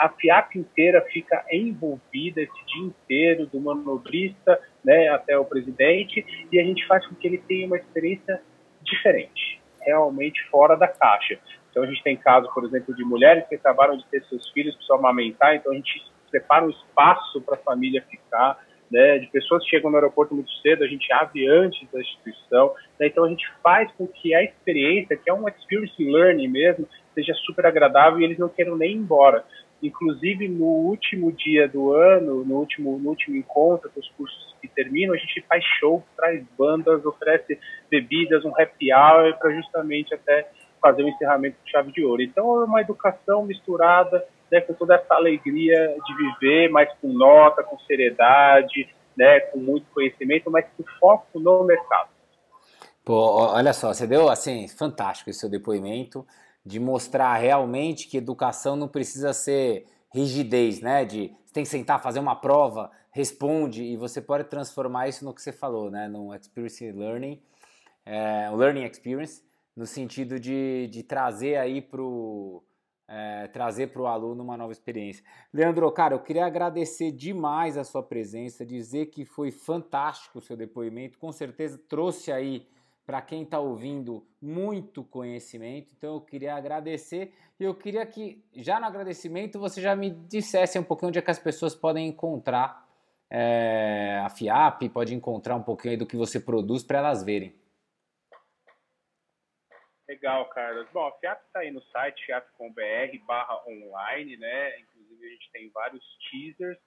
a 0.00 0.08
FIAP 0.08 0.56
inteira 0.56 1.02
fica 1.12 1.44
envolvida 1.52 2.40
esse 2.40 2.66
dia 2.66 2.86
inteiro, 2.86 3.46
do 3.46 3.60
manobrista 3.60 4.58
né, 4.82 5.08
até 5.08 5.38
o 5.38 5.44
presidente, 5.44 6.24
e 6.50 6.58
a 6.58 6.64
gente 6.64 6.86
faz 6.86 7.06
com 7.06 7.14
que 7.14 7.26
ele 7.28 7.36
tenha 7.36 7.66
uma 7.66 7.76
experiência 7.76 8.40
diferente, 8.82 9.60
realmente 9.82 10.42
fora 10.48 10.74
da 10.74 10.88
caixa. 10.88 11.38
Então 11.70 11.82
a 11.82 11.86
gente 11.86 12.02
tem 12.02 12.16
casos, 12.16 12.50
por 12.54 12.64
exemplo, 12.64 12.94
de 12.94 13.04
mulheres 13.04 13.46
que 13.46 13.56
acabaram 13.56 13.94
de 13.94 14.06
ter 14.06 14.24
seus 14.24 14.48
filhos, 14.52 14.74
precisam 14.74 14.96
amamentar, 14.96 15.54
então 15.54 15.70
a 15.70 15.74
gente 15.74 16.02
prepara 16.30 16.64
um 16.64 16.70
espaço 16.70 17.42
para 17.42 17.56
a 17.56 17.58
família 17.58 18.02
ficar, 18.08 18.58
né, 18.90 19.18
de 19.18 19.26
pessoas 19.26 19.62
que 19.64 19.70
chegam 19.70 19.90
no 19.90 19.98
aeroporto 19.98 20.34
muito 20.34 20.50
cedo, 20.62 20.82
a 20.82 20.88
gente 20.88 21.12
abre 21.12 21.46
antes 21.46 21.86
da 21.92 22.00
instituição, 22.00 22.74
né, 22.98 23.06
então 23.06 23.24
a 23.24 23.28
gente 23.28 23.46
faz 23.62 23.92
com 23.92 24.06
que 24.06 24.34
a 24.34 24.42
experiência, 24.42 25.16
que 25.16 25.28
é 25.28 25.34
um 25.34 25.46
experience 25.46 26.02
learning 26.02 26.48
mesmo, 26.48 26.88
seja 27.14 27.34
super 27.34 27.66
agradável 27.66 28.18
e 28.18 28.24
eles 28.24 28.38
não 28.38 28.48
queiram 28.48 28.76
nem 28.76 28.92
ir 28.92 28.96
embora. 28.96 29.44
Inclusive, 29.82 30.48
no 30.48 30.64
último 30.64 31.32
dia 31.32 31.66
do 31.66 31.94
ano, 31.94 32.44
no 32.44 32.56
último, 32.56 32.98
no 32.98 33.10
último 33.10 33.36
encontro, 33.36 33.90
que 33.90 33.98
os 33.98 34.08
cursos 34.10 34.54
que 34.60 34.68
terminam, 34.68 35.14
a 35.14 35.18
gente 35.18 35.40
faz 35.48 35.64
show, 35.78 36.04
traz 36.16 36.44
bandas, 36.58 37.04
oferece 37.04 37.58
bebidas, 37.90 38.44
um 38.44 38.52
happy 38.60 38.92
hour, 38.92 39.36
para 39.38 39.50
justamente 39.54 40.14
até 40.14 40.50
fazer 40.80 41.02
o 41.02 41.06
um 41.06 41.08
encerramento 41.08 41.56
com 41.62 41.68
chave 41.68 41.92
de 41.92 42.04
ouro. 42.04 42.22
Então, 42.22 42.62
é 42.62 42.64
uma 42.64 42.80
educação 42.80 43.44
misturada 43.44 44.24
né, 44.50 44.60
com 44.60 44.74
toda 44.74 44.96
essa 44.96 45.14
alegria 45.14 45.96
de 46.04 46.16
viver, 46.16 46.70
mas 46.70 46.92
com 47.00 47.08
nota, 47.08 47.62
com 47.62 47.78
seriedade, 47.80 48.88
né, 49.16 49.40
com 49.40 49.58
muito 49.58 49.86
conhecimento, 49.92 50.50
mas 50.50 50.66
com 50.76 50.84
foco 50.98 51.38
no 51.38 51.64
mercado. 51.64 52.08
Pô, 53.04 53.52
olha 53.54 53.72
só, 53.72 53.92
você 53.92 54.06
deu 54.06 54.28
assim, 54.28 54.68
fantástico 54.68 55.30
esse 55.30 55.40
seu 55.40 55.48
depoimento. 55.48 56.26
De 56.64 56.78
mostrar 56.78 57.36
realmente 57.36 58.08
que 58.08 58.16
educação 58.16 58.76
não 58.76 58.88
precisa 58.88 59.32
ser 59.32 59.86
rigidez, 60.12 60.80
né? 60.80 61.04
De 61.04 61.34
você 61.44 61.54
tem 61.54 61.64
que 61.64 61.70
sentar, 61.70 62.02
fazer 62.02 62.20
uma 62.20 62.36
prova, 62.36 62.90
responde 63.10 63.82
e 63.82 63.96
você 63.96 64.20
pode 64.20 64.44
transformar 64.44 65.08
isso 65.08 65.24
no 65.24 65.34
que 65.34 65.42
você 65.42 65.52
falou, 65.52 65.90
né? 65.90 66.08
No 66.08 66.34
experience 66.34 66.92
learning, 66.92 67.42
é, 68.04 68.50
learning 68.50 68.84
experience, 68.84 69.42
no 69.76 69.86
sentido 69.86 70.38
de, 70.38 70.88
de 70.88 71.02
trazer 71.02 71.56
aí 71.56 71.80
para 71.80 72.02
o 72.02 72.62
é, 73.10 73.48
trazer 73.48 73.88
para 73.88 74.00
o 74.00 74.06
aluno 74.06 74.44
uma 74.44 74.56
nova 74.56 74.72
experiência. 74.72 75.24
Leandro, 75.52 75.90
cara, 75.90 76.14
eu 76.14 76.20
queria 76.20 76.46
agradecer 76.46 77.10
demais 77.10 77.76
a 77.76 77.82
sua 77.82 78.04
presença, 78.04 78.64
dizer 78.64 79.06
que 79.06 79.24
foi 79.24 79.50
fantástico 79.50 80.38
o 80.38 80.40
seu 80.40 80.56
depoimento, 80.56 81.18
com 81.18 81.32
certeza 81.32 81.76
trouxe 81.88 82.30
aí 82.30 82.68
para 83.06 83.20
quem 83.20 83.42
está 83.42 83.58
ouvindo 83.58 84.26
muito 84.40 85.02
conhecimento, 85.02 85.92
então 85.96 86.14
eu 86.14 86.20
queria 86.20 86.54
agradecer 86.54 87.34
e 87.58 87.64
eu 87.64 87.74
queria 87.74 88.06
que, 88.06 88.44
já 88.54 88.78
no 88.78 88.86
agradecimento, 88.86 89.58
você 89.58 89.80
já 89.80 89.96
me 89.96 90.10
dissesse 90.10 90.78
um 90.78 90.84
pouquinho 90.84 91.08
onde 91.08 91.18
é 91.18 91.22
que 91.22 91.30
as 91.30 91.38
pessoas 91.38 91.74
podem 91.74 92.06
encontrar 92.06 92.88
é, 93.28 94.20
a 94.24 94.28
FIAP, 94.28 94.88
pode 94.90 95.14
encontrar 95.14 95.56
um 95.56 95.62
pouquinho 95.62 95.98
do 95.98 96.06
que 96.06 96.16
você 96.16 96.40
produz 96.40 96.82
para 96.82 96.98
elas 96.98 97.22
verem. 97.22 97.54
Legal, 100.08 100.48
Carlos. 100.48 100.88
Bom, 100.92 101.06
a 101.06 101.12
FIAP 101.18 101.40
está 101.46 101.60
aí 101.60 101.70
no 101.70 101.82
site 101.82 102.26
fiap.com.br 102.26 103.24
barra 103.26 103.62
online, 103.68 104.36
né? 104.36 104.80
Inclusive 104.80 105.24
a 105.24 105.30
gente 105.30 105.50
tem 105.52 105.70
vários 105.70 106.04
teasers 106.30 106.78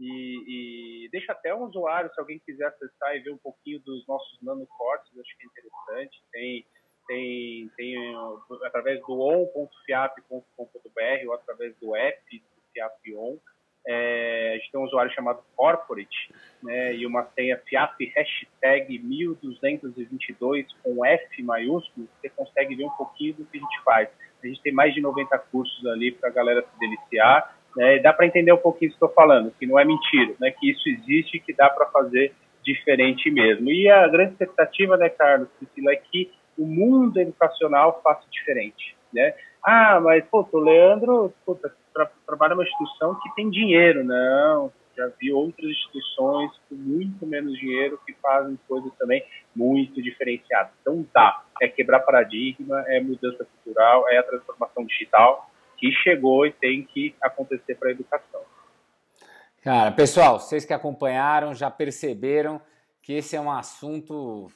e, 0.00 1.04
e, 1.04 1.08
deixa 1.10 1.32
até 1.32 1.54
um 1.54 1.64
usuário, 1.64 2.10
se 2.14 2.18
alguém 2.18 2.38
quiser 2.38 2.68
acessar 2.68 3.14
e 3.14 3.20
ver 3.20 3.32
um 3.32 3.38
pouquinho 3.38 3.78
dos 3.80 4.06
nossos 4.06 4.40
nanocortes, 4.40 5.12
acho 5.18 5.36
que 5.36 5.44
é 5.44 5.46
interessante. 5.46 6.22
Tem, 6.32 6.64
tem, 7.06 7.70
tem 7.76 8.14
através 8.64 8.98
do 9.00 9.20
on.fiap.com.br 9.20 11.26
ou 11.26 11.34
através 11.34 11.76
do 11.76 11.94
app 11.94 12.38
do 12.38 12.62
FIAP 12.72 13.14
On. 13.14 13.36
É, 13.86 14.52
a 14.52 14.54
gente 14.58 14.72
tem 14.72 14.80
um 14.80 14.84
usuário 14.84 15.12
chamado 15.12 15.42
Corporate, 15.54 16.32
né, 16.62 16.94
e 16.94 17.04
uma 17.06 17.24
senha 17.34 17.58
FIAP 17.58 18.06
hashtag 18.14 18.98
1222 18.98 20.72
com 20.82 21.04
F 21.04 21.42
maiúsculo, 21.42 22.08
você 22.20 22.30
consegue 22.30 22.74
ver 22.74 22.84
um 22.84 22.90
pouquinho 22.90 23.34
do 23.34 23.44
que 23.46 23.58
a 23.58 23.60
gente 23.60 23.82
faz. 23.82 24.08
A 24.42 24.46
gente 24.46 24.62
tem 24.62 24.72
mais 24.72 24.94
de 24.94 25.02
90 25.02 25.38
cursos 25.50 25.84
ali 25.86 26.12
para 26.12 26.30
a 26.30 26.32
galera 26.32 26.62
se 26.62 26.78
deliciar, 26.78 27.59
né, 27.76 27.98
dá 27.98 28.12
para 28.12 28.26
entender 28.26 28.52
um 28.52 28.58
pouquinho 28.58 28.88
o 28.88 28.92
que 28.92 28.96
estou 28.96 29.08
falando, 29.10 29.52
que 29.58 29.66
não 29.66 29.78
é 29.78 29.84
mentira, 29.84 30.34
né, 30.40 30.50
que 30.50 30.70
isso 30.70 30.88
existe 30.88 31.36
e 31.36 31.40
que 31.40 31.52
dá 31.52 31.68
para 31.68 31.86
fazer 31.86 32.32
diferente 32.62 33.30
mesmo. 33.30 33.70
E 33.70 33.88
a 33.88 34.06
grande 34.08 34.32
expectativa, 34.32 34.96
né, 34.96 35.08
Carlos, 35.08 35.48
Priscila, 35.58 35.92
é 35.92 35.96
que 35.96 36.30
o 36.58 36.66
mundo 36.66 37.18
educacional 37.18 38.00
faça 38.02 38.22
diferente, 38.30 38.94
né? 39.12 39.34
Ah, 39.62 40.00
mas, 40.00 40.24
pô, 40.26 40.46
o 40.52 40.58
Leandro, 40.58 41.32
puta, 41.44 41.74
tra 41.92 42.10
trabalha 42.26 42.54
numa 42.54 42.64
instituição 42.64 43.14
que 43.20 43.34
tem 43.34 43.50
dinheiro. 43.50 44.04
Não, 44.04 44.72
já 44.96 45.10
vi 45.18 45.32
outras 45.32 45.70
instituições 45.70 46.50
com 46.68 46.74
muito 46.74 47.26
menos 47.26 47.58
dinheiro 47.58 48.00
que 48.06 48.12
fazem 48.14 48.58
coisas 48.68 48.92
também 48.98 49.24
muito 49.54 50.02
diferenciadas. 50.02 50.72
Então 50.80 51.06
dá, 51.12 51.42
é 51.60 51.68
quebrar 51.68 52.00
paradigma, 52.00 52.84
é 52.88 53.00
mudança 53.00 53.44
cultural, 53.44 54.08
é 54.08 54.18
a 54.18 54.22
transformação 54.22 54.84
digital 54.84 55.49
que 55.80 55.90
chegou 55.90 56.46
e 56.46 56.52
tem 56.52 56.84
que 56.84 57.14
acontecer 57.22 57.74
para 57.74 57.88
a 57.88 57.92
educação. 57.92 58.42
Cara, 59.62 59.90
pessoal, 59.90 60.38
vocês 60.38 60.64
que 60.64 60.72
acompanharam 60.72 61.54
já 61.54 61.70
perceberam 61.70 62.60
que 63.02 63.14
esse 63.14 63.34
é 63.34 63.40
um 63.40 63.50
assunto 63.50 64.46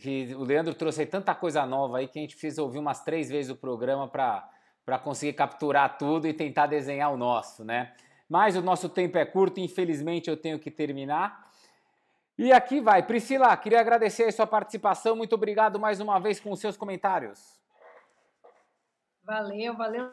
que 0.00 0.34
o 0.34 0.44
Leandro 0.44 0.74
trouxe 0.74 1.04
tanta 1.04 1.34
coisa 1.34 1.66
nova 1.66 1.98
aí 1.98 2.08
que 2.08 2.18
a 2.18 2.22
gente 2.22 2.36
fez 2.36 2.58
ouvir 2.58 2.78
umas 2.78 3.02
três 3.02 3.28
vezes 3.28 3.50
o 3.50 3.56
programa 3.56 4.06
para 4.06 4.48
para 4.84 4.98
conseguir 4.98 5.34
capturar 5.34 5.98
tudo 5.98 6.26
e 6.26 6.32
tentar 6.32 6.66
desenhar 6.66 7.12
o 7.12 7.16
nosso, 7.18 7.62
né? 7.62 7.92
Mas 8.26 8.56
o 8.56 8.62
nosso 8.62 8.88
tempo 8.88 9.18
é 9.18 9.24
curto, 9.26 9.60
infelizmente 9.60 10.30
eu 10.30 10.36
tenho 10.36 10.58
que 10.58 10.70
terminar. 10.70 11.46
E 12.38 12.50
aqui 12.52 12.80
vai. 12.80 13.02
Priscila, 13.02 13.54
queria 13.58 13.80
agradecer 13.80 14.24
a 14.24 14.32
sua 14.32 14.46
participação. 14.46 15.14
Muito 15.14 15.34
obrigado 15.34 15.78
mais 15.78 16.00
uma 16.00 16.18
vez 16.18 16.40
com 16.40 16.50
os 16.50 16.58
seus 16.58 16.74
comentários. 16.74 17.57
Valeu, 19.28 19.76
valeu, 19.76 20.10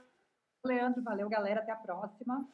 Leandro. 0.65 1.01
Valeu, 1.01 1.29
galera. 1.29 1.61
Até 1.61 1.71
a 1.71 1.77
próxima. 1.77 2.45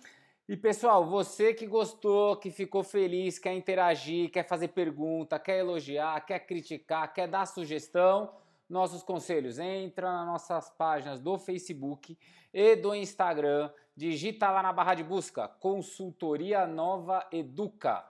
E 0.47 0.55
pessoal, 0.55 1.03
você 1.03 1.55
que 1.55 1.65
gostou, 1.65 2.35
que 2.37 2.51
ficou 2.51 2.83
feliz, 2.83 3.39
quer 3.39 3.55
interagir, 3.55 4.29
quer 4.29 4.47
fazer 4.47 4.67
pergunta, 4.67 5.39
quer 5.39 5.57
elogiar, 5.57 6.23
quer 6.23 6.37
criticar, 6.37 7.11
quer 7.13 7.27
dar 7.27 7.47
sugestão, 7.47 8.31
nossos 8.69 9.01
conselhos. 9.01 9.57
Entra 9.57 10.11
nas 10.11 10.27
nossas 10.27 10.69
páginas 10.69 11.19
do 11.19 11.35
Facebook 11.39 12.15
e 12.53 12.75
do 12.75 12.93
Instagram. 12.93 13.71
Digita 13.97 14.51
lá 14.51 14.61
na 14.61 14.71
barra 14.71 14.93
de 14.93 15.03
busca 15.03 15.47
Consultoria 15.47 16.67
Nova 16.67 17.27
Educa. 17.31 18.05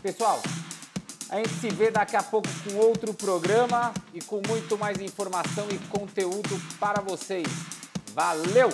Pessoal, 0.02 0.40
a 1.30 1.36
gente 1.38 1.50
se 1.50 1.70
vê 1.70 1.92
daqui 1.92 2.16
a 2.16 2.24
pouco 2.24 2.48
com 2.64 2.78
outro 2.78 3.14
programa 3.14 3.94
e 4.14 4.22
com 4.22 4.42
muito 4.48 4.78
mais 4.78 4.98
informação 5.00 5.68
e 5.70 5.78
conteúdo 5.90 6.58
para 6.80 7.02
vocês. 7.02 7.48
Valeu! 8.14 8.70